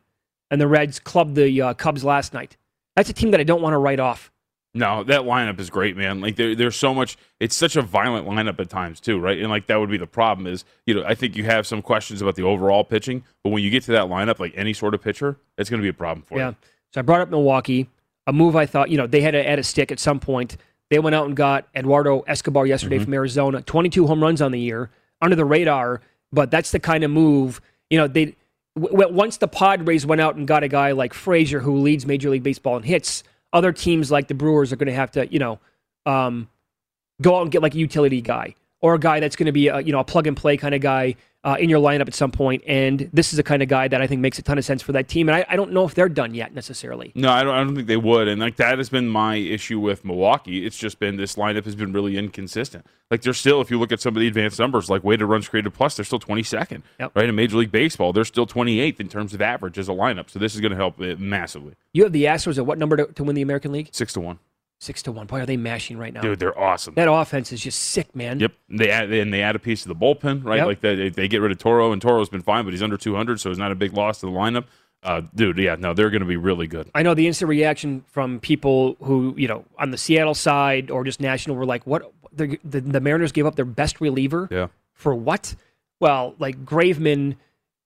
And 0.50 0.62
the 0.62 0.68
Reds 0.68 0.98
clubbed 0.98 1.36
the 1.36 1.62
uh, 1.62 1.74
Cubs 1.74 2.06
last 2.06 2.34
night. 2.34 2.56
That's 2.96 3.10
a 3.10 3.14
team 3.14 3.32
that 3.32 3.42
I 3.42 3.44
don't 3.44 3.62
want 3.62 3.74
to 3.74 3.78
write 3.80 4.00
off. 4.00 4.32
No, 4.74 5.04
that 5.04 5.22
lineup 5.24 5.60
is 5.60 5.70
great, 5.70 5.98
man. 5.98 6.22
Like 6.22 6.38
there, 6.38 6.56
there's 6.56 6.78
so 6.78 6.94
much. 6.94 7.18
It's 7.42 7.56
such 7.56 7.76
a 7.76 7.82
violent 7.82 8.26
lineup 8.26 8.58
at 8.62 8.70
times 8.70 9.02
too, 9.02 9.20
right? 9.20 9.38
And 9.40 9.50
like 9.50 9.68
that 9.68 9.76
would 9.78 9.90
be 9.90 9.98
the 9.98 10.08
problem 10.08 10.48
is, 10.48 10.64
you 10.86 10.94
know, 10.94 11.04
I 11.06 11.16
think 11.16 11.36
you 11.36 11.44
have 11.44 11.68
some 11.68 11.82
questions 11.82 12.22
about 12.22 12.36
the 12.36 12.44
overall 12.44 12.86
pitching, 12.86 13.26
but 13.44 13.50
when 13.50 13.62
you 13.62 13.70
get 13.72 13.84
to 13.84 13.92
that 13.92 14.06
lineup, 14.06 14.40
like 14.40 14.54
any 14.56 14.72
sort 14.74 14.94
of 14.94 15.02
pitcher, 15.02 15.38
it's 15.58 15.70
going 15.70 15.82
to 15.82 15.84
be 15.84 15.90
a 15.90 15.94
problem 15.94 16.22
for 16.24 16.38
Yeah. 16.38 16.46
you. 16.46 16.50
Yeah. 16.52 16.68
So 16.94 17.00
I 17.00 17.02
brought 17.02 17.20
up 17.20 17.30
Milwaukee, 17.30 17.90
a 18.26 18.32
move 18.32 18.56
I 18.56 18.66
thought, 18.66 18.90
you 18.90 18.98
know, 18.98 19.06
they 19.08 19.20
had 19.22 19.32
to 19.32 19.46
add 19.46 19.60
a 19.60 19.64
stick 19.64 19.92
at 19.92 20.00
some 20.00 20.20
point. 20.22 20.56
They 20.90 21.00
went 21.00 21.16
out 21.16 21.26
and 21.28 21.36
got 21.36 21.68
Eduardo 21.76 22.22
Escobar 22.22 22.66
yesterday 22.66 22.96
Mm-hmm. 22.98 23.04
from 23.06 23.14
Arizona, 23.14 23.62
22 23.62 24.08
home 24.08 24.22
runs 24.24 24.42
on 24.42 24.52
the 24.52 24.60
year, 24.60 24.90
under 25.22 25.36
the 25.36 25.46
radar, 25.46 26.02
but 26.32 26.50
that's 26.52 26.72
the 26.72 26.80
kind 26.80 27.04
of 27.04 27.12
move, 27.12 27.62
you 27.90 27.98
know, 27.98 28.08
they 28.08 28.36
w- 28.80 29.08
once 29.14 29.38
the 29.38 29.48
Padres 29.48 30.06
went 30.06 30.22
out 30.22 30.36
and 30.36 30.48
got 30.48 30.64
a 30.64 30.68
guy 30.68 30.92
like 30.92 31.14
Frazier 31.14 31.60
who 31.60 31.78
leads 31.78 32.06
Major 32.06 32.30
League 32.30 32.44
Baseball 32.44 32.78
in 32.78 32.84
hits, 32.84 33.24
other 33.54 33.72
teams 33.72 34.10
like 34.12 34.28
the 34.28 34.34
Brewers 34.34 34.72
are 34.72 34.76
going 34.78 34.88
to 34.88 34.94
have 34.94 35.12
to, 35.12 35.28
you 35.32 35.40
know, 35.40 35.60
um, 36.06 36.48
go 37.22 37.36
out 37.38 37.42
and 37.44 37.52
get 37.52 37.62
like 37.62 37.76
a 37.76 37.78
utility 37.78 38.22
guy 38.22 38.56
or 38.82 38.94
a 38.96 39.00
guy 39.00 39.20
that's 39.20 39.36
going 39.36 39.48
to 39.48 39.52
be 39.52 39.68
a, 39.68 39.80
you 39.82 39.92
know, 39.92 40.00
a 40.00 40.04
plug 40.04 40.26
and 40.28 40.38
play 40.38 40.56
kind 40.58 40.74
of 40.74 40.82
guy 40.82 41.16
uh, 41.44 41.58
in 41.60 41.70
your 41.70 41.80
lineup 41.80 42.08
at 42.08 42.14
some. 42.14 42.32
And 42.68 43.10
this 43.12 43.34
is 43.34 43.38
the 43.38 43.44
kind 43.44 43.62
of 43.62 43.68
guy 43.68 43.88
that 43.88 44.02
I 44.02 44.08
think 44.08 44.22
makes 44.22 44.40
a 44.40 44.42
ton 44.42 44.58
of 44.58 44.66
sense 44.66 44.82
for 44.82 44.92
that 44.94 45.08
team. 45.08 45.28
And 45.28 45.36
I, 45.36 45.46
I 45.50 45.56
don't 45.56 45.72
know 45.72 45.86
if 45.86 45.94
they're 45.94 46.10
done 46.10 46.34
yet 46.34 46.54
necessarily. 46.54 47.12
No, 47.16 47.30
I 47.32 47.44
don't. 47.44 47.54
I 47.54 47.64
don't 47.64 47.76
think 47.76 47.88
they 47.88 47.98
would. 47.98 48.28
And 48.28 48.40
like 48.40 48.56
that 48.58 48.78
has 48.78 48.90
been 48.90 49.10
my 49.10 49.36
issue 49.36 49.80
with 49.80 50.06
Milwaukee. 50.06 50.66
It's 50.66 50.78
just 50.78 51.00
been 51.00 51.18
this 51.18 51.36
lineup 51.36 51.66
has 51.66 51.76
been 51.76 51.92
really 51.92 52.18
inconsistent. 52.18 52.86
Like 53.12 53.24
they're 53.24 53.34
still, 53.34 53.60
if 53.60 53.72
you 53.72 53.80
look 53.80 53.92
at 53.92 54.00
some 54.00 54.16
of 54.16 54.20
the 54.20 54.28
advanced 54.28 54.60
numbers, 54.60 54.90
like 54.90 55.04
weighted 55.04 55.28
runs 55.28 55.50
created 55.50 55.74
plus, 55.74 55.96
they're 55.96 56.06
still 56.06 56.20
22nd. 56.20 56.84
Yep. 57.00 57.12
Right 57.16 57.28
in 57.28 57.36
Major 57.36 57.58
League 57.58 57.72
Baseball, 57.72 58.14
they're 58.14 58.24
still 58.24 58.46
28th 58.46 59.00
in 59.00 59.10
terms 59.10 59.34
of 59.34 59.42
average 59.42 59.80
as 59.80 59.90
a 59.90 59.94
lineup. 59.94 60.30
So 60.30 60.38
this 60.38 60.54
is 60.54 60.62
going 60.62 60.72
to 60.72 60.78
help 60.78 61.02
it 61.02 61.20
massively. 61.20 61.74
You 61.92 62.04
have 62.04 62.14
the 62.14 62.26
Astros 62.26 62.60
at 62.60 62.68
what 62.68 62.78
number 62.78 62.98
to, 62.98 63.06
to 63.08 63.24
win 63.24 63.36
the 63.36 63.42
American 63.42 63.72
League? 63.72 63.90
Six 63.92 64.14
to 64.14 64.20
one, 64.20 64.38
Six 64.82 65.04
to 65.04 65.12
one. 65.12 65.28
Boy, 65.28 65.42
are 65.42 65.46
they 65.46 65.58
mashing 65.58 65.98
right 65.98 66.14
now? 66.14 66.22
dude. 66.22 66.40
They're 66.40 66.58
awesome. 66.58 66.94
That 66.96 67.12
offense 67.12 67.52
is 67.52 67.60
just 67.62 67.80
sick, 67.80 68.16
man. 68.16 68.40
Yep. 68.40 68.54
They 68.70 68.90
add 68.90 69.12
and 69.12 69.34
they 69.34 69.42
add 69.42 69.56
a 69.56 69.60
piece 69.60 69.82
to 69.84 69.90
the 69.90 69.96
bullpen, 69.96 70.46
right? 70.46 70.58
Yep. 70.58 70.66
Like 70.68 70.80
they, 70.82 71.10
they 71.10 71.28
get 71.28 71.42
rid 71.42 71.52
of 71.52 71.58
Toro, 71.58 71.92
and 71.92 72.02
Toro's 72.02 72.30
been 72.30 72.42
fine, 72.42 72.64
but 72.64 72.72
he's 72.74 72.82
under 72.82 72.96
200, 72.98 73.40
so 73.42 73.50
it's 73.50 73.60
not 73.60 73.72
a 73.72 73.76
big 73.76 73.94
loss 73.94 74.20
to 74.22 74.26
the 74.26 74.32
lineup. 74.32 74.66
Uh, 75.04 75.22
dude, 75.36 75.58
yeah, 75.58 75.76
no, 75.80 75.94
they're 75.94 76.10
going 76.10 76.22
to 76.22 76.28
be 76.28 76.36
really 76.38 76.68
good. 76.68 76.90
I 76.96 77.04
know 77.04 77.14
the 77.14 77.28
instant 77.28 77.48
reaction 77.50 78.04
from 78.08 78.40
people 78.40 78.96
who, 79.02 79.34
you 79.38 79.48
know, 79.48 79.64
on 79.78 79.92
the 79.92 79.98
Seattle 79.98 80.34
side 80.34 80.92
or 80.92 81.04
just 81.04 81.20
national 81.22 81.56
were 81.56 81.66
like, 81.66 81.86
what? 81.86 82.12
The, 82.34 82.58
the, 82.64 82.82
the 82.82 83.00
Mariners 83.02 83.32
gave 83.32 83.46
up 83.46 83.56
their 83.56 83.66
best 83.66 84.00
reliever 84.02 84.48
Yeah. 84.52 84.68
for 84.94 85.14
what? 85.16 85.56
Well, 86.02 86.36
like 86.40 86.64
Graveman 86.66 87.36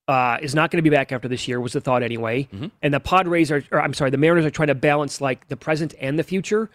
uh, 0.08 0.38
is 0.42 0.54
not 0.54 0.70
going 0.72 0.78
to 0.84 0.88
be 0.90 0.94
back 0.96 1.12
after 1.12 1.28
this 1.28 1.48
year, 1.48 1.60
was 1.62 1.74
the 1.74 1.82
thought 1.82 2.04
anyway. 2.04 2.44
Mm-hmm. 2.54 2.68
And 2.82 2.94
the 2.94 3.00
Padres 3.00 3.52
are, 3.52 3.64
or 3.72 3.80
I'm 3.82 3.94
sorry, 3.94 4.10
the 4.12 4.18
Mariners 4.18 4.46
are 4.46 4.52
trying 4.52 4.68
to 4.68 4.76
balance 4.76 5.22
like 5.22 5.48
the 5.48 5.58
present 5.58 5.94
and 6.00 6.18
the 6.20 6.24
future. 6.24 6.70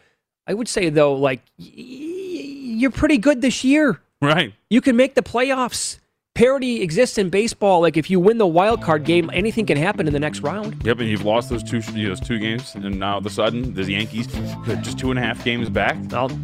I 0.48 0.54
would 0.54 0.66
say, 0.66 0.88
though, 0.88 1.14
like, 1.14 1.42
y- 1.58 1.66
you're 1.66 2.90
pretty 2.90 3.18
good 3.18 3.42
this 3.42 3.62
year. 3.64 4.00
Right. 4.22 4.54
You 4.70 4.80
can 4.80 4.96
make 4.96 5.14
the 5.14 5.22
playoffs. 5.22 5.98
Parity 6.34 6.82
exists 6.82 7.18
in 7.18 7.30
baseball. 7.30 7.80
Like 7.80 7.96
if 7.96 8.08
you 8.11 8.20
win 8.20 8.38
the 8.38 8.46
wild 8.46 8.80
card 8.80 9.02
game, 9.02 9.28
anything 9.32 9.66
can 9.66 9.76
happen 9.76 10.06
in 10.06 10.12
the 10.12 10.20
next 10.20 10.38
round. 10.38 10.80
Yep, 10.84 11.00
and 11.00 11.08
you've 11.08 11.24
lost 11.24 11.50
those 11.50 11.64
two 11.64 11.80
you 11.92 12.04
know, 12.04 12.08
those 12.11 12.20
two 12.20 12.38
games, 12.38 12.76
and 12.76 13.00
now 13.00 13.14
all 13.14 13.18
of 13.18 13.26
a 13.26 13.30
sudden 13.30 13.74
the 13.74 13.90
Yankees 13.90 14.28
just 14.82 15.00
two 15.00 15.11
and 15.11 15.18
a 15.18 15.22
half 15.22 15.42
games 15.42 15.68
back, 15.68 15.96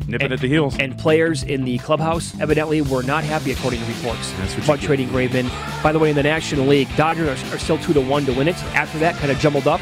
nipping 0.09 0.33
at 0.33 0.41
the 0.41 0.49
heels. 0.49 0.77
And 0.81 0.99
players 0.99 1.45
in 1.45 1.65
the 1.65 1.79
clubhouse 1.79 2.37
evidently 2.41 2.83
were 2.83 3.05
not 3.05 3.23
happy, 3.23 3.53
according 3.53 3.79
to 3.83 3.87
reports, 3.87 4.33
That's 4.33 4.57
what 4.57 4.65
about 4.65 4.81
trading 4.81 5.11
Graveman. 5.11 5.49
By 5.81 5.93
the 5.93 6.01
way, 6.01 6.11
in 6.11 6.17
the 6.17 6.25
National 6.25 6.67
League, 6.67 6.89
Dodgers 6.97 7.29
are, 7.29 7.55
are 7.55 7.59
still 7.59 7.79
two 7.79 7.93
to 7.93 8.01
one 8.01 8.25
to 8.25 8.33
win 8.33 8.49
it. 8.49 8.57
After 8.75 8.99
that, 8.99 9.15
kind 9.17 9.31
of 9.31 9.39
jumbled 9.39 9.69
up. 9.69 9.81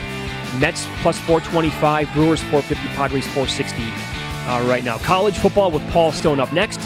Mets 0.59 0.87
plus 1.01 1.19
425, 1.21 2.13
Brewers 2.13 2.43
450, 2.43 2.87
Padres 2.89 3.25
460 3.29 4.12
uh, 4.47 4.65
right 4.69 4.85
now. 4.85 4.99
College 4.99 5.39
football 5.39 5.71
with 5.71 5.89
Paul 5.91 6.13
Stone 6.13 6.41
up 6.41 6.53
next. 6.53 6.81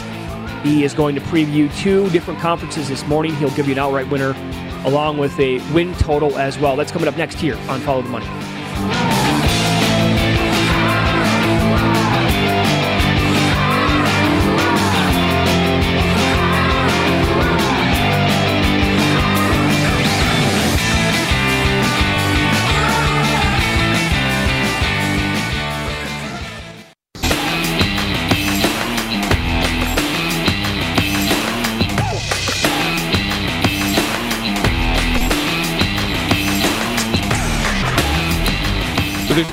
He 0.63 0.83
is 0.83 0.93
going 0.93 1.15
to 1.15 1.21
preview 1.21 1.73
two 1.77 2.09
different 2.09 2.39
conferences 2.39 2.87
this 2.89 3.05
morning. 3.07 3.35
He'll 3.35 3.51
give 3.51 3.67
you 3.67 3.73
an 3.73 3.79
outright 3.79 4.09
winner 4.09 4.35
along 4.85 5.17
with 5.17 5.37
a 5.39 5.59
win 5.73 5.93
total 5.95 6.37
as 6.37 6.57
well. 6.57 6.75
That's 6.75 6.91
coming 6.91 7.07
up 7.07 7.17
next 7.17 7.39
here 7.39 7.57
on 7.69 7.79
Follow 7.81 8.01
the 8.01 8.09
Money. 8.09 9.16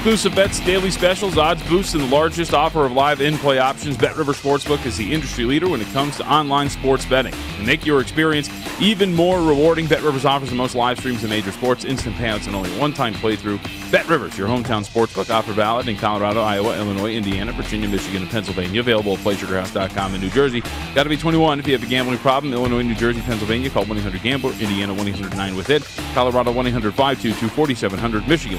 Exclusive 0.05 0.35
bets, 0.35 0.61
daily 0.61 0.91
specials, 0.91 1.39
odds 1.39 1.67
boosts, 1.67 1.95
and 1.95 2.03
the 2.03 2.09
largest 2.09 2.53
offer 2.53 2.85
of 2.85 2.93
live 2.93 3.23
in-play 3.23 3.59
options, 3.59 3.97
Bet 3.97 4.15
River 4.19 4.35
Sportsbook 4.35 4.85
is 4.85 4.99
the 4.99 5.15
industry 5.15 5.47
leader 5.47 5.67
when 5.67 5.81
it 5.81 5.87
comes 5.95 6.19
to 6.19 6.31
online 6.31 6.69
sports 6.69 7.07
betting. 7.07 7.33
To 7.33 7.63
make 7.63 7.87
your 7.87 8.03
experience 8.03 8.51
even 8.79 9.15
more 9.15 9.41
rewarding, 9.41 9.87
Bet 9.87 10.03
Rivers 10.03 10.27
offers 10.27 10.51
the 10.51 10.57
most 10.57 10.75
live 10.75 10.99
streams 10.99 11.25
in 11.25 11.31
major 11.31 11.53
sports, 11.53 11.87
instant 11.87 12.17
payouts, 12.17 12.47
and 12.47 12.55
only 12.55 12.69
one-time 12.79 13.15
playthrough. 13.15 13.59
Bet 13.91 14.07
Rivers, 14.07 14.37
your 14.37 14.47
hometown 14.47 14.87
sportsbook, 14.87 15.31
offer 15.31 15.55
valid 15.55 15.89
in 15.89 15.97
Colorado, 15.97 16.43
Iowa, 16.43 16.77
Illinois, 16.77 17.15
Indiana, 17.15 17.53
Virginia, 17.53 17.89
Michigan, 17.89 18.21
and 18.21 18.31
Pennsylvania. 18.31 18.81
Available 18.81 19.15
at 19.15 19.21
PlaySugarHouse.com 19.21 20.17
in 20.17 20.21
New 20.21 20.31
Jersey. 20.31 20.61
Got 20.95 21.05
to 21.05 21.09
be 21.09 21.17
21 21.17 21.61
if 21.61 21.67
you 21.67 21.73
have 21.73 21.83
a 21.83 21.87
gambling 21.87 22.19
problem. 22.19 22.53
Illinois, 22.53 22.83
New 22.83 22.95
Jersey, 22.95 23.23
Pennsylvania, 23.23 23.71
call 23.71 23.87
1-800-GAMBLER. 23.87 24.53
Indiana, 24.61 24.93
1-800-9-WITH-IT. 24.93 26.15
Colorado, 26.15 26.53
1-800-522-4700. 26.53 28.29
Michigan, 28.29 28.59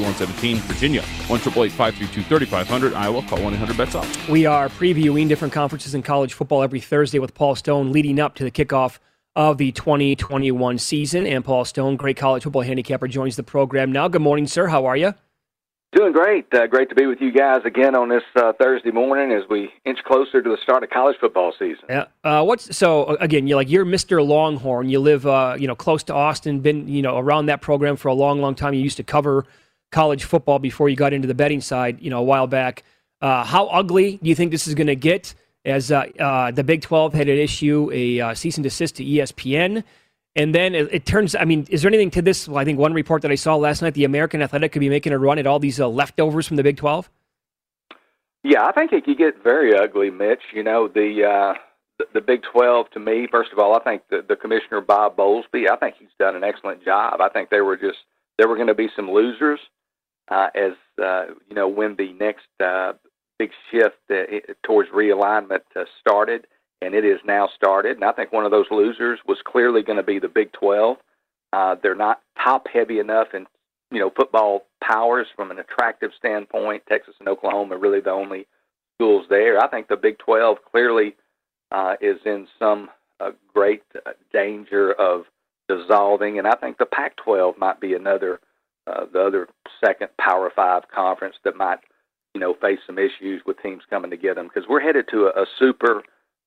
1-800-270-7117. 0.00 0.56
Virginia, 0.56 1.02
1-888-532-3500. 1.02 2.94
Iowa, 2.94 3.22
call 3.22 3.38
1-800-BETS-OFF. 3.38 4.28
We 4.28 4.46
are 4.46 4.68
previewing 4.68 5.28
different 5.28 5.52
conferences 5.52 5.94
in 5.94 6.02
college 6.02 6.34
football 6.34 6.62
every 6.62 6.80
Thursday 6.80 7.18
with 7.18 7.34
Paul 7.34 7.54
Stone 7.54 7.92
leading 7.92 8.20
up 8.20 8.34
to 8.36 8.44
the 8.44 8.50
kickoff 8.50 8.98
of 9.36 9.58
the 9.58 9.72
2021 9.72 10.78
season. 10.78 11.26
And 11.26 11.44
Paul 11.44 11.64
Stone, 11.64 11.96
great 11.96 12.16
college 12.16 12.42
football 12.42 12.62
handicapper, 12.62 13.08
joins 13.08 13.36
the 13.36 13.42
program 13.42 13.92
now. 13.92 14.08
Good 14.08 14.22
morning, 14.22 14.46
sir. 14.46 14.66
How 14.68 14.86
are 14.86 14.96
you? 14.96 15.14
Doing 15.92 16.12
great. 16.12 16.46
Uh, 16.54 16.68
great 16.68 16.88
to 16.90 16.94
be 16.94 17.06
with 17.06 17.20
you 17.20 17.32
guys 17.32 17.62
again 17.64 17.96
on 17.96 18.08
this 18.08 18.22
uh, 18.36 18.52
Thursday 18.60 18.92
morning 18.92 19.36
as 19.36 19.42
we 19.50 19.70
inch 19.84 19.98
closer 20.04 20.40
to 20.40 20.48
the 20.48 20.56
start 20.62 20.84
of 20.84 20.90
college 20.90 21.16
football 21.20 21.52
season. 21.58 21.82
Yeah. 21.88 22.04
Uh, 22.22 22.44
what's 22.44 22.76
so 22.76 23.04
uh, 23.04 23.16
again? 23.18 23.48
You're 23.48 23.56
like 23.56 23.68
you're 23.68 23.84
Mr. 23.84 24.24
Longhorn. 24.24 24.88
You 24.88 25.00
live, 25.00 25.26
uh, 25.26 25.56
you 25.58 25.66
know, 25.66 25.74
close 25.74 26.04
to 26.04 26.14
Austin. 26.14 26.60
Been, 26.60 26.86
you 26.86 27.02
know, 27.02 27.18
around 27.18 27.46
that 27.46 27.60
program 27.60 27.96
for 27.96 28.06
a 28.06 28.14
long, 28.14 28.40
long 28.40 28.54
time. 28.54 28.72
You 28.72 28.82
used 28.82 28.98
to 28.98 29.02
cover 29.02 29.46
college 29.90 30.24
football 30.24 30.58
before 30.58 30.88
you 30.88 30.96
got 30.96 31.12
into 31.12 31.28
the 31.28 31.34
betting 31.34 31.60
side. 31.60 32.00
You 32.00 32.10
know, 32.10 32.18
a 32.18 32.22
while 32.22 32.46
back. 32.46 32.84
Uh, 33.20 33.44
how 33.44 33.66
ugly 33.66 34.18
do 34.22 34.28
you 34.28 34.34
think 34.34 34.50
this 34.50 34.66
is 34.66 34.74
going 34.74 34.86
to 34.86 34.96
get? 34.96 35.34
As 35.64 35.92
uh, 35.92 36.06
uh, 36.18 36.50
the 36.50 36.64
Big 36.64 36.80
12 36.80 37.12
had 37.12 37.28
an 37.28 37.36
issue 37.36 37.90
a 37.92 38.20
uh, 38.20 38.34
cease 38.34 38.56
and 38.56 38.64
desist 38.64 38.96
to 38.96 39.04
ESPN, 39.04 39.84
and 40.34 40.54
then 40.54 40.74
it, 40.74 40.88
it 40.90 41.06
turns. 41.06 41.34
I 41.34 41.44
mean, 41.44 41.66
is 41.68 41.82
there 41.82 41.90
anything 41.90 42.10
to 42.12 42.22
this? 42.22 42.48
Well, 42.48 42.56
I 42.56 42.64
think 42.64 42.78
one 42.78 42.94
report 42.94 43.20
that 43.22 43.30
I 43.30 43.34
saw 43.34 43.56
last 43.56 43.82
night, 43.82 43.92
the 43.92 44.04
American 44.04 44.40
Athletic 44.40 44.72
could 44.72 44.80
be 44.80 44.88
making 44.88 45.12
a 45.12 45.18
run 45.18 45.38
at 45.38 45.46
all 45.46 45.58
these 45.58 45.78
uh, 45.78 45.86
leftovers 45.86 46.46
from 46.46 46.56
the 46.56 46.62
Big 46.62 46.78
12. 46.78 47.10
Yeah, 48.42 48.64
I 48.64 48.72
think 48.72 48.92
it 48.92 49.04
could 49.04 49.18
get 49.18 49.42
very 49.42 49.76
ugly, 49.76 50.08
Mitch. 50.08 50.40
You 50.54 50.62
know, 50.62 50.88
the 50.88 51.24
uh, 51.24 51.58
the, 51.98 52.06
the 52.14 52.20
Big 52.22 52.40
12 52.50 52.90
to 52.92 53.00
me, 53.00 53.28
first 53.30 53.52
of 53.52 53.58
all, 53.58 53.76
I 53.76 53.80
think 53.80 54.02
the, 54.08 54.24
the 54.26 54.36
commissioner 54.36 54.80
Bob 54.80 55.16
Bowlesby, 55.16 55.70
I 55.70 55.76
think 55.76 55.96
he's 55.98 56.08
done 56.18 56.36
an 56.36 56.44
excellent 56.44 56.82
job. 56.82 57.20
I 57.20 57.28
think 57.28 57.50
there 57.50 57.66
were 57.66 57.76
just 57.76 57.98
there 58.38 58.48
were 58.48 58.56
going 58.56 58.68
to 58.68 58.74
be 58.74 58.88
some 58.96 59.10
losers 59.10 59.60
uh, 60.30 60.48
as 60.54 60.72
uh, 61.02 61.26
you 61.48 61.54
know 61.54 61.68
when 61.68 61.96
the 61.96 62.12
next 62.14 62.46
uh, 62.62 62.92
big 63.38 63.50
shift 63.70 63.96
uh, 64.10 64.22
towards 64.64 64.90
realignment 64.90 65.62
uh, 65.76 65.84
started, 66.00 66.46
and 66.80 66.94
it 66.94 67.04
is 67.04 67.18
now 67.24 67.48
started. 67.54 67.96
And 67.96 68.04
I 68.04 68.12
think 68.12 68.32
one 68.32 68.44
of 68.44 68.50
those 68.50 68.66
losers 68.70 69.18
was 69.26 69.38
clearly 69.44 69.82
going 69.82 69.96
to 69.96 70.02
be 70.02 70.18
the 70.18 70.28
Big 70.28 70.52
12. 70.52 70.96
Uh, 71.52 71.76
they're 71.82 71.94
not 71.94 72.20
top 72.42 72.66
heavy 72.72 73.00
enough 73.00 73.28
in 73.34 73.46
you 73.90 73.98
know 73.98 74.10
football 74.16 74.66
powers 74.82 75.26
from 75.34 75.50
an 75.50 75.58
attractive 75.58 76.12
standpoint. 76.16 76.84
Texas 76.88 77.14
and 77.18 77.28
Oklahoma 77.28 77.74
are 77.74 77.78
really 77.78 78.00
the 78.00 78.10
only 78.10 78.46
schools 78.96 79.26
there. 79.28 79.58
I 79.62 79.68
think 79.68 79.88
the 79.88 79.96
Big 79.96 80.18
12 80.18 80.58
clearly 80.70 81.16
is 82.00 82.18
in 82.24 82.46
some 82.58 82.88
great 83.52 83.82
danger 84.32 84.92
of 84.92 85.24
dissolving, 85.68 86.38
and 86.38 86.46
I 86.46 86.54
think 86.54 86.78
the 86.78 86.86
Pac-12 86.86 87.58
might 87.58 87.80
be 87.80 87.94
another 87.94 88.40
uh, 88.86 89.04
the 89.12 89.20
other 89.20 89.48
second 89.84 90.08
Power 90.18 90.50
Five 90.54 90.84
conference 90.94 91.36
that 91.44 91.56
might 91.56 91.78
you 92.34 92.40
know 92.40 92.54
face 92.54 92.78
some 92.86 92.98
issues 92.98 93.42
with 93.46 93.60
teams 93.62 93.82
coming 93.90 94.10
to 94.10 94.16
get 94.16 94.36
them 94.36 94.48
because 94.52 94.68
we're 94.68 94.80
headed 94.80 95.06
to 95.10 95.26
a, 95.26 95.42
a 95.42 95.46
super 95.58 96.02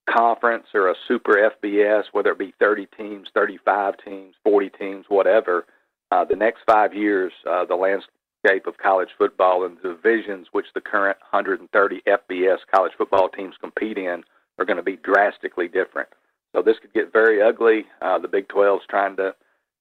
conference 0.10 0.66
or 0.74 0.90
a 0.90 0.96
super 1.08 1.52
FBS, 1.64 2.04
whether 2.12 2.32
it 2.32 2.40
be 2.40 2.54
30 2.60 2.88
teams, 2.98 3.30
35 3.34 3.96
teams, 4.04 4.36
40 4.44 4.70
teams, 4.70 5.06
whatever. 5.08 5.66
Uh, 6.12 6.26
the 6.26 6.36
next 6.36 6.60
five 6.68 6.94
years, 6.94 7.32
uh, 7.50 7.66
the 7.66 7.76
landscape 7.76 8.68
of 8.68 8.78
college 8.78 9.10
football 9.18 9.66
and 9.66 9.78
the 9.78 9.90
divisions 9.96 10.48
which 10.52 10.66
the 10.76 10.82
current 10.82 11.18
130 11.32 12.02
FBS 12.08 12.58
college 12.74 12.92
football 12.98 13.30
teams 13.30 13.56
compete 13.60 13.98
in 13.98 14.24
are 14.60 14.66
going 14.66 14.78
to 14.78 14.84
be 14.84 14.98
drastically 14.98 15.68
different. 15.68 16.10
So 16.54 16.62
this 16.62 16.78
could 16.80 16.94
get 16.94 17.12
very 17.12 17.42
ugly. 17.42 17.86
Uh, 18.02 18.20
the 18.20 18.28
Big 18.28 18.48
12 18.50 18.82
is 18.82 18.88
trying 18.90 19.16
to 19.18 19.34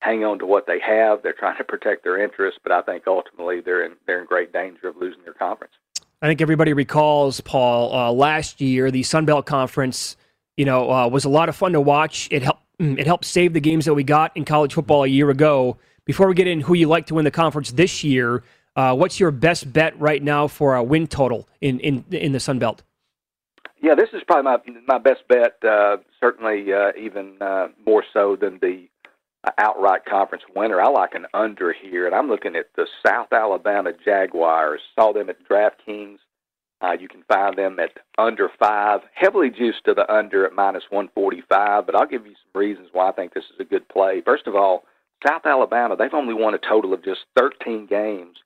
hang 0.03 0.24
on 0.24 0.38
to 0.40 0.46
what 0.46 0.66
they 0.66 0.80
have. 0.80 1.22
They're 1.22 1.32
trying 1.32 1.57
to 1.59 1.64
protect 1.64 2.05
their 2.05 2.22
interests, 2.22 2.59
but 2.62 2.72
I 2.72 2.82
think 2.82 3.05
ultimately 3.07 3.61
they're 3.61 3.84
in 3.84 3.92
they're 4.07 4.20
in 4.20 4.26
great 4.26 4.53
danger 4.53 4.88
of 4.88 4.96
losing 4.96 5.22
their 5.22 5.34
conference. 5.34 5.72
I 6.20 6.26
think 6.26 6.40
everybody 6.40 6.72
recalls, 6.72 7.40
Paul, 7.40 7.92
uh, 7.94 8.12
last 8.12 8.61
year, 8.61 8.90
the 8.90 9.03
Sun 9.03 9.24
Belt 9.24 9.44
Conference, 9.44 10.16
you 10.57 10.64
know, 10.64 10.90
uh, 10.90 11.09
was 11.09 11.24
a 11.24 11.28
lot 11.28 11.48
of 11.48 11.57
fun 11.57 11.72
to 11.72 11.80
watch. 11.80 12.28
It 12.30 12.42
helped, 12.42 12.62
mm, 12.80 12.96
it 12.98 13.07
helped 13.07 13.24
save 13.24 13.55
the 13.55 13.61
games 13.61 13.86
that 13.86 13.94
we 13.94 14.05
got 14.05 14.36
in 14.36 14.44
college 14.44 14.74
football 14.74 15.03
a 15.03 15.09
year 15.09 15.30
ago. 15.30 15.78
Before 16.05 16.28
we 16.28 16.34
get 16.34 16.46
in 16.46 16.61
who 16.61 16.74
you 16.74 16.86
like 16.86 17.07
to 17.07 17.14
win 17.14 17.24
the 17.24 17.32
conference 17.32 17.72
this 17.72 18.05
year, 18.05 18.44
uh, 18.76 18.94
what's 18.94 19.18
your 19.18 19.32
best 19.32 19.72
bet 19.72 19.98
right 20.00 20.22
now 20.22 20.46
for 20.46 20.76
a 20.76 20.82
win 20.82 21.07
total 21.09 21.48
in, 21.61 21.80
in, 21.80 22.05
in 22.11 22.32
the 22.32 22.40
Sun 22.40 22.61
Belt? 22.61 22.82
Yeah, 23.80 23.96
this 23.96 24.11
is 24.12 24.22
probably 24.24 24.44
my 24.44 24.59
my 24.86 24.98
best 24.98 25.26
bet. 25.28 25.57
Uh, 25.68 25.96
certainly, 26.20 26.72
uh, 26.72 26.92
even 26.96 27.34
uh, 27.40 27.66
more 27.84 28.05
so 28.12 28.36
than 28.40 28.61
the 28.62 28.86
outright 29.59 30.05
conference 30.05 30.45
winner. 30.55 30.80
I 30.80 30.88
like 30.88 31.14
an 31.14 31.26
under 31.34 31.72
here, 31.72 32.07
and 32.07 32.14
I'm 32.14 32.28
looking 32.28 32.57
at 32.57 32.66
the 32.76 32.86
South 33.05 33.32
Alabama 33.32 33.93
Jaguars. 34.05 34.80
Saw 34.95 35.12
them 35.12 35.30
at 35.30 35.49
DraftKings. 35.49 36.18
Uh, 36.80 36.97
you 36.99 37.09
can 37.09 37.22
find 37.28 37.57
them 37.57 37.78
at 37.78 37.99
under 38.18 38.51
five, 38.59 39.01
heavily 39.14 39.51
juiced 39.51 39.84
to 39.84 39.95
the 39.95 40.11
under 40.12 40.45
at 40.45 40.53
minus 40.53 40.84
145. 40.90 41.86
But 41.86 41.95
I'll 41.95 42.07
give 42.07 42.26
you 42.26 42.34
some 42.34 42.61
reasons 42.61 42.88
why 42.93 43.09
I 43.09 43.12
think 43.12 43.34
this 43.34 43.45
is 43.45 43.61
a 43.61 43.64
good 43.64 43.88
play. 43.88 44.20
First 44.24 44.47
of 44.47 44.57
all, 44.57 44.84
South 45.26 45.43
Alabama, 45.45 45.97
they've 45.97 46.12
only 46.12 46.34
won 46.34 46.55
a 46.55 46.59
total 46.59 46.93
of 46.93 47.05
just 47.05 47.20
13 47.38 47.86
games, 47.86 48.38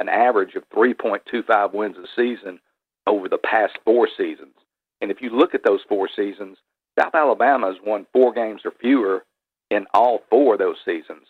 an 0.00 0.08
average 0.08 0.56
of 0.56 0.68
3.25 0.70 1.72
wins 1.72 1.96
a 1.96 2.06
season 2.16 2.58
over 3.06 3.28
the 3.28 3.38
past 3.38 3.78
four 3.84 4.08
seasons. 4.16 4.54
And 5.00 5.12
if 5.12 5.22
you 5.22 5.30
look 5.30 5.54
at 5.54 5.62
those 5.64 5.80
four 5.88 6.08
seasons, 6.14 6.58
South 6.98 7.14
Alabama 7.14 7.68
has 7.68 7.76
won 7.84 8.06
four 8.12 8.32
games 8.32 8.62
or 8.64 8.72
fewer 8.80 9.24
in 9.70 9.86
all 9.94 10.20
four 10.30 10.54
of 10.54 10.58
those 10.58 10.76
seasons. 10.84 11.26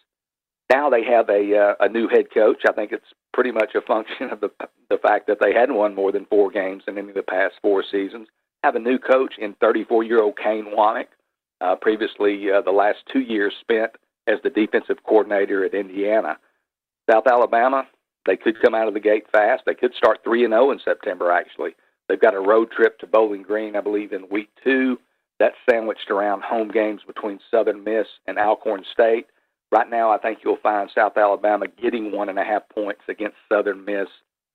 Now 0.71 0.91
they 0.91 1.05
have 1.05 1.29
a 1.29 1.57
uh, 1.57 1.75
a 1.81 1.89
new 1.89 2.09
head 2.09 2.27
coach. 2.33 2.63
I 2.69 2.73
think 2.73 2.93
it's 2.93 3.13
pretty 3.33 3.53
much 3.53 3.75
a 3.75 3.81
function 3.81 4.31
of 4.31 4.41
the 4.41 4.51
the 4.91 4.99
fact 4.99 5.27
that 5.27 5.39
they 5.41 5.53
hadn't 5.53 5.77
won 5.77 5.95
more 5.95 6.13
than 6.13 6.27
four 6.27 6.51
games 6.51 6.85
in 6.87 6.99
any 6.99 7.09
of 7.09 7.15
the 7.15 7.23
past 7.23 7.55
four 7.63 7.83
seasons. 7.91 8.29
Have 8.65 8.75
a 8.75 8.81
new 8.81 8.99
coach 8.99 9.35
in 9.39 9.55
34 9.55 10.05
year 10.05 10.23
old 10.23 10.37
Kane 10.37 10.67
Wommack. 10.77 11.07
Uh, 11.61 11.75
previously, 11.75 12.51
uh, 12.51 12.61
the 12.61 12.71
last 12.71 12.99
two 13.13 13.21
years 13.21 13.53
spent 13.61 13.93
as 14.29 14.39
the 14.45 14.51
defensive 14.51 14.99
coordinator 15.05 15.65
at 15.65 15.75
Indiana. 15.75 16.39
South 17.11 17.27
Alabama, 17.27 17.87
they 18.27 18.37
could 18.37 18.61
come 18.61 18.75
out 18.75 18.87
of 18.87 18.95
the 18.95 19.01
gate 19.01 19.25
fast. 19.33 19.63
They 19.67 19.75
could 19.75 19.95
start 19.95 20.21
3 20.23 20.45
and 20.45 20.53
0 20.53 20.71
in 20.71 20.81
September, 20.85 21.33
actually. 21.33 21.75
They've 22.09 22.21
got 22.21 22.35
a 22.35 22.41
road 22.41 22.71
trip 22.71 22.99
to 22.99 23.07
Bowling 23.07 23.43
Green, 23.43 23.75
I 23.75 23.81
believe, 23.81 24.13
in 24.13 24.29
week 24.29 24.51
two. 24.63 24.99
That's 25.39 25.57
sandwiched 25.71 26.11
around 26.11 26.43
home 26.43 26.69
games 26.69 27.03
between 27.07 27.39
Southern 27.51 27.85
Miss 27.85 28.07
and 28.27 28.39
Alcorn 28.39 28.85
State. 28.93 29.27
Right 29.71 29.89
now, 29.89 30.11
I 30.11 30.19
think 30.19 30.39
you'll 30.45 30.57
find 30.63 30.91
South 30.95 31.17
Alabama 31.17 31.67
getting 31.81 32.13
one 32.13 32.29
and 32.29 32.39
a 32.39 32.45
half 32.45 32.69
points 32.71 33.03
against 33.09 33.37
Southern 33.53 33.85
Miss 33.85 34.09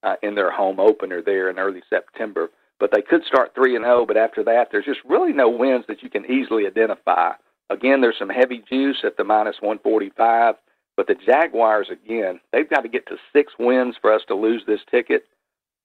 uh, 0.03 0.15
in 0.21 0.35
their 0.35 0.51
home 0.51 0.79
opener 0.79 1.21
there 1.21 1.49
in 1.49 1.59
early 1.59 1.81
September. 1.89 2.49
But 2.79 2.91
they 2.91 3.01
could 3.01 3.23
start 3.23 3.53
three 3.55 3.75
and 3.75 3.85
zero. 3.85 4.01
Oh, 4.01 4.05
but 4.05 4.17
after 4.17 4.43
that, 4.43 4.69
there's 4.71 4.85
just 4.85 4.99
really 5.05 5.31
no 5.31 5.49
wins 5.49 5.85
that 5.87 6.03
you 6.03 6.09
can 6.09 6.29
easily 6.29 6.65
identify. 6.65 7.31
Again, 7.69 8.01
there's 8.01 8.17
some 8.19 8.29
heavy 8.29 8.63
juice 8.69 9.03
at 9.03 9.15
the 9.15 9.23
minus 9.23 9.55
145. 9.61 10.55
But 10.95 11.07
the 11.07 11.15
Jaguars, 11.15 11.87
again, 11.91 12.39
they've 12.51 12.69
got 12.69 12.81
to 12.81 12.89
get 12.89 13.07
to 13.07 13.17
six 13.31 13.53
wins 13.57 13.95
for 13.99 14.13
us 14.13 14.21
to 14.27 14.35
lose 14.35 14.63
this 14.67 14.81
ticket. 14.91 15.25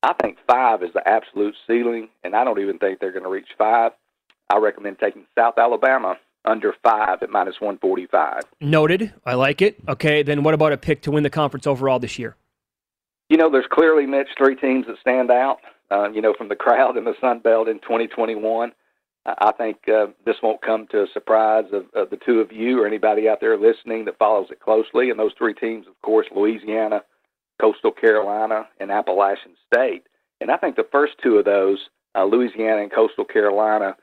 I 0.03 0.13
think 0.21 0.39
five 0.47 0.83
is 0.83 0.93
the 0.93 1.07
absolute 1.09 1.55
ceiling, 1.67 2.09
and 2.25 2.37
I 2.37 2.45
don't 2.45 2.61
even 2.61 2.79
think 2.79 3.01
they're 3.01 3.13
going 3.13 3.25
to 3.25 3.31
reach 3.31 3.49
five. 3.57 3.93
I 4.51 4.59
recommend 4.59 4.99
taking 4.99 5.25
South 5.37 5.59
Alabama 5.59 6.17
under 6.45 6.75
five 6.83 7.23
at 7.23 7.31
minus 7.31 7.61
145. 7.61 8.43
Noted. 8.61 9.13
I 9.27 9.35
like 9.35 9.61
it. 9.61 9.77
Okay, 9.89 10.23
then 10.23 10.43
what 10.43 10.55
about 10.55 10.73
a 10.73 10.79
pick 10.79 11.03
to 11.03 11.11
win 11.11 11.23
the 11.23 11.31
conference 11.31 11.67
overall 11.67 11.99
this 11.99 12.19
year? 12.19 12.37
You 13.29 13.37
know, 13.37 13.51
there's 13.51 13.67
clearly, 13.71 14.07
Mitch, 14.07 14.29
three 14.39 14.57
teams 14.57 14.87
that 14.87 14.97
stand 15.01 15.31
out, 15.31 15.59
uh, 15.91 16.09
you 16.11 16.23
know, 16.23 16.35
from 16.37 16.49
the 16.49 16.57
crowd 16.57 16.97
in 16.97 17.05
the 17.05 17.15
Sun 17.21 17.41
Belt 17.41 17.69
in 17.69 17.79
2021. 17.81 18.73
I 19.27 19.53
think 19.53 19.77
uh, 19.89 20.07
this 20.25 20.37
won't 20.43 20.63
come 20.63 20.87
to 20.91 21.03
a 21.03 21.07
surprise 21.13 21.67
of, 21.73 21.85
of 21.95 22.09
the 22.09 22.17
two 22.17 22.41
of 22.41 22.51
you 22.51 22.83
or 22.83 22.87
anybody 22.87 23.29
out 23.29 23.41
there 23.41 23.59
listening 23.59 24.07
that 24.07 24.19
follows 24.19 24.49
it 24.51 24.61
closely. 24.61 25.11
And 25.11 25.19
those 25.19 25.33
three 25.37 25.53
teams, 25.53 25.87
of 25.87 26.01
course, 26.01 26.27
Louisiana, 26.35 27.03
Coastal 27.61 27.91
Carolina, 27.91 28.69
and 28.81 28.91
Appalachian 28.91 29.53
State. 29.67 30.07
And 30.41 30.51
I 30.51 30.57
think 30.57 30.77
the 30.77 30.87
first 30.91 31.15
two 31.23 31.37
of 31.37 31.45
those, 31.45 31.79
uh, 32.15 32.25
Louisiana 32.25 32.81
and 32.81 32.93
Coastal 32.93 33.27
Carolina, 33.27 33.97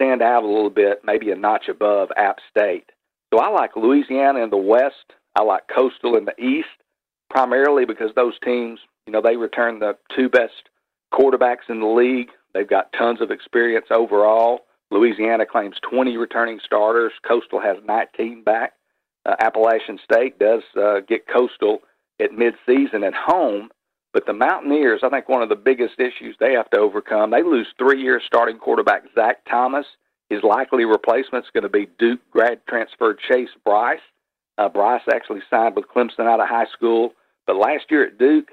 stand 0.00 0.22
out 0.22 0.44
a 0.44 0.46
little 0.46 0.70
bit, 0.70 1.00
maybe 1.04 1.30
a 1.30 1.36
notch 1.36 1.68
above 1.68 2.10
App 2.16 2.38
State. 2.50 2.90
So 3.32 3.40
I 3.40 3.48
like 3.48 3.76
Louisiana 3.76 4.40
in 4.40 4.50
the 4.50 4.56
West. 4.56 5.12
I 5.36 5.42
like 5.42 5.64
Coastal 5.74 6.16
in 6.16 6.24
the 6.24 6.40
East, 6.40 6.68
primarily 7.30 7.84
because 7.84 8.10
those 8.14 8.38
teams, 8.44 8.80
you 9.06 9.12
know, 9.12 9.20
they 9.20 9.36
return 9.36 9.80
the 9.80 9.96
two 10.16 10.28
best 10.28 10.68
quarterbacks 11.12 11.68
in 11.68 11.80
the 11.80 11.86
league. 11.86 12.30
They've 12.54 12.68
got 12.68 12.92
tons 12.96 13.20
of 13.20 13.30
experience 13.30 13.86
overall. 13.90 14.60
Louisiana 14.90 15.44
claims 15.44 15.76
20 15.88 16.16
returning 16.16 16.60
starters. 16.64 17.12
Coastal 17.26 17.60
has 17.60 17.76
19 17.84 18.42
back. 18.42 18.74
Uh, 19.26 19.34
Appalachian 19.40 19.98
State 20.02 20.38
does 20.38 20.62
uh, 20.80 21.00
get 21.06 21.26
Coastal 21.28 21.80
at 22.20 22.30
midseason 22.30 23.06
at 23.06 23.14
home, 23.14 23.68
but 24.12 24.26
the 24.26 24.32
Mountaineers, 24.32 25.00
I 25.02 25.10
think 25.10 25.28
one 25.28 25.42
of 25.42 25.48
the 25.48 25.56
biggest 25.56 25.98
issues 25.98 26.36
they 26.38 26.54
have 26.54 26.70
to 26.70 26.78
overcome, 26.78 27.30
they 27.30 27.42
lose 27.42 27.66
three 27.78 28.00
year 28.00 28.20
starting 28.24 28.58
quarterback 28.58 29.02
Zach 29.14 29.38
Thomas. 29.48 29.86
His 30.30 30.42
likely 30.42 30.84
replacement 30.84 31.44
is 31.44 31.50
going 31.52 31.62
to 31.62 31.68
be 31.68 31.88
Duke 31.98 32.20
grad 32.30 32.60
transfer 32.68 33.14
Chase 33.14 33.50
Brice. 33.64 34.00
Uh, 34.56 34.68
Brice 34.68 35.02
actually 35.12 35.40
signed 35.48 35.76
with 35.76 35.86
Clemson 35.88 36.26
out 36.26 36.40
of 36.40 36.48
high 36.48 36.66
school, 36.72 37.12
but 37.46 37.56
last 37.56 37.84
year 37.90 38.04
at 38.04 38.18
Duke, 38.18 38.48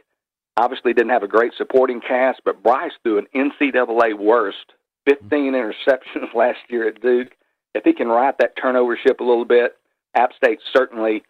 obviously 0.57 0.93
didn't 0.93 1.11
have 1.11 1.23
a 1.23 1.27
great 1.27 1.53
supporting 1.57 1.99
cast, 1.99 2.41
but 2.45 2.63
Brice 2.63 2.93
threw 3.03 3.17
an 3.17 3.27
NCAA 3.35 4.17
worst 4.17 4.73
15 5.05 5.53
interceptions 5.53 6.33
last 6.35 6.59
year 6.69 6.87
at 6.87 7.01
Duke. 7.01 7.31
If 7.73 7.83
he 7.83 7.93
can 7.93 8.07
right 8.07 8.35
that 8.39 8.55
turnover 8.61 8.97
ship 8.97 9.19
a 9.19 9.23
little 9.23 9.45
bit, 9.45 9.75
App 10.15 10.31
State's 10.33 10.63
certainly 10.71 11.23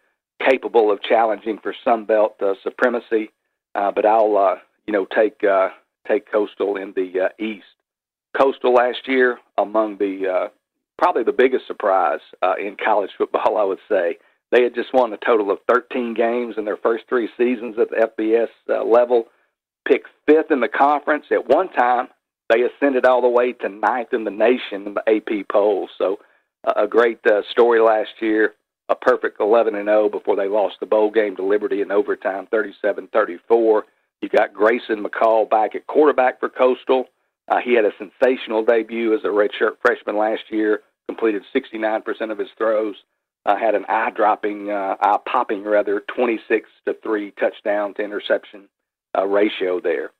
capable 0.46 0.92
of 0.92 1.02
challenging 1.02 1.58
for 1.62 1.74
Sun 1.84 2.04
Belt 2.04 2.36
uh, 2.40 2.54
supremacy. 2.62 3.30
Uh, 3.76 3.92
but 3.92 4.06
I'll 4.06 4.36
uh, 4.36 4.56
you 4.86 4.92
know 4.92 5.06
take 5.14 5.44
uh, 5.44 5.68
take 6.08 6.30
Coastal 6.30 6.76
in 6.76 6.92
the 6.96 7.26
uh, 7.26 7.42
East. 7.42 7.66
Coastal 8.36 8.72
last 8.72 9.06
year 9.06 9.38
among 9.58 9.98
the 9.98 10.28
uh, 10.28 10.48
probably 10.98 11.24
the 11.24 11.32
biggest 11.32 11.66
surprise 11.66 12.20
uh, 12.42 12.54
in 12.58 12.76
college 12.82 13.10
football, 13.18 13.56
I 13.58 13.64
would 13.64 13.78
say. 13.88 14.18
They 14.52 14.62
had 14.62 14.74
just 14.74 14.94
won 14.94 15.12
a 15.12 15.18
total 15.18 15.50
of 15.50 15.58
13 15.68 16.14
games 16.14 16.54
in 16.56 16.64
their 16.64 16.76
first 16.76 17.04
three 17.08 17.28
seasons 17.36 17.76
at 17.80 17.90
the 17.90 18.08
FBS 18.18 18.48
uh, 18.70 18.84
level, 18.84 19.24
picked 19.86 20.08
fifth 20.26 20.50
in 20.50 20.60
the 20.60 20.68
conference. 20.68 21.26
At 21.32 21.48
one 21.48 21.68
time, 21.70 22.08
they 22.48 22.62
ascended 22.62 23.04
all 23.04 23.20
the 23.20 23.28
way 23.28 23.52
to 23.52 23.68
ninth 23.68 24.12
in 24.12 24.24
the 24.24 24.30
nation 24.30 24.86
in 24.86 24.94
the 24.94 25.02
AP 25.08 25.48
polls. 25.50 25.90
So, 25.98 26.20
uh, 26.64 26.84
a 26.84 26.86
great 26.86 27.18
uh, 27.26 27.42
story 27.50 27.80
last 27.80 28.10
year 28.20 28.54
a 28.88 28.94
perfect 28.94 29.40
11 29.40 29.74
and 29.74 29.86
0 29.86 30.08
before 30.08 30.36
they 30.36 30.48
lost 30.48 30.76
the 30.80 30.86
bowl 30.86 31.10
game 31.10 31.36
to 31.36 31.44
Liberty 31.44 31.80
in 31.80 31.90
overtime, 31.90 32.46
37-34. 32.52 33.82
You 34.22 34.28
got 34.28 34.54
Grayson 34.54 35.04
McCall 35.04 35.48
back 35.48 35.74
at 35.74 35.86
quarterback 35.86 36.40
for 36.40 36.48
Coastal. 36.48 37.06
Uh, 37.48 37.58
he 37.64 37.74
had 37.74 37.84
a 37.84 37.92
sensational 37.98 38.64
debut 38.64 39.14
as 39.14 39.24
a 39.24 39.28
redshirt 39.28 39.76
freshman 39.80 40.16
last 40.16 40.42
year. 40.50 40.82
Completed 41.08 41.42
69% 41.54 42.30
of 42.30 42.38
his 42.38 42.48
throws. 42.56 42.96
Uh, 43.44 43.56
had 43.56 43.76
an 43.76 43.84
eye-dropping, 43.88 44.70
uh, 44.70 44.96
eye-popping 45.00 45.62
rather, 45.62 46.02
26 46.16 46.68
to 46.84 46.94
three 47.02 47.30
touchdown 47.32 47.94
to 47.94 48.02
interception 48.02 48.68
uh, 49.16 49.24
ratio 49.24 49.80
there. 49.80 50.10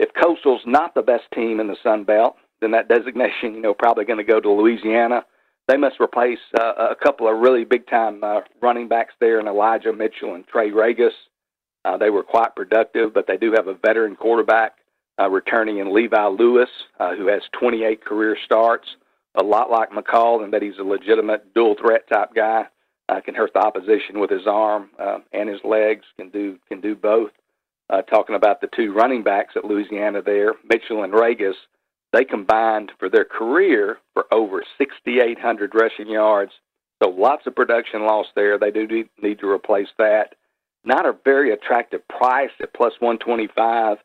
If 0.00 0.10
Coastal's 0.20 0.62
not 0.66 0.94
the 0.94 1.02
best 1.02 1.24
team 1.32 1.60
in 1.60 1.68
the 1.68 1.76
Sun 1.84 2.04
Belt, 2.04 2.36
then 2.60 2.72
that 2.72 2.88
designation, 2.88 3.54
you 3.54 3.60
know, 3.60 3.74
probably 3.74 4.04
going 4.04 4.18
to 4.18 4.24
go 4.24 4.40
to 4.40 4.50
Louisiana. 4.50 5.24
They 5.66 5.76
must 5.76 6.00
replace 6.00 6.38
uh, 6.58 6.90
a 6.90 6.94
couple 6.94 7.26
of 7.28 7.38
really 7.38 7.64
big 7.64 7.86
time 7.86 8.22
uh, 8.22 8.40
running 8.60 8.88
backs 8.88 9.14
there 9.20 9.40
in 9.40 9.48
Elijah 9.48 9.92
Mitchell 9.92 10.34
and 10.34 10.46
Trey 10.46 10.70
Ragas. 10.70 11.12
Uh, 11.84 11.96
they 11.96 12.10
were 12.10 12.22
quite 12.22 12.54
productive, 12.54 13.14
but 13.14 13.26
they 13.26 13.36
do 13.36 13.52
have 13.52 13.68
a 13.68 13.74
veteran 13.74 14.16
quarterback 14.16 14.76
uh, 15.18 15.30
returning 15.30 15.78
in 15.78 15.94
Levi 15.94 16.26
Lewis, 16.26 16.68
uh, 16.98 17.14
who 17.14 17.26
has 17.28 17.42
28 17.58 18.04
career 18.04 18.36
starts, 18.44 18.86
a 19.36 19.42
lot 19.42 19.70
like 19.70 19.90
McCall, 19.90 20.44
in 20.44 20.50
that 20.50 20.62
he's 20.62 20.78
a 20.78 20.84
legitimate 20.84 21.54
dual 21.54 21.76
threat 21.80 22.08
type 22.08 22.34
guy. 22.34 22.64
Uh, 23.08 23.20
can 23.20 23.34
hurt 23.34 23.52
the 23.52 23.60
opposition 23.60 24.18
with 24.18 24.30
his 24.30 24.46
arm 24.46 24.88
uh, 24.98 25.18
and 25.32 25.48
his 25.48 25.60
legs. 25.62 26.04
Can 26.18 26.30
do 26.30 26.58
can 26.68 26.80
do 26.80 26.94
both. 26.94 27.32
Uh, 27.90 28.00
talking 28.00 28.34
about 28.34 28.62
the 28.62 28.68
two 28.74 28.94
running 28.94 29.22
backs 29.22 29.52
at 29.56 29.64
Louisiana 29.64 30.22
there, 30.22 30.54
Mitchell 30.66 31.04
and 31.04 31.12
Ragas, 31.12 31.52
they 32.14 32.24
combined 32.24 32.92
for 32.98 33.08
their 33.08 33.24
career 33.24 33.98
for 34.12 34.32
over 34.32 34.62
6,800 34.78 35.74
rushing 35.74 36.08
yards. 36.08 36.52
So 37.02 37.08
lots 37.10 37.46
of 37.46 37.56
production 37.56 38.06
loss 38.06 38.26
there. 38.36 38.58
They 38.58 38.70
do 38.70 38.86
need 39.20 39.38
to 39.40 39.48
replace 39.48 39.88
that. 39.98 40.34
Not 40.84 41.06
a 41.06 41.16
very 41.24 41.52
attractive 41.52 42.06
price 42.08 42.50
at 42.62 42.72
plus 42.72 42.92
125. 43.00 43.98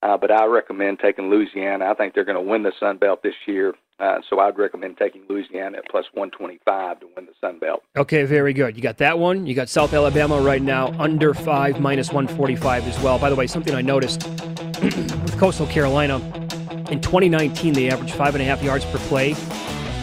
Uh, 0.00 0.16
but 0.16 0.30
I 0.30 0.46
recommend 0.46 1.00
taking 1.00 1.28
Louisiana. 1.28 1.86
I 1.86 1.94
think 1.94 2.14
they're 2.14 2.24
going 2.24 2.36
to 2.36 2.50
win 2.50 2.62
the 2.62 2.72
Sun 2.78 2.98
Belt 2.98 3.24
this 3.24 3.34
year. 3.46 3.74
Uh, 3.98 4.18
so 4.30 4.38
I'd 4.38 4.56
recommend 4.56 4.96
taking 4.96 5.22
Louisiana 5.28 5.78
at 5.78 5.88
plus 5.90 6.04
125 6.12 7.00
to 7.00 7.06
win 7.16 7.26
the 7.26 7.32
Sun 7.40 7.58
Belt. 7.58 7.82
Okay, 7.96 8.22
very 8.22 8.52
good. 8.52 8.76
You 8.76 8.82
got 8.82 8.98
that 8.98 9.18
one. 9.18 9.44
You 9.44 9.56
got 9.56 9.68
South 9.68 9.92
Alabama 9.92 10.40
right 10.40 10.62
now 10.62 10.94
under 11.00 11.34
five, 11.34 11.80
minus 11.80 12.12
145 12.12 12.86
as 12.86 13.02
well. 13.02 13.18
By 13.18 13.28
the 13.28 13.34
way, 13.34 13.48
something 13.48 13.74
I 13.74 13.82
noticed 13.82 14.28
with 14.82 15.36
Coastal 15.40 15.66
Carolina 15.66 16.47
in 16.90 17.00
2019, 17.00 17.74
they 17.74 17.90
averaged 17.90 18.14
five 18.14 18.34
and 18.34 18.42
a 18.42 18.44
half 18.44 18.62
yards 18.62 18.84
per 18.86 18.98
play 18.98 19.34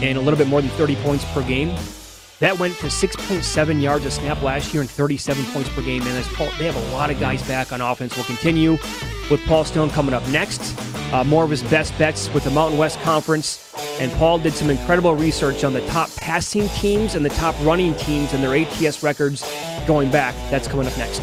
and 0.02 0.18
a 0.18 0.20
little 0.20 0.38
bit 0.38 0.46
more 0.48 0.60
than 0.60 0.70
30 0.70 0.96
points 0.96 1.24
per 1.32 1.42
game. 1.42 1.76
That 2.38 2.58
went 2.58 2.76
to 2.78 2.86
6.7 2.86 3.82
yards 3.82 4.04
a 4.04 4.10
snap 4.10 4.42
last 4.42 4.74
year 4.74 4.82
and 4.82 4.90
37 4.90 5.42
points 5.46 5.70
per 5.70 5.82
game. 5.82 6.02
And 6.02 6.24
Paul, 6.26 6.50
they 6.58 6.66
have 6.66 6.76
a 6.76 6.92
lot 6.92 7.10
of 7.10 7.18
guys 7.18 7.42
back 7.48 7.72
on 7.72 7.80
offense. 7.80 8.14
We'll 8.14 8.26
continue 8.26 8.72
with 9.30 9.42
Paul 9.46 9.64
Stone 9.64 9.90
coming 9.90 10.14
up 10.14 10.26
next. 10.28 10.78
Uh, 11.12 11.24
more 11.24 11.44
of 11.44 11.50
his 11.50 11.62
best 11.62 11.96
bets 11.98 12.32
with 12.34 12.44
the 12.44 12.50
Mountain 12.50 12.78
West 12.78 13.00
Conference. 13.00 13.62
And 14.00 14.12
Paul 14.12 14.38
did 14.38 14.52
some 14.52 14.68
incredible 14.68 15.14
research 15.14 15.64
on 15.64 15.72
the 15.72 15.86
top 15.86 16.14
passing 16.16 16.68
teams 16.70 17.14
and 17.14 17.24
the 17.24 17.30
top 17.30 17.54
running 17.62 17.94
teams 17.94 18.34
and 18.34 18.42
their 18.42 18.54
ATS 18.54 19.02
records 19.02 19.42
going 19.86 20.10
back. 20.10 20.34
That's 20.50 20.68
coming 20.68 20.86
up 20.86 20.96
next. 20.98 21.22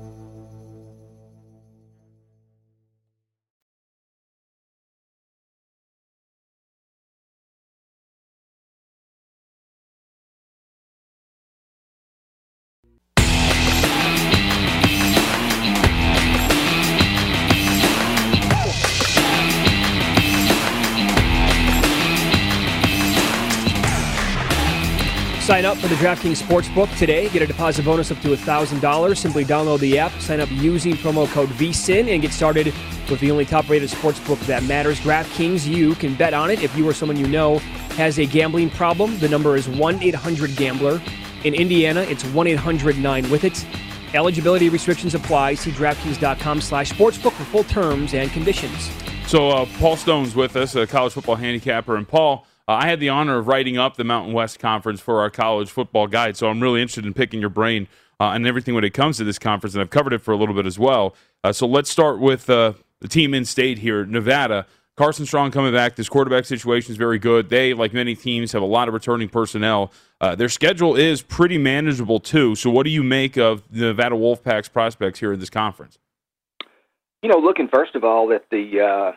Sign 25.51 25.65
up 25.65 25.77
for 25.79 25.89
the 25.89 25.95
DraftKings 25.95 26.41
Sportsbook 26.41 26.97
today. 26.97 27.27
Get 27.27 27.41
a 27.41 27.45
deposit 27.45 27.83
bonus 27.83 28.09
up 28.09 28.21
to 28.21 28.29
$1,000. 28.29 29.17
Simply 29.17 29.43
download 29.43 29.81
the 29.81 29.99
app, 29.99 30.13
sign 30.21 30.39
up 30.39 30.49
using 30.49 30.93
promo 30.93 31.29
code 31.29 31.49
VSIN, 31.49 32.07
and 32.09 32.21
get 32.21 32.31
started 32.31 32.67
with 33.09 33.19
the 33.19 33.29
only 33.31 33.43
top 33.43 33.67
rated 33.69 33.89
sportsbook 33.89 34.39
that 34.45 34.63
matters. 34.63 35.01
DraftKings, 35.01 35.67
you 35.67 35.93
can 35.95 36.15
bet 36.15 36.33
on 36.33 36.51
it. 36.51 36.63
If 36.63 36.73
you 36.77 36.87
or 36.87 36.93
someone 36.93 37.17
you 37.17 37.27
know 37.27 37.57
has 37.97 38.17
a 38.17 38.25
gambling 38.25 38.69
problem, 38.69 39.19
the 39.19 39.27
number 39.27 39.57
is 39.57 39.67
1 39.67 40.01
800 40.01 40.55
Gambler. 40.55 41.01
In 41.43 41.53
Indiana, 41.53 42.03
it's 42.03 42.23
1 42.23 42.47
800 42.47 42.97
9 42.97 43.29
with 43.29 43.43
it. 43.43 43.65
Eligibility 44.13 44.69
restrictions 44.69 45.15
apply. 45.15 45.55
See 45.55 45.71
DraftKings.com 45.71 46.61
slash 46.61 46.93
sportsbook 46.93 47.33
for 47.33 47.43
full 47.43 47.65
terms 47.65 48.13
and 48.13 48.31
conditions. 48.31 48.89
So, 49.27 49.49
uh, 49.49 49.65
Paul 49.79 49.97
Stone's 49.97 50.33
with 50.33 50.55
us, 50.55 50.75
a 50.75 50.87
college 50.87 51.11
football 51.11 51.35
handicapper. 51.35 51.97
And, 51.97 52.07
Paul, 52.07 52.47
uh, 52.67 52.73
I 52.73 52.87
had 52.87 52.99
the 52.99 53.09
honor 53.09 53.37
of 53.37 53.47
writing 53.47 53.77
up 53.77 53.97
the 53.97 54.03
Mountain 54.03 54.33
West 54.33 54.59
Conference 54.59 55.01
for 55.01 55.19
our 55.19 55.29
college 55.29 55.69
football 55.69 56.07
guide, 56.07 56.37
so 56.37 56.47
I'm 56.47 56.61
really 56.61 56.81
interested 56.81 57.05
in 57.05 57.13
picking 57.13 57.39
your 57.39 57.49
brain 57.49 57.87
uh, 58.19 58.31
and 58.33 58.45
everything 58.45 58.75
when 58.75 58.83
it 58.83 58.93
comes 58.93 59.17
to 59.17 59.23
this 59.23 59.39
conference, 59.39 59.73
and 59.73 59.81
I've 59.81 59.89
covered 59.89 60.13
it 60.13 60.19
for 60.19 60.31
a 60.31 60.37
little 60.37 60.53
bit 60.53 60.67
as 60.67 60.77
well. 60.77 61.15
Uh, 61.43 61.51
so 61.51 61.65
let's 61.65 61.89
start 61.89 62.19
with 62.19 62.49
uh, 62.49 62.73
the 62.99 63.07
team 63.07 63.33
in 63.33 63.45
state 63.45 63.79
here, 63.79 64.05
Nevada. 64.05 64.67
Carson 64.95 65.25
Strong 65.25 65.49
coming 65.49 65.73
back. 65.73 65.95
This 65.95 66.07
quarterback 66.07 66.45
situation 66.45 66.91
is 66.91 66.97
very 66.97 67.17
good. 67.17 67.49
They, 67.49 67.73
like 67.73 67.93
many 67.93 68.15
teams, 68.15 68.51
have 68.51 68.61
a 68.61 68.65
lot 68.65 68.87
of 68.87 68.93
returning 68.93 69.29
personnel. 69.29 69.91
Uh, 70.19 70.35
their 70.35 70.49
schedule 70.49 70.95
is 70.95 71.23
pretty 71.23 71.57
manageable 71.57 72.19
too. 72.19 72.53
So, 72.53 72.69
what 72.69 72.83
do 72.83 72.91
you 72.91 73.01
make 73.01 73.37
of 73.37 73.63
the 73.71 73.87
Nevada 73.87 74.15
Wolfpack's 74.15 74.69
prospects 74.69 75.19
here 75.19 75.33
in 75.33 75.39
this 75.39 75.49
conference? 75.49 75.97
You 77.23 77.29
know, 77.29 77.37
looking 77.37 77.67
first 77.67 77.95
of 77.95 78.03
all 78.03 78.31
at 78.33 78.45
the 78.51 78.81
uh, 78.81 79.11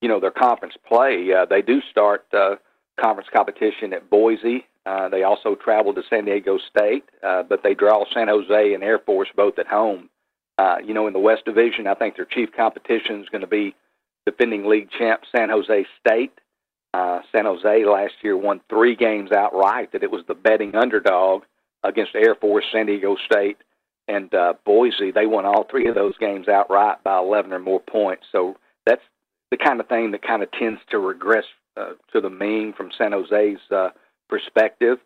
you 0.00 0.08
know 0.08 0.20
their 0.20 0.30
conference 0.30 0.74
play. 0.86 1.32
Uh, 1.32 1.44
they 1.44 1.62
do 1.62 1.80
start 1.90 2.26
uh, 2.32 2.56
conference 3.00 3.28
competition 3.32 3.92
at 3.92 4.10
Boise. 4.10 4.66
Uh, 4.86 5.08
they 5.08 5.22
also 5.22 5.54
travel 5.54 5.92
to 5.94 6.02
San 6.08 6.24
Diego 6.24 6.58
State, 6.70 7.04
uh, 7.22 7.42
but 7.42 7.62
they 7.62 7.74
draw 7.74 8.04
San 8.12 8.28
Jose 8.28 8.74
and 8.74 8.82
Air 8.82 8.98
Force 8.98 9.28
both 9.36 9.58
at 9.58 9.66
home. 9.66 10.08
Uh, 10.56 10.76
you 10.84 10.94
know, 10.94 11.06
in 11.06 11.12
the 11.12 11.18
West 11.18 11.44
Division, 11.44 11.86
I 11.86 11.94
think 11.94 12.16
their 12.16 12.24
chief 12.24 12.50
competition 12.56 13.20
is 13.20 13.28
going 13.28 13.42
to 13.42 13.46
be 13.46 13.74
defending 14.26 14.66
league 14.66 14.88
champ 14.98 15.22
San 15.34 15.50
Jose 15.50 15.86
State. 16.00 16.32
Uh, 16.94 17.20
San 17.30 17.44
Jose 17.44 17.84
last 17.84 18.14
year 18.22 18.36
won 18.36 18.60
three 18.68 18.96
games 18.96 19.30
outright. 19.30 19.92
That 19.92 20.02
it 20.02 20.10
was 20.10 20.24
the 20.26 20.34
betting 20.34 20.74
underdog 20.74 21.42
against 21.84 22.14
Air 22.14 22.34
Force, 22.34 22.64
San 22.72 22.86
Diego 22.86 23.16
State, 23.30 23.58
and 24.08 24.32
uh, 24.34 24.54
Boise. 24.64 25.10
They 25.10 25.26
won 25.26 25.44
all 25.44 25.64
three 25.70 25.86
of 25.86 25.94
those 25.94 26.16
games 26.18 26.48
outright 26.48 27.04
by 27.04 27.18
11 27.18 27.52
or 27.52 27.58
more 27.58 27.80
points. 27.80 28.24
So 28.32 28.56
that's 28.86 29.02
the 29.50 29.56
kind 29.56 29.80
of 29.80 29.88
thing 29.88 30.10
that 30.12 30.22
kind 30.22 30.42
of 30.42 30.50
tends 30.52 30.80
to 30.90 30.98
regress 30.98 31.44
uh, 31.76 31.92
to 32.12 32.20
the 32.20 32.30
mean 32.30 32.72
from 32.76 32.90
San 32.96 33.12
Jose's 33.12 33.60
uh, 33.70 33.90
perspective. 34.28 34.98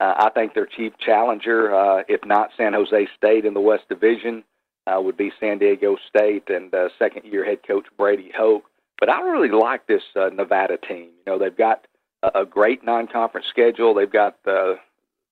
Uh, 0.00 0.14
I 0.16 0.30
think 0.30 0.54
their 0.54 0.66
chief 0.66 0.92
challenger, 0.98 1.74
uh, 1.74 2.02
if 2.08 2.24
not 2.24 2.50
San 2.56 2.72
Jose 2.72 3.08
State 3.16 3.44
in 3.44 3.52
the 3.52 3.60
West 3.60 3.88
Division, 3.88 4.44
uh, 4.86 5.00
would 5.00 5.16
be 5.16 5.30
San 5.38 5.58
Diego 5.58 5.96
State 6.08 6.48
and 6.48 6.74
uh, 6.74 6.88
second-year 6.98 7.44
head 7.44 7.58
coach 7.66 7.84
Brady 7.98 8.32
Hoke. 8.34 8.64
But 8.98 9.10
I 9.10 9.20
really 9.20 9.50
like 9.50 9.86
this 9.86 10.02
uh, 10.16 10.30
Nevada 10.30 10.78
team. 10.78 11.10
You 11.26 11.32
know, 11.32 11.38
they've 11.38 11.56
got 11.56 11.86
a, 12.22 12.40
a 12.40 12.46
great 12.46 12.84
non-conference 12.84 13.46
schedule. 13.50 13.92
They've 13.92 14.10
got 14.10 14.36
uh, 14.46 14.76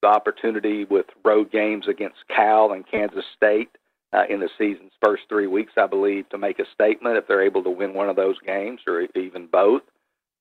the 0.02 0.08
opportunity 0.08 0.84
with 0.84 1.06
road 1.24 1.50
games 1.50 1.86
against 1.88 2.18
Cal 2.28 2.72
and 2.72 2.86
Kansas 2.86 3.24
State 3.36 3.70
uh, 4.12 4.24
in 4.28 4.40
the 4.40 4.48
season's 4.58 4.92
first 5.02 5.22
three 5.28 5.46
weeks, 5.46 5.72
I 5.76 5.86
believe, 5.86 6.28
to 6.30 6.38
make 6.38 6.58
a 6.58 6.64
statement 6.72 7.16
if 7.16 7.26
they're 7.26 7.44
able 7.44 7.62
to 7.64 7.70
win 7.70 7.94
one 7.94 8.08
of 8.08 8.16
those 8.16 8.36
games 8.44 8.80
or 8.86 9.02
even 9.14 9.46
both. 9.46 9.82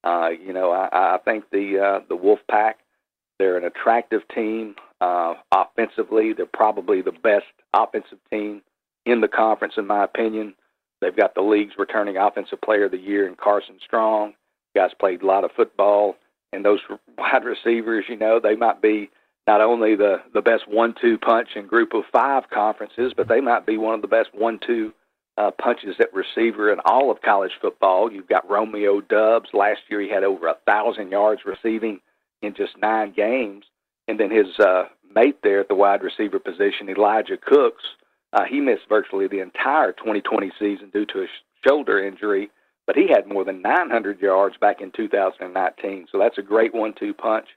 Uh, 0.04 0.30
you 0.30 0.54
know, 0.54 0.72
I, 0.72 1.16
I 1.16 1.18
think 1.26 1.46
the 1.52 1.80
uh, 1.80 2.06
the 2.08 2.16
Wolfpack, 2.16 2.76
they're 3.40 3.58
an 3.58 3.66
attractive 3.66 4.22
team 4.34 4.76
uh, 5.02 5.34
offensively. 5.52 6.34
They're 6.34 6.46
probably 6.46 7.02
the 7.02 7.12
best 7.12 7.46
offensive 7.74 8.20
team 8.32 8.62
in 9.06 9.22
the 9.22 9.28
conference, 9.28 9.74
in 9.78 9.88
my 9.88 10.04
opinion. 10.04 10.54
They've 11.02 11.16
got 11.16 11.36
the 11.36 11.42
league's 11.42 11.74
returning 11.78 12.18
offensive 12.18 12.62
player 12.62 12.86
of 12.86 12.92
the 12.92 12.98
year 12.98 13.28
in 13.28 13.36
Carson 13.36 13.78
Strong. 13.86 14.34
guys 14.76 14.92
played 15.00 15.22
a 15.22 15.26
lot 15.26 15.44
of 15.44 15.52
football, 15.56 16.16
and 16.54 16.64
those 16.64 16.80
wide 17.18 17.44
receivers, 17.44 18.06
you 18.08 18.18
know, 18.18 18.40
they 18.40 18.56
might 18.56 18.82
be 18.82 19.10
not 19.48 19.62
only 19.62 19.96
the 19.96 20.18
the 20.34 20.42
best 20.42 20.68
one-two 20.68 21.18
punch 21.18 21.50
in 21.56 21.66
Group 21.66 21.94
of 21.94 22.04
Five 22.12 22.50
conferences, 22.50 23.14
but 23.16 23.28
they 23.28 23.42
might 23.42 23.66
be 23.66 23.78
one 23.78 23.96
of 23.96 24.02
the 24.02 24.08
best 24.08 24.30
one-two 24.34 24.94
uh, 25.38 25.52
punches 25.52 25.96
at 26.00 26.14
receiver 26.14 26.72
in 26.72 26.80
all 26.86 27.10
of 27.10 27.22
college 27.22 27.54
football. 27.62 28.12
You've 28.12 28.28
got 28.28 28.50
Romeo 28.50 29.02
Doubs. 29.02 29.50
Last 29.54 29.82
year, 29.90 30.02
he 30.02 30.10
had 30.10 30.24
over 30.24 30.48
a 30.48 30.58
thousand 30.66 31.12
yards 31.12 31.42
receiving 31.46 32.02
in 32.42 32.54
just 32.54 32.78
nine 32.78 33.14
games, 33.16 33.66
and 34.08 34.20
then 34.20 34.32
his 34.32 34.60
uh, 34.60 34.86
mate 35.16 35.38
there 35.44 35.62
at 35.62 35.70
the 35.70 35.76
wide 35.76 36.04
receiver 36.04 36.40
position, 36.40 36.90
Elijah 36.90 37.38
Cooks. 37.38 37.84
Uh, 38.34 38.44
he 38.44 38.60
missed 38.60 38.90
virtually 38.90 39.28
the 39.28 39.40
entire 39.40 39.94
2020 39.94 40.52
season 40.60 40.90
due 40.92 41.06
to 41.06 41.22
a 41.22 41.26
sh- 41.26 41.68
shoulder 41.68 42.06
injury, 42.06 42.50
but 42.86 42.96
he 42.96 43.08
had 43.08 43.26
more 43.28 43.46
than 43.46 43.62
900 43.62 44.20
yards 44.20 44.58
back 44.60 44.82
in 44.82 44.92
2019. 44.92 46.08
So 46.12 46.20
that's 46.20 46.38
a 46.38 46.42
great 46.42 46.74
one-two 46.74 47.14
punch 47.14 47.48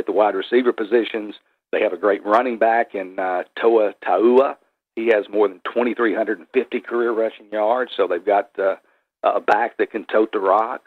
at 0.00 0.06
the 0.06 0.12
wide 0.12 0.34
receiver 0.34 0.72
positions. 0.72 1.36
They 1.70 1.80
have 1.82 1.92
a 1.92 1.96
great 1.96 2.24
running 2.26 2.58
back 2.58 2.94
in 2.94 3.18
uh, 3.18 3.44
Toa 3.60 3.94
Taua. 4.04 4.56
He 4.96 5.06
has 5.08 5.26
more 5.30 5.46
than 5.46 5.60
2,350 5.64 6.80
career 6.80 7.12
rushing 7.12 7.46
yards, 7.52 7.92
so 7.96 8.08
they've 8.08 8.24
got 8.24 8.50
uh, 8.58 8.74
a 9.22 9.40
back 9.40 9.76
that 9.78 9.92
can 9.92 10.04
tote 10.12 10.32
the 10.32 10.40
rock. 10.40 10.82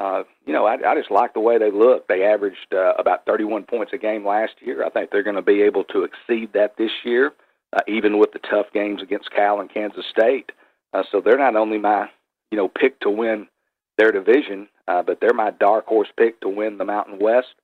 Uh, 0.00 0.24
you 0.44 0.52
know, 0.52 0.66
I, 0.66 0.74
I 0.74 0.96
just 0.96 1.12
like 1.12 1.34
the 1.34 1.40
way 1.40 1.56
they 1.56 1.70
look. 1.70 2.08
They 2.08 2.24
averaged 2.24 2.74
uh, 2.74 2.94
about 2.98 3.26
31 3.26 3.62
points 3.64 3.92
a 3.92 3.98
game 3.98 4.26
last 4.26 4.54
year. 4.60 4.84
I 4.84 4.90
think 4.90 5.10
they're 5.10 5.22
going 5.22 5.36
to 5.36 5.42
be 5.42 5.62
able 5.62 5.84
to 5.84 6.02
exceed 6.02 6.52
that 6.54 6.76
this 6.76 6.90
year, 7.04 7.32
uh, 7.72 7.80
even 7.86 8.18
with 8.18 8.32
the 8.32 8.40
tough 8.40 8.66
games 8.74 9.02
against 9.02 9.30
Cal 9.30 9.60
and 9.60 9.72
Kansas 9.72 10.04
State. 10.10 10.50
Uh, 10.92 11.04
so 11.12 11.20
they're 11.20 11.38
not 11.38 11.54
only 11.54 11.78
my, 11.78 12.08
you 12.50 12.58
know, 12.58 12.68
pick 12.68 12.98
to 13.00 13.10
win 13.10 13.46
their 13.96 14.10
division, 14.10 14.68
uh, 14.88 15.02
but 15.02 15.20
they're 15.20 15.32
my 15.32 15.52
dark 15.52 15.86
horse 15.86 16.08
pick 16.16 16.40
to 16.40 16.48
win 16.48 16.78
the 16.78 16.84
Mountain 16.84 17.20
West 17.20 17.54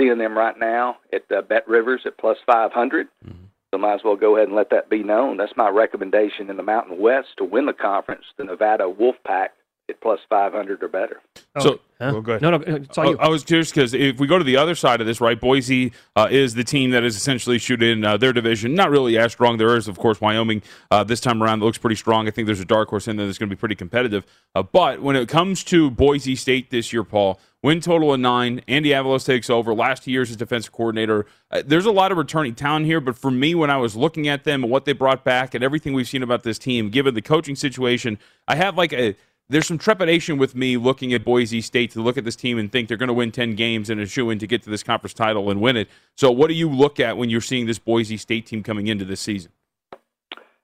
seeing 0.00 0.18
them 0.18 0.36
right 0.36 0.58
now 0.58 0.96
at 1.12 1.30
uh, 1.30 1.42
Bet 1.42 1.68
Rivers 1.68 2.02
at 2.06 2.18
plus 2.18 2.38
500. 2.46 3.08
Mm-hmm. 3.26 3.44
So 3.72 3.78
might 3.78 3.94
as 3.94 4.00
well 4.04 4.16
go 4.16 4.36
ahead 4.36 4.48
and 4.48 4.56
let 4.56 4.70
that 4.70 4.90
be 4.90 5.02
known. 5.02 5.36
That's 5.36 5.52
my 5.56 5.68
recommendation 5.68 6.50
in 6.50 6.56
the 6.56 6.62
Mountain 6.62 6.98
West 6.98 7.28
to 7.38 7.44
win 7.44 7.66
the 7.66 7.72
conference, 7.72 8.24
the 8.36 8.44
Nevada 8.44 8.84
Wolfpack 8.84 9.50
at 9.90 10.00
plus 10.00 10.20
500 10.28 10.82
or 10.82 10.88
better. 10.88 11.20
Oh, 11.56 11.60
so, 11.60 11.80
huh? 11.98 12.20
well, 12.24 12.38
No, 12.40 12.50
no, 12.50 12.62
it's 12.66 12.96
all 12.96 13.08
I, 13.08 13.10
you. 13.10 13.18
I 13.18 13.28
was 13.28 13.44
curious 13.44 13.70
because 13.70 13.92
if 13.92 14.18
we 14.18 14.26
go 14.26 14.38
to 14.38 14.44
the 14.44 14.56
other 14.56 14.74
side 14.74 15.00
of 15.00 15.06
this, 15.06 15.20
right, 15.20 15.38
Boise 15.38 15.92
uh, 16.16 16.28
is 16.30 16.54
the 16.54 16.64
team 16.64 16.90
that 16.92 17.04
is 17.04 17.16
essentially 17.16 17.58
shooting 17.58 18.04
uh, 18.04 18.16
their 18.16 18.32
division. 18.32 18.74
Not 18.74 18.90
really 18.90 19.18
as 19.18 19.32
strong. 19.32 19.58
There 19.58 19.76
is, 19.76 19.88
of 19.88 19.98
course, 19.98 20.20
Wyoming 20.20 20.62
uh, 20.90 21.04
this 21.04 21.20
time 21.20 21.42
around 21.42 21.60
that 21.60 21.66
looks 21.66 21.78
pretty 21.78 21.96
strong. 21.96 22.26
I 22.28 22.30
think 22.30 22.46
there's 22.46 22.60
a 22.60 22.64
dark 22.64 22.88
horse 22.88 23.08
in 23.08 23.16
there 23.16 23.26
that's 23.26 23.38
going 23.38 23.50
to 23.50 23.54
be 23.54 23.60
pretty 23.60 23.74
competitive. 23.74 24.24
Uh, 24.54 24.62
but 24.62 25.02
when 25.02 25.16
it 25.16 25.28
comes 25.28 25.62
to 25.64 25.90
Boise 25.90 26.36
State 26.36 26.70
this 26.70 26.92
year, 26.92 27.04
Paul, 27.04 27.38
win 27.62 27.80
total 27.80 28.14
of 28.14 28.20
nine. 28.20 28.62
Andy 28.68 28.90
Avalos 28.90 29.24
takes 29.24 29.50
over. 29.50 29.74
Last 29.74 30.04
two 30.04 30.10
years 30.10 30.30
as 30.30 30.36
defensive 30.36 30.72
coordinator. 30.72 31.26
Uh, 31.50 31.62
there's 31.64 31.86
a 31.86 31.90
lot 31.90 32.12
of 32.12 32.18
returning 32.18 32.54
talent 32.54 32.86
here, 32.86 33.00
but 33.00 33.18
for 33.18 33.30
me, 33.30 33.54
when 33.54 33.70
I 33.70 33.76
was 33.76 33.96
looking 33.96 34.28
at 34.28 34.44
them 34.44 34.62
and 34.64 34.70
what 34.70 34.84
they 34.84 34.92
brought 34.92 35.24
back 35.24 35.54
and 35.54 35.62
everything 35.62 35.92
we've 35.92 36.08
seen 36.08 36.22
about 36.22 36.42
this 36.42 36.58
team, 36.58 36.90
given 36.90 37.14
the 37.14 37.22
coaching 37.22 37.56
situation, 37.56 38.18
I 38.48 38.56
have 38.56 38.76
like 38.76 38.92
a 38.92 39.14
there's 39.50 39.66
some 39.66 39.78
trepidation 39.78 40.38
with 40.38 40.54
me 40.54 40.76
looking 40.76 41.12
at 41.12 41.24
Boise 41.24 41.60
State 41.60 41.90
to 41.90 42.00
look 42.00 42.16
at 42.16 42.24
this 42.24 42.36
team 42.36 42.56
and 42.56 42.70
think 42.70 42.86
they're 42.86 42.96
going 42.96 43.08
to 43.08 43.14
win 43.14 43.32
10 43.32 43.56
games 43.56 43.90
and 43.90 44.00
a 44.00 44.06
shoe 44.06 44.30
in 44.30 44.38
to 44.38 44.46
get 44.46 44.62
to 44.62 44.70
this 44.70 44.84
conference 44.84 45.12
title 45.12 45.50
and 45.50 45.60
win 45.60 45.76
it. 45.76 45.88
So, 46.16 46.30
what 46.30 46.46
do 46.46 46.54
you 46.54 46.70
look 46.70 47.00
at 47.00 47.16
when 47.16 47.30
you're 47.30 47.40
seeing 47.40 47.66
this 47.66 47.78
Boise 47.78 48.16
State 48.16 48.46
team 48.46 48.62
coming 48.62 48.86
into 48.86 49.04
this 49.04 49.20
season? 49.20 49.50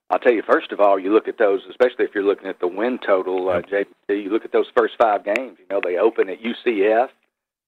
I'll 0.08 0.20
tell 0.20 0.32
you, 0.32 0.42
first 0.48 0.70
of 0.70 0.78
all, 0.78 1.00
you 1.00 1.12
look 1.12 1.26
at 1.26 1.36
those, 1.36 1.62
especially 1.68 2.04
if 2.04 2.14
you're 2.14 2.24
looking 2.24 2.46
at 2.46 2.60
the 2.60 2.68
win 2.68 3.00
total, 3.04 3.48
uh, 3.48 3.60
JP, 3.62 3.86
you 4.08 4.30
look 4.30 4.44
at 4.44 4.52
those 4.52 4.66
first 4.76 4.94
five 4.96 5.24
games. 5.24 5.58
You 5.58 5.66
know, 5.68 5.80
they 5.82 5.96
open 5.96 6.28
at 6.28 6.38
UCF, 6.40 7.08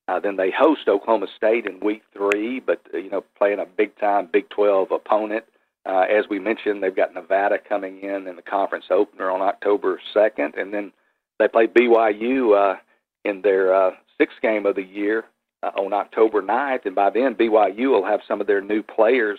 uh, 0.06 0.20
then 0.20 0.36
they 0.36 0.52
host 0.56 0.82
Oklahoma 0.86 1.26
State 1.36 1.66
in 1.66 1.80
week 1.80 2.02
three, 2.12 2.60
but, 2.60 2.80
uh, 2.94 2.98
you 2.98 3.10
know, 3.10 3.24
playing 3.36 3.58
a 3.58 3.66
big 3.66 3.98
time 3.98 4.28
Big 4.32 4.48
12 4.50 4.92
opponent. 4.92 5.44
Uh, 5.84 6.04
as 6.08 6.26
we 6.30 6.38
mentioned, 6.38 6.80
they've 6.80 6.94
got 6.94 7.12
Nevada 7.12 7.58
coming 7.58 8.02
in 8.02 8.28
in 8.28 8.36
the 8.36 8.42
conference 8.42 8.84
opener 8.90 9.32
on 9.32 9.40
October 9.40 10.00
2nd, 10.14 10.56
and 10.56 10.72
then 10.72 10.92
they 11.38 11.48
play 11.48 11.66
BYU 11.66 12.56
uh, 12.56 12.76
in 13.24 13.42
their 13.42 13.74
uh, 13.74 13.90
sixth 14.18 14.40
game 14.42 14.66
of 14.66 14.76
the 14.76 14.82
year 14.82 15.24
uh, 15.62 15.70
on 15.76 15.92
October 15.92 16.42
9th, 16.42 16.86
and 16.86 16.94
by 16.94 17.10
then 17.10 17.34
BYU 17.34 17.90
will 17.90 18.04
have 18.04 18.20
some 18.26 18.40
of 18.40 18.46
their 18.46 18.60
new 18.60 18.82
players 18.82 19.38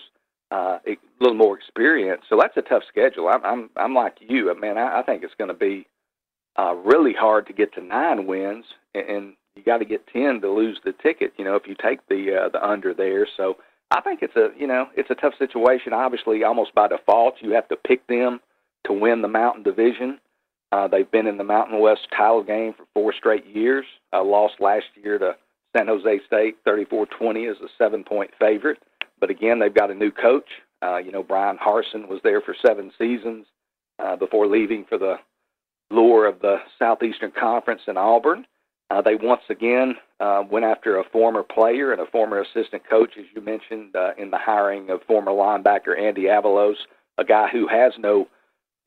uh, 0.51 0.79
a 0.87 0.97
little 1.19 1.37
more 1.37 1.57
experience. 1.57 2.23
So 2.29 2.37
that's 2.39 2.57
a 2.57 2.61
tough 2.61 2.83
schedule. 2.87 3.27
I'm 3.27 3.43
I'm, 3.45 3.69
I'm 3.75 3.93
like 3.93 4.17
you, 4.19 4.53
man. 4.59 4.77
I, 4.77 4.99
I 4.99 5.03
think 5.03 5.23
it's 5.23 5.35
going 5.37 5.49
to 5.49 5.53
be 5.53 5.87
uh, 6.57 6.73
really 6.75 7.13
hard 7.13 7.47
to 7.47 7.53
get 7.53 7.73
to 7.75 7.81
nine 7.81 8.25
wins, 8.25 8.65
and, 8.95 9.07
and 9.07 9.33
you 9.55 9.63
got 9.63 9.77
to 9.77 9.85
get 9.85 10.07
ten 10.07 10.41
to 10.41 10.51
lose 10.51 10.79
the 10.83 10.93
ticket. 10.93 11.33
You 11.37 11.45
know, 11.45 11.55
if 11.55 11.67
you 11.67 11.75
take 11.81 12.05
the 12.07 12.45
uh, 12.45 12.49
the 12.49 12.65
under 12.65 12.93
there. 12.93 13.27
So 13.37 13.57
I 13.91 14.01
think 14.01 14.21
it's 14.21 14.35
a 14.35 14.49
you 14.57 14.67
know 14.67 14.87
it's 14.95 15.09
a 15.09 15.15
tough 15.15 15.33
situation. 15.37 15.93
Obviously, 15.93 16.43
almost 16.43 16.73
by 16.73 16.87
default, 16.87 17.35
you 17.41 17.51
have 17.51 17.67
to 17.69 17.75
pick 17.75 18.05
them 18.07 18.39
to 18.85 18.93
win 18.93 19.21
the 19.21 19.27
Mountain 19.27 19.63
Division. 19.63 20.19
Uh, 20.71 20.87
they've 20.87 21.09
been 21.09 21.27
in 21.27 21.37
the 21.37 21.43
Mountain 21.43 21.79
West 21.79 22.07
title 22.15 22.43
game 22.43 22.73
for 22.73 22.85
four 22.93 23.13
straight 23.13 23.45
years. 23.45 23.85
Uh, 24.13 24.23
lost 24.23 24.55
last 24.59 24.85
year 25.01 25.17
to 25.17 25.35
San 25.75 25.87
Jose 25.87 26.19
State 26.25 26.57
34-20 26.65 27.49
as 27.49 27.57
a 27.57 27.67
seven-point 27.77 28.31
favorite. 28.39 28.79
But 29.19 29.29
again, 29.29 29.59
they've 29.59 29.73
got 29.73 29.91
a 29.91 29.95
new 29.95 30.11
coach. 30.11 30.47
Uh, 30.81 30.97
you 30.97 31.11
know, 31.11 31.23
Bryan 31.23 31.57
Harsin 31.57 32.07
was 32.07 32.19
there 32.23 32.41
for 32.41 32.55
seven 32.65 32.91
seasons 32.97 33.45
uh, 33.99 34.15
before 34.15 34.47
leaving 34.47 34.85
for 34.85 34.97
the 34.97 35.15
lure 35.91 36.27
of 36.27 36.39
the 36.39 36.57
Southeastern 36.77 37.31
Conference 37.31 37.81
in 37.87 37.97
Auburn. 37.97 38.45
Uh, 38.91 39.01
they 39.01 39.15
once 39.15 39.41
again 39.49 39.95
uh, 40.19 40.43
went 40.49 40.65
after 40.65 40.97
a 40.97 41.03
former 41.03 41.43
player 41.43 41.91
and 41.91 42.01
a 42.01 42.07
former 42.07 42.41
assistant 42.41 42.87
coach, 42.89 43.11
as 43.19 43.25
you 43.35 43.41
mentioned, 43.41 43.95
uh, 43.95 44.11
in 44.17 44.31
the 44.31 44.37
hiring 44.37 44.89
of 44.89 45.03
former 45.03 45.31
linebacker 45.31 45.99
Andy 45.99 46.23
Avalos, 46.23 46.75
a 47.17 47.23
guy 47.23 47.47
who 47.49 47.67
has 47.67 47.93
no 47.99 48.27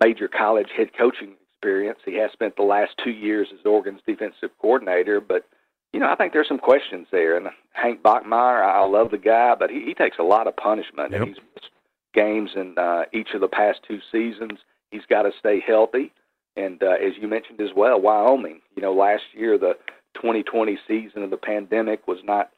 major 0.02 0.26
college 0.26 0.68
head 0.76 0.90
coaching 0.98 1.34
experience. 1.62 2.00
He 2.04 2.18
has 2.18 2.32
spent 2.32 2.56
the 2.56 2.62
last 2.62 2.92
two 3.02 3.10
years 3.10 3.46
as 3.52 3.64
Oregon's 3.64 4.00
defensive 4.06 4.50
coordinator, 4.60 5.20
but 5.20 5.46
you 5.92 6.00
know, 6.00 6.10
I 6.10 6.16
think 6.16 6.32
there's 6.32 6.48
some 6.48 6.58
questions 6.58 7.06
there. 7.12 7.36
And 7.36 7.48
Hank 7.72 8.02
Bachmeier, 8.02 8.64
I 8.64 8.84
love 8.84 9.10
the 9.10 9.18
guy, 9.18 9.54
but 9.58 9.70
he, 9.70 9.84
he 9.84 9.94
takes 9.94 10.16
a 10.18 10.24
lot 10.24 10.46
of 10.46 10.56
punishment, 10.56 11.12
yep. 11.12 11.20
and 11.20 11.28
he's 11.28 11.44
missed 11.54 11.70
games 12.14 12.50
in 12.56 12.74
uh, 12.78 13.02
each 13.12 13.28
of 13.34 13.40
the 13.40 13.48
past 13.48 13.80
two 13.86 14.00
seasons. 14.10 14.58
He's 14.90 15.06
got 15.08 15.22
to 15.22 15.30
stay 15.38 15.62
healthy. 15.64 16.12
And 16.56 16.82
uh, 16.82 16.92
as 16.92 17.12
you 17.20 17.28
mentioned 17.28 17.60
as 17.60 17.70
well, 17.76 18.00
Wyoming, 18.00 18.60
you 18.74 18.82
know, 18.82 18.92
last 18.92 19.22
year 19.34 19.56
the 19.56 19.74
2020 20.16 20.78
season 20.88 21.22
of 21.22 21.30
the 21.30 21.36
pandemic 21.36 22.08
was 22.08 22.18
not 22.24 22.50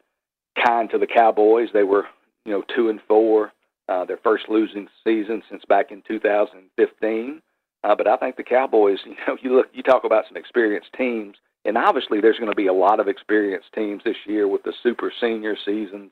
kind 0.64 0.88
to 0.90 0.98
the 0.98 1.06
Cowboys. 1.06 1.68
They 1.72 1.84
were, 1.84 2.06
you 2.44 2.52
know, 2.52 2.62
two 2.74 2.88
and 2.88 3.00
four, 3.06 3.52
uh, 3.88 4.04
their 4.04 4.18
first 4.18 4.44
losing 4.48 4.88
season 5.04 5.42
since 5.50 5.64
back 5.68 5.90
in 5.90 6.02
2015. 6.08 7.42
Uh, 7.84 7.94
but 7.94 8.08
I 8.08 8.16
think 8.16 8.36
the 8.36 8.42
Cowboys, 8.42 8.98
you 9.04 9.14
know, 9.28 9.36
you 9.40 9.56
look, 9.56 9.66
you 9.72 9.82
talk 9.82 10.04
about 10.04 10.24
some 10.26 10.36
experienced 10.36 10.92
teams, 10.96 11.36
and 11.64 11.76
obviously 11.76 12.20
there's 12.20 12.38
going 12.38 12.50
to 12.50 12.56
be 12.56 12.66
a 12.66 12.72
lot 12.72 12.98
of 12.98 13.08
experienced 13.08 13.72
teams 13.74 14.02
this 14.04 14.16
year 14.26 14.48
with 14.48 14.62
the 14.64 14.72
super 14.82 15.12
senior 15.20 15.56
seasons 15.64 16.10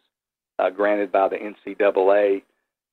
uh, 0.58 0.70
granted 0.70 1.10
by 1.10 1.28
the 1.28 1.36
NCAA. 1.36 2.42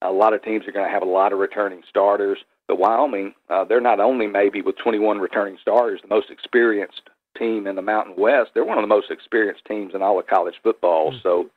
A 0.01 0.11
lot 0.11 0.33
of 0.33 0.41
teams 0.43 0.65
are 0.67 0.71
going 0.71 0.85
to 0.85 0.91
have 0.91 1.03
a 1.03 1.05
lot 1.05 1.33
of 1.33 1.39
returning 1.39 1.81
starters. 1.89 2.39
But 2.67 2.79
Wyoming, 2.79 3.33
uh, 3.49 3.65
they're 3.65 3.81
not 3.81 3.99
only 3.99 4.27
maybe 4.27 4.61
with 4.61 4.77
21 4.77 5.19
returning 5.19 5.57
starters, 5.61 6.01
the 6.01 6.07
most 6.07 6.29
experienced 6.29 7.01
team 7.37 7.67
in 7.67 7.75
the 7.75 7.81
Mountain 7.81 8.15
West. 8.17 8.51
They're 8.53 8.63
one 8.63 8.77
of 8.77 8.83
the 8.83 8.87
most 8.87 9.11
experienced 9.11 9.65
teams 9.65 9.93
in 9.95 10.01
all 10.01 10.19
of 10.19 10.27
college 10.27 10.55
football. 10.61 11.11
Mm-hmm. 11.11 11.19
So 11.23 11.49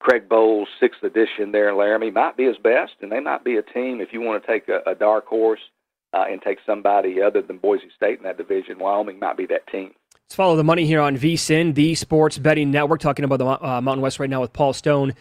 Craig 0.00 0.28
Bohl's 0.28 0.68
sixth 0.80 1.02
edition 1.02 1.52
there 1.52 1.70
in 1.70 1.78
Laramie 1.78 2.10
might 2.10 2.36
be 2.36 2.44
his 2.44 2.56
best, 2.58 2.92
and 3.00 3.10
they 3.10 3.20
might 3.20 3.44
be 3.44 3.56
a 3.56 3.62
team 3.62 4.00
if 4.00 4.12
you 4.12 4.20
want 4.20 4.42
to 4.42 4.46
take 4.46 4.68
a, 4.68 4.80
a 4.84 4.94
dark 4.94 5.26
horse 5.26 5.60
uh, 6.12 6.24
and 6.28 6.40
take 6.42 6.58
somebody 6.66 7.20
other 7.22 7.42
than 7.42 7.58
Boise 7.58 7.90
State 7.96 8.18
in 8.18 8.24
that 8.24 8.38
division. 8.38 8.78
Wyoming 8.78 9.18
might 9.18 9.36
be 9.36 9.46
that 9.46 9.66
team. 9.68 9.92
Let's 10.12 10.34
follow 10.34 10.56
the 10.56 10.64
money 10.64 10.84
here 10.84 11.00
on 11.00 11.16
VSIN, 11.16 11.74
the 11.74 11.94
Sports 11.94 12.38
Betting 12.38 12.70
Network, 12.70 13.00
talking 13.00 13.24
about 13.24 13.38
the 13.38 13.46
uh, 13.46 13.80
Mountain 13.80 14.02
West 14.02 14.18
right 14.18 14.28
now 14.28 14.40
with 14.40 14.52
Paul 14.52 14.72
Stone. 14.72 15.14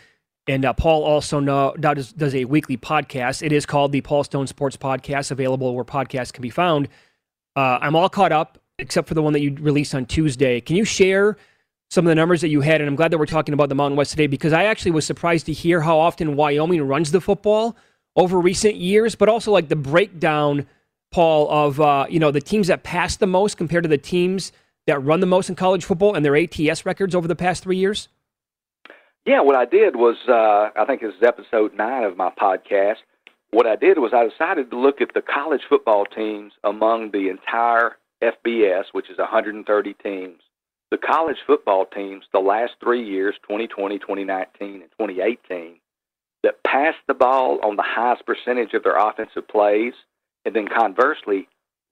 And 0.48 0.64
uh, 0.66 0.74
Paul 0.74 1.04
also 1.04 1.40
know, 1.40 1.74
does, 1.80 2.14
does 2.14 2.34
a 2.34 2.46
weekly 2.46 2.78
podcast. 2.78 3.42
It 3.42 3.52
is 3.52 3.66
called 3.66 3.92
the 3.92 4.02
Paul 4.02 4.24
Stone 4.24 4.48
Sports 4.48 4.78
Podcast, 4.78 5.32
available 5.32 5.76
where 5.76 5.86
podcasts 5.86 6.32
can 6.32 6.42
be 6.42 6.50
found. 6.50 6.88
Uh, 7.56 7.80
I'm 7.82 7.96
all 7.96 8.10
caught 8.10 8.32
up 8.32 8.60
except 8.80 9.08
for 9.08 9.14
the 9.14 9.22
one 9.22 9.34
that 9.34 9.42
you 9.42 9.56
released 9.60 9.96
on 9.96 10.06
Tuesday. 10.06 10.62
Can 10.62 10.76
you 10.76 10.86
share 10.86 11.38
some 11.90 12.06
of 12.06 12.10
the 12.10 12.16
numbers 12.16 12.42
that 12.42 12.50
you 12.50 12.62
had? 12.62 12.80
And 12.80 12.88
I'm 12.88 12.96
glad 12.96 13.12
that 13.12 13.18
we're 13.18 13.26
talking 13.26 13.54
about 13.54 13.70
the 13.70 13.76
Mountain 13.76 13.98
West 13.98 14.12
today 14.12 14.28
because 14.28 14.54
I 14.54 14.66
actually 14.66 14.92
was 14.92 15.06
surprised 15.06 15.48
to 15.48 15.54
hear 15.54 15.82
how 15.82 15.98
often 15.98 16.36
Wyoming 16.36 16.84
runs 16.84 17.12
the 17.12 17.22
football 17.22 17.76
over 18.16 18.40
recent 18.40 18.76
years, 18.76 19.16
but 19.16 19.30
also 19.30 19.52
like 19.52 19.70
the 19.70 19.76
breakdown, 19.76 20.68
Paul, 21.12 21.50
of 21.50 21.80
uh, 21.80 22.06
you 22.10 22.20
know 22.20 22.32
the 22.32 22.42
teams 22.42 22.68
that 22.68 22.84
pass 22.84 23.18
the 23.18 23.28
most 23.28 23.58
compared 23.58 23.84
to 23.84 23.90
the 23.90 23.98
teams 23.98 24.52
that 24.88 25.00
run 25.00 25.20
the 25.20 25.28
most 25.28 25.50
in 25.50 25.56
college 25.56 25.86
football 25.86 26.16
and 26.16 26.26
their 26.26 26.36
ATS 26.36 26.86
records 26.86 27.14
over 27.14 27.28
the 27.28 27.36
past 27.36 27.64
three 27.64 27.78
years. 27.78 28.08
Yeah, 29.26 29.42
what 29.42 29.58
I 29.58 29.66
did 29.66 29.98
was, 29.98 30.16
uh, 30.30 30.70
I 30.80 30.86
think 30.86 31.02
this 31.02 31.14
is 31.14 31.22
episode 31.22 31.74
nine 31.76 32.06
of 32.06 32.16
my 32.16 32.32
podcast. 32.42 33.00
What 33.52 33.68
I 33.68 33.76
did 33.76 34.00
was 34.00 34.14
I 34.14 34.28
decided 34.28 34.72
to 34.72 34.80
look 34.80 35.02
at 35.02 35.14
the 35.14 35.22
college 35.22 35.64
football 35.68 36.06
teams 36.06 36.54
among 36.64 37.12
the 37.12 37.28
entire 37.28 37.98
FBS, 38.24 38.86
which 38.94 39.10
is 39.10 39.18
130 39.18 39.94
teams. 40.02 40.40
The 40.92 40.98
college 40.98 41.38
football 41.46 41.86
teams, 41.86 42.24
the 42.32 42.40
last 42.40 42.74
three 42.82 43.06
years, 43.06 43.36
2020, 43.44 44.00
2019, 44.00 44.82
and 44.82 44.92
2018, 44.98 45.80
that 46.44 46.64
passed 46.64 46.98
the 47.08 47.14
ball 47.14 47.60
on 47.62 47.76
the 47.76 47.84
highest 47.84 48.26
percentage 48.26 48.74
of 48.74 48.84
their 48.84 48.96
offensive 48.96 49.48
plays, 49.50 49.94
and 50.48 50.56
then 50.56 50.68
conversely, 50.70 51.46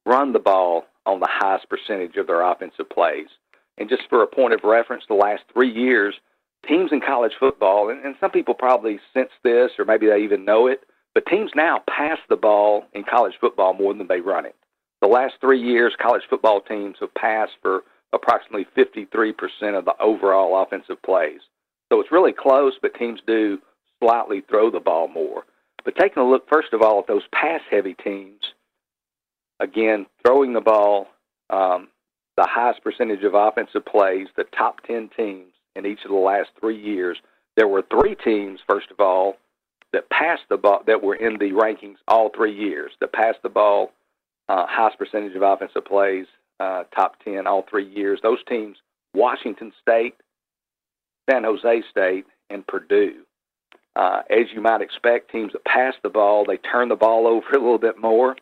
run 0.05 0.31
the 0.31 0.39
ball 0.39 0.85
on 1.05 1.19
the 1.19 1.27
highest 1.29 1.67
percentage 1.69 2.15
of 2.15 2.25
their 2.25 2.41
offensive 2.41 2.89
plays. 2.89 3.27
And 3.77 3.89
just 3.89 4.03
for 4.09 4.23
a 4.23 4.27
point 4.27 4.53
of 4.53 4.61
reference, 4.63 5.03
the 5.09 5.13
last 5.13 5.43
three 5.53 5.69
years, 5.69 6.15
teams 6.65 6.93
in 6.93 7.01
college 7.01 7.33
football, 7.37 7.89
and, 7.89 8.03
and 8.05 8.15
some 8.17 8.31
people 8.31 8.53
probably 8.53 8.97
sense 9.13 9.31
this 9.43 9.71
or 9.77 9.83
maybe 9.83 10.07
they 10.07 10.23
even 10.23 10.45
know 10.45 10.67
it, 10.67 10.85
but 11.13 11.25
teams 11.25 11.51
now 11.53 11.83
pass 11.89 12.17
the 12.29 12.37
ball 12.37 12.85
in 12.93 13.03
college 13.03 13.33
football 13.41 13.73
more 13.73 13.93
than 13.93 14.07
they 14.07 14.21
run 14.21 14.45
it. 14.45 14.55
The 15.01 15.07
last 15.09 15.33
three 15.41 15.61
years, 15.61 15.93
college 16.01 16.23
football 16.29 16.61
teams 16.61 16.95
have 17.01 17.13
passed 17.13 17.57
for 17.61 17.83
approximately 18.13 18.65
53% 18.77 19.77
of 19.77 19.83
the 19.83 20.01
overall 20.01 20.63
offensive 20.63 21.01
plays. 21.03 21.41
So 21.91 21.99
it's 21.99 22.11
really 22.11 22.31
close, 22.31 22.73
but 22.81 22.95
teams 22.95 23.19
do 23.27 23.59
slightly 23.99 24.43
throw 24.49 24.71
the 24.71 24.79
ball 24.79 25.09
more. 25.09 25.43
But 25.85 25.95
taking 25.95 26.21
a 26.21 26.27
look, 26.27 26.49
first 26.49 26.73
of 26.73 26.81
all, 26.81 26.99
at 26.99 27.07
those 27.07 27.27
pass 27.31 27.61
heavy 27.69 27.93
teams, 27.93 28.41
again, 29.59 30.07
throwing 30.25 30.53
the 30.53 30.61
ball, 30.61 31.07
um, 31.51 31.87
the 32.35 32.47
highest 32.49 32.83
percentage 32.83 33.23
of 33.23 33.35
offensive 33.35 33.85
plays, 33.85 34.27
the 34.35 34.45
top 34.57 34.81
10 34.87 35.11
teams 35.15 35.53
in 35.75 35.85
each 35.85 36.03
of 36.03 36.11
the 36.11 36.17
last 36.17 36.49
three 36.59 36.79
years. 36.81 37.17
There 37.55 37.67
were 37.67 37.83
three 37.83 38.15
teams, 38.15 38.59
first 38.67 38.91
of 38.91 38.99
all, 38.99 39.37
that 39.93 40.09
passed 40.09 40.43
the 40.49 40.57
ball 40.57 40.81
that 40.87 41.01
were 41.01 41.15
in 41.15 41.37
the 41.37 41.51
rankings 41.51 41.97
all 42.07 42.29
three 42.35 42.53
years 42.53 42.91
that 42.99 43.13
passed 43.13 43.41
the 43.43 43.49
ball, 43.49 43.91
uh, 44.49 44.65
highest 44.67 44.97
percentage 44.97 45.35
of 45.35 45.41
offensive 45.41 45.85
plays, 45.85 46.25
uh, 46.59 46.83
top 46.93 47.17
ten 47.23 47.47
all 47.47 47.65
three 47.69 47.87
years. 47.87 48.19
Those 48.21 48.43
teams: 48.49 48.77
Washington 49.13 49.71
State, 49.81 50.15
San 51.29 51.45
Jose 51.45 51.83
State, 51.89 52.25
and 52.49 52.67
Purdue. 52.67 53.21
Uh, 53.95 54.21
as 54.29 54.47
you 54.53 54.61
might 54.61 54.81
expect, 54.81 55.31
teams 55.31 55.53
that 55.53 55.63
pass 55.65 55.93
the 56.03 56.09
ball, 56.09 56.45
they 56.45 56.57
turn 56.57 56.89
the 56.89 56.95
ball 56.95 57.27
over 57.27 57.49
a 57.51 57.59
little 57.59 57.77
bit 57.77 57.99
more. 57.99 58.35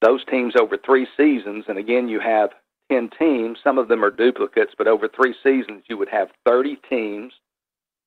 Those 0.00 0.24
teams 0.24 0.54
over 0.58 0.76
three 0.76 1.06
seasons, 1.16 1.64
and 1.68 1.78
again, 1.78 2.08
you 2.08 2.20
have 2.20 2.50
10 2.90 3.10
teams. 3.18 3.58
Some 3.62 3.78
of 3.78 3.88
them 3.88 4.04
are 4.04 4.10
duplicates, 4.10 4.72
but 4.76 4.86
over 4.86 5.08
three 5.08 5.34
seasons, 5.42 5.84
you 5.88 5.96
would 5.96 6.08
have 6.08 6.28
30 6.46 6.78
teams. 6.88 7.32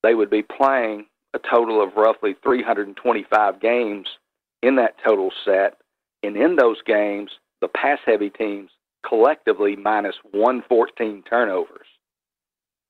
They 0.02 0.14
would 0.14 0.30
be 0.30 0.42
playing 0.42 1.06
a 1.34 1.38
total 1.38 1.82
of 1.82 1.94
roughly 1.96 2.34
325 2.42 3.60
games 3.60 4.08
in 4.62 4.76
that 4.76 4.96
total 5.04 5.30
set. 5.44 5.78
And 6.22 6.36
in 6.36 6.56
those 6.56 6.80
games, 6.82 7.30
the 7.60 7.68
pass 7.68 7.98
heavy 8.06 8.30
teams 8.30 8.70
collectively 9.06 9.76
minus 9.76 10.16
114 10.32 11.22
turnovers. 11.28 11.86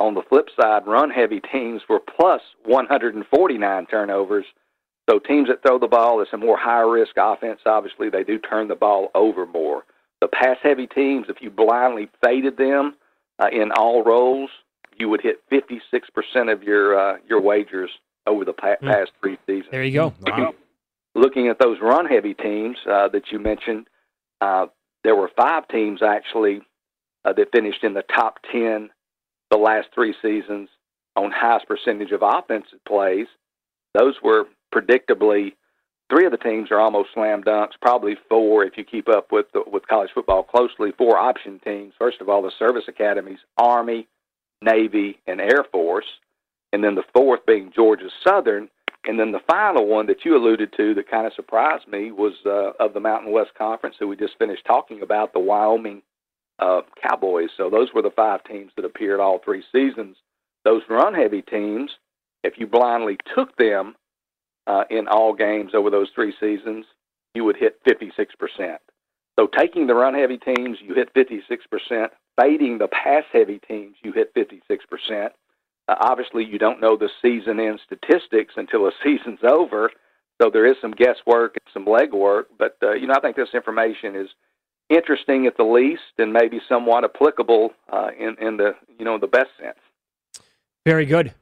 On 0.02 0.14
the 0.14 0.22
flip 0.28 0.48
side, 0.60 0.86
run 0.86 1.10
heavy 1.10 1.40
teams 1.40 1.82
were 1.88 2.00
plus 2.00 2.42
149 2.64 3.86
turnovers. 3.86 4.46
So 5.08 5.18
teams 5.18 5.48
that 5.48 5.62
throw 5.62 5.78
the 5.78 5.88
ball, 5.88 6.20
it's 6.20 6.32
a 6.32 6.36
more 6.36 6.56
high 6.56 6.80
risk 6.80 7.12
offense. 7.16 7.60
Obviously, 7.66 8.10
they 8.10 8.24
do 8.24 8.38
turn 8.38 8.68
the 8.68 8.74
ball 8.74 9.10
over 9.14 9.46
more 9.46 9.84
the 10.22 10.28
pass 10.28 10.56
heavy 10.62 10.86
teams, 10.86 11.26
if 11.28 11.42
you 11.42 11.50
blindly 11.50 12.08
faded 12.24 12.56
them 12.56 12.94
uh, 13.40 13.48
in 13.52 13.72
all 13.72 14.04
roles, 14.04 14.50
you 14.96 15.08
would 15.08 15.20
hit 15.20 15.42
56% 15.50 16.52
of 16.52 16.62
your 16.62 16.96
uh, 16.96 17.16
your 17.28 17.40
wagers 17.40 17.90
over 18.28 18.44
the 18.44 18.52
pa- 18.52 18.76
mm. 18.80 18.88
past 18.88 19.10
three 19.20 19.36
seasons. 19.46 19.66
There 19.72 19.82
you 19.82 19.92
go. 19.92 20.14
Wow. 20.24 20.54
Looking 21.16 21.48
at 21.48 21.58
those 21.58 21.78
run 21.82 22.06
heavy 22.06 22.34
teams 22.34 22.76
uh, 22.88 23.08
that 23.08 23.32
you 23.32 23.40
mentioned, 23.40 23.88
uh, 24.40 24.66
there 25.02 25.16
were 25.16 25.28
five 25.36 25.66
teams 25.66 26.02
actually 26.02 26.62
uh, 27.24 27.32
that 27.32 27.50
finished 27.50 27.82
in 27.82 27.92
the 27.92 28.04
top 28.14 28.38
10 28.52 28.90
the 29.52 29.58
last 29.58 29.88
three 29.94 30.14
seasons 30.22 30.68
on 31.14 31.30
highest 31.30 31.68
percentage 31.68 32.10
of 32.10 32.22
offensive 32.22 32.82
plays. 32.88 33.26
Those 33.94 34.14
were 34.24 34.46
predictably 34.74 35.52
three 36.10 36.24
of 36.24 36.32
the 36.32 36.38
teams 36.38 36.70
are 36.70 36.80
almost 36.80 37.10
slam 37.12 37.44
dunks. 37.44 37.72
Probably 37.80 38.16
four, 38.30 38.64
if 38.64 38.78
you 38.78 38.84
keep 38.84 39.08
up 39.08 39.30
with 39.30 39.46
the, 39.52 39.62
with 39.66 39.86
college 39.86 40.10
football 40.14 40.42
closely, 40.42 40.92
four 40.96 41.18
option 41.18 41.60
teams. 41.62 41.92
First 41.98 42.22
of 42.22 42.30
all, 42.30 42.40
the 42.40 42.50
service 42.58 42.84
academies: 42.88 43.40
Army, 43.58 44.08
Navy, 44.62 45.20
and 45.26 45.38
Air 45.40 45.64
Force, 45.70 46.06
and 46.72 46.82
then 46.82 46.94
the 46.94 47.04
fourth 47.14 47.44
being 47.46 47.70
Georgia 47.74 48.08
Southern. 48.26 48.68
And 49.04 49.18
then 49.18 49.32
the 49.32 49.40
final 49.50 49.86
one 49.86 50.06
that 50.06 50.24
you 50.24 50.36
alluded 50.36 50.72
to 50.76 50.94
that 50.94 51.10
kind 51.10 51.26
of 51.26 51.32
surprised 51.34 51.88
me 51.88 52.12
was 52.12 52.34
uh, 52.46 52.70
of 52.78 52.94
the 52.94 53.00
Mountain 53.00 53.32
West 53.32 53.50
Conference 53.58 53.96
that 53.98 54.06
we 54.06 54.16
just 54.16 54.38
finished 54.38 54.64
talking 54.64 55.02
about, 55.02 55.32
the 55.32 55.40
Wyoming 55.40 56.02
uh, 56.62 56.82
Cowboys. 57.02 57.50
So 57.56 57.68
those 57.68 57.88
were 57.94 58.02
the 58.02 58.10
five 58.10 58.44
teams 58.44 58.70
that 58.76 58.84
appeared 58.84 59.20
all 59.20 59.40
three 59.44 59.64
seasons. 59.72 60.16
Those 60.64 60.82
run 60.88 61.14
heavy 61.14 61.42
teams, 61.42 61.90
if 62.44 62.54
you 62.56 62.66
blindly 62.66 63.18
took 63.34 63.56
them 63.56 63.96
uh, 64.66 64.84
in 64.90 65.08
all 65.08 65.34
games 65.34 65.72
over 65.74 65.90
those 65.90 66.08
three 66.14 66.32
seasons, 66.38 66.86
you 67.34 67.44
would 67.44 67.56
hit 67.56 67.82
56%. 67.84 68.76
So 69.38 69.48
taking 69.58 69.86
the 69.86 69.94
run 69.94 70.14
heavy 70.14 70.38
teams, 70.38 70.78
you 70.80 70.94
hit 70.94 71.12
56%. 71.14 72.08
Fading 72.40 72.78
the 72.78 72.88
pass 72.88 73.24
heavy 73.32 73.58
teams, 73.66 73.96
you 74.02 74.12
hit 74.12 74.34
56%. 74.34 75.30
Uh, 75.88 75.94
obviously, 76.00 76.44
you 76.44 76.58
don't 76.58 76.80
know 76.80 76.96
the 76.96 77.10
season 77.20 77.58
end 77.58 77.80
statistics 77.84 78.54
until 78.56 78.86
a 78.86 78.92
season's 79.04 79.40
over, 79.42 79.90
so 80.40 80.48
there 80.50 80.66
is 80.66 80.76
some 80.80 80.92
guesswork 80.92 81.56
and 81.56 81.72
some 81.74 81.86
legwork. 81.86 82.44
But 82.56 82.76
uh, 82.82 82.92
you 82.92 83.06
know, 83.06 83.14
I 83.16 83.20
think 83.20 83.36
this 83.36 83.48
information 83.52 84.14
is 84.14 84.28
interesting 84.88 85.46
at 85.46 85.56
the 85.56 85.64
least, 85.64 86.02
and 86.18 86.32
maybe 86.32 86.60
somewhat 86.68 87.04
applicable 87.04 87.72
uh, 87.92 88.08
in 88.18 88.36
in 88.40 88.56
the 88.56 88.74
you 88.98 89.04
know 89.04 89.18
the 89.18 89.26
best 89.26 89.50
sense. 89.60 89.78
Very 90.84 91.06
good, 91.06 91.32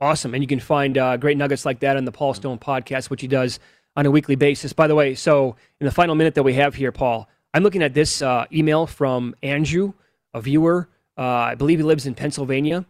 awesome, 0.00 0.34
and 0.34 0.42
you 0.42 0.48
can 0.48 0.60
find 0.60 0.96
uh, 0.96 1.16
great 1.16 1.36
nuggets 1.36 1.64
like 1.64 1.80
that 1.80 1.96
on 1.96 2.04
the 2.04 2.12
Paul 2.12 2.34
Stone 2.34 2.58
podcast, 2.58 3.10
which 3.10 3.20
he 3.20 3.28
does 3.28 3.58
on 3.96 4.06
a 4.06 4.10
weekly 4.10 4.36
basis. 4.36 4.72
By 4.72 4.86
the 4.86 4.94
way, 4.94 5.14
so 5.14 5.56
in 5.80 5.84
the 5.84 5.92
final 5.92 6.14
minute 6.14 6.34
that 6.34 6.42
we 6.42 6.54
have 6.54 6.74
here, 6.74 6.92
Paul, 6.92 7.28
I'm 7.52 7.62
looking 7.62 7.82
at 7.82 7.94
this 7.94 8.22
uh, 8.22 8.46
email 8.52 8.86
from 8.86 9.34
Andrew, 9.42 9.94
a 10.32 10.40
viewer. 10.40 10.88
Uh, 11.16 11.22
I 11.22 11.54
believe 11.54 11.78
he 11.78 11.84
lives 11.84 12.06
in 12.06 12.14
Pennsylvania. 12.14 12.84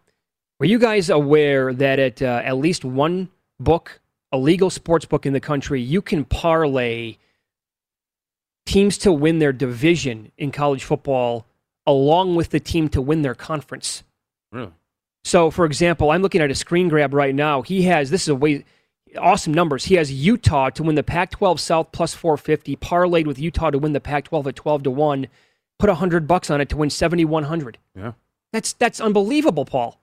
Were 0.59 0.67
you 0.67 0.79
guys 0.79 1.11
aware 1.11 1.75
that 1.75 1.99
at 1.99 2.23
uh, 2.23 2.41
at 2.45 2.57
least 2.57 2.85
one 2.85 3.29
book, 3.61 4.01
a 4.33 4.39
legal 4.39 4.71
sports 4.71 5.05
book 5.05 5.27
in 5.27 5.33
the 5.33 5.41
country, 5.41 5.81
you 5.81 6.01
can 6.01 6.25
parlay 6.25 7.17
teams 8.67 8.99
to 8.99 9.13
win 9.13 9.39
their 9.39 9.53
division 9.53 10.33
in 10.39 10.51
college 10.51 10.85
football 10.85 11.47
along 11.87 12.35
with 12.35 12.51
the 12.51 12.61
team 12.61 12.89
to 12.91 13.03
win 13.03 13.23
their 13.23 13.35
conference? 13.35 14.03
Really? 14.53 14.73
So, 15.25 15.51
for 15.51 15.65
example, 15.65 16.11
I'm 16.11 16.23
looking 16.23 16.43
at 16.43 16.51
a 16.51 16.55
screen 16.55 16.89
grab 16.89 17.15
right 17.15 17.35
now. 17.35 17.63
He 17.63 17.83
has 17.83 18.11
this 18.11 18.23
is 18.23 18.29
a 18.29 18.35
way 18.35 18.65
awesome 19.19 19.55
numbers. 19.55 19.85
He 19.85 19.95
has 19.95 20.13
Utah 20.13 20.71
to 20.71 20.83
win 20.83 20.95
the 20.95 21.03
Pac-12 21.03 21.59
South 21.59 21.93
plus 21.93 22.15
450, 22.15 22.77
parlayed 22.77 23.27
with 23.27 23.39
Utah 23.39 23.71
to 23.71 23.79
win 23.79 23.93
the 23.93 24.01
Pac-12 24.01 24.47
at 24.47 24.57
12 24.57 24.83
to 24.85 24.91
one. 24.91 25.29
Put 25.79 25.91
a 25.91 25.95
hundred 25.95 26.27
bucks 26.27 26.51
on 26.51 26.61
it 26.61 26.69
to 26.69 26.77
win 26.77 26.91
7,100. 26.91 27.79
Yeah, 27.97 28.13
that's 28.53 28.75
that's 28.75 29.01
unbelievable, 29.01 29.65
Paul. 29.65 29.99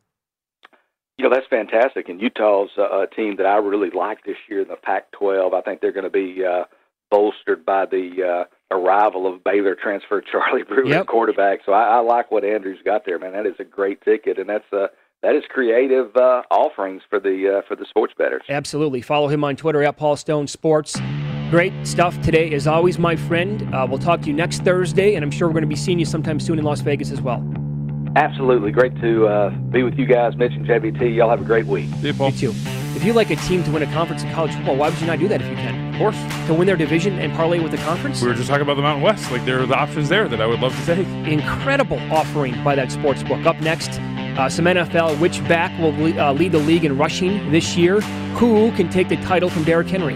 You 1.17 1.29
know 1.29 1.33
that's 1.33 1.47
fantastic, 1.47 2.09
and 2.09 2.19
Utah's 2.19 2.71
uh, 2.77 3.03
a 3.03 3.07
team 3.07 3.35
that 3.37 3.45
I 3.45 3.57
really 3.57 3.91
like 3.91 4.23
this 4.25 4.37
year 4.49 4.61
in 4.61 4.67
the 4.67 4.75
Pac-12. 4.75 5.53
I 5.53 5.61
think 5.61 5.79
they're 5.79 5.91
going 5.91 6.03
to 6.03 6.09
be 6.09 6.43
uh, 6.43 6.63
bolstered 7.11 7.65
by 7.65 7.85
the 7.85 8.45
uh, 8.71 8.75
arrival 8.75 9.31
of 9.31 9.43
Baylor 9.43 9.75
transfer 9.75 10.21
Charlie 10.31 10.63
Brewer 10.63 10.85
Yep. 10.87 11.07
quarterback. 11.07 11.59
So 11.65 11.73
I, 11.73 11.97
I 11.97 11.99
like 11.99 12.31
what 12.31 12.43
Andrew's 12.43 12.79
got 12.83 13.05
there, 13.05 13.19
man. 13.19 13.33
That 13.33 13.45
is 13.45 13.55
a 13.59 13.63
great 13.63 14.01
ticket, 14.01 14.39
and 14.39 14.49
that's 14.49 14.71
uh, 14.73 14.87
that 15.21 15.35
is 15.35 15.43
creative 15.49 16.15
uh, 16.15 16.41
offerings 16.49 17.03
for 17.09 17.19
the 17.19 17.59
uh, 17.59 17.67
for 17.67 17.75
the 17.75 17.85
sports 17.85 18.13
betters. 18.17 18.41
Absolutely. 18.49 19.01
Follow 19.01 19.27
him 19.27 19.43
on 19.43 19.55
Twitter 19.55 19.83
at 19.83 19.97
Paul 19.97 20.15
Stone 20.15 20.47
Sports. 20.47 20.99
Great 21.51 21.73
stuff 21.85 22.19
today, 22.21 22.53
as 22.53 22.65
always, 22.65 22.97
my 22.97 23.15
friend. 23.15 23.75
Uh, 23.75 23.85
we'll 23.87 23.99
talk 23.99 24.21
to 24.21 24.27
you 24.27 24.33
next 24.33 24.61
Thursday, 24.63 25.15
and 25.15 25.23
I'm 25.23 25.31
sure 25.31 25.49
we're 25.49 25.53
going 25.53 25.63
to 25.63 25.67
be 25.67 25.75
seeing 25.75 25.99
you 25.99 26.05
sometime 26.05 26.39
soon 26.39 26.57
in 26.57 26.63
Las 26.63 26.79
Vegas 26.79 27.11
as 27.11 27.21
well. 27.21 27.43
Absolutely, 28.15 28.71
great 28.71 28.99
to 29.01 29.27
uh, 29.27 29.49
be 29.49 29.83
with 29.83 29.97
you 29.97 30.05
guys, 30.05 30.35
Mitch 30.35 30.51
and 30.51 30.65
JBT. 30.65 31.15
Y'all 31.15 31.29
have 31.29 31.41
a 31.41 31.45
great 31.45 31.65
week. 31.65 31.89
You 32.01 32.13
too. 32.31 32.53
If 32.93 33.05
you 33.05 33.13
like 33.13 33.29
a 33.29 33.37
team 33.37 33.63
to 33.63 33.71
win 33.71 33.83
a 33.83 33.93
conference 33.93 34.21
in 34.21 34.31
college 34.33 34.53
football, 34.53 34.75
why 34.75 34.89
would 34.89 34.99
you 34.99 35.07
not 35.07 35.17
do 35.17 35.29
that 35.29 35.41
if 35.41 35.47
you 35.47 35.55
can? 35.55 35.93
Of 35.93 35.97
course. 35.97 36.17
To 36.47 36.53
win 36.53 36.67
their 36.67 36.75
division 36.75 37.19
and 37.19 37.31
parlay 37.33 37.59
with 37.59 37.71
the 37.71 37.77
conference? 37.77 38.21
We 38.21 38.27
were 38.27 38.33
just 38.33 38.49
talking 38.49 38.63
about 38.63 38.75
the 38.75 38.81
Mountain 38.81 39.03
West. 39.03 39.31
Like 39.31 39.45
there 39.45 39.61
are 39.61 39.65
the 39.65 39.75
options 39.75 40.09
there 40.09 40.27
that 40.27 40.41
I 40.41 40.45
would 40.45 40.59
love 40.59 40.77
to 40.77 40.85
take. 40.85 41.07
Incredible 41.25 41.99
offering 42.11 42.61
by 42.63 42.75
that 42.75 42.91
sports 42.91 43.23
book. 43.23 43.45
Up 43.45 43.59
next, 43.61 43.99
uh, 44.37 44.49
some 44.49 44.65
NFL. 44.65 45.17
Which 45.19 45.41
back 45.47 45.71
will 45.79 45.93
le- 45.93 46.19
uh, 46.21 46.33
lead 46.33 46.51
the 46.51 46.59
league 46.59 46.83
in 46.83 46.97
rushing 46.97 47.49
this 47.51 47.77
year? 47.77 48.01
Who 48.35 48.71
can 48.73 48.89
take 48.89 49.07
the 49.07 49.17
title 49.17 49.49
from 49.49 49.63
Derrick 49.63 49.87
Henry? 49.87 50.15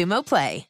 Xumo 0.00 0.22
Play. 0.22 0.69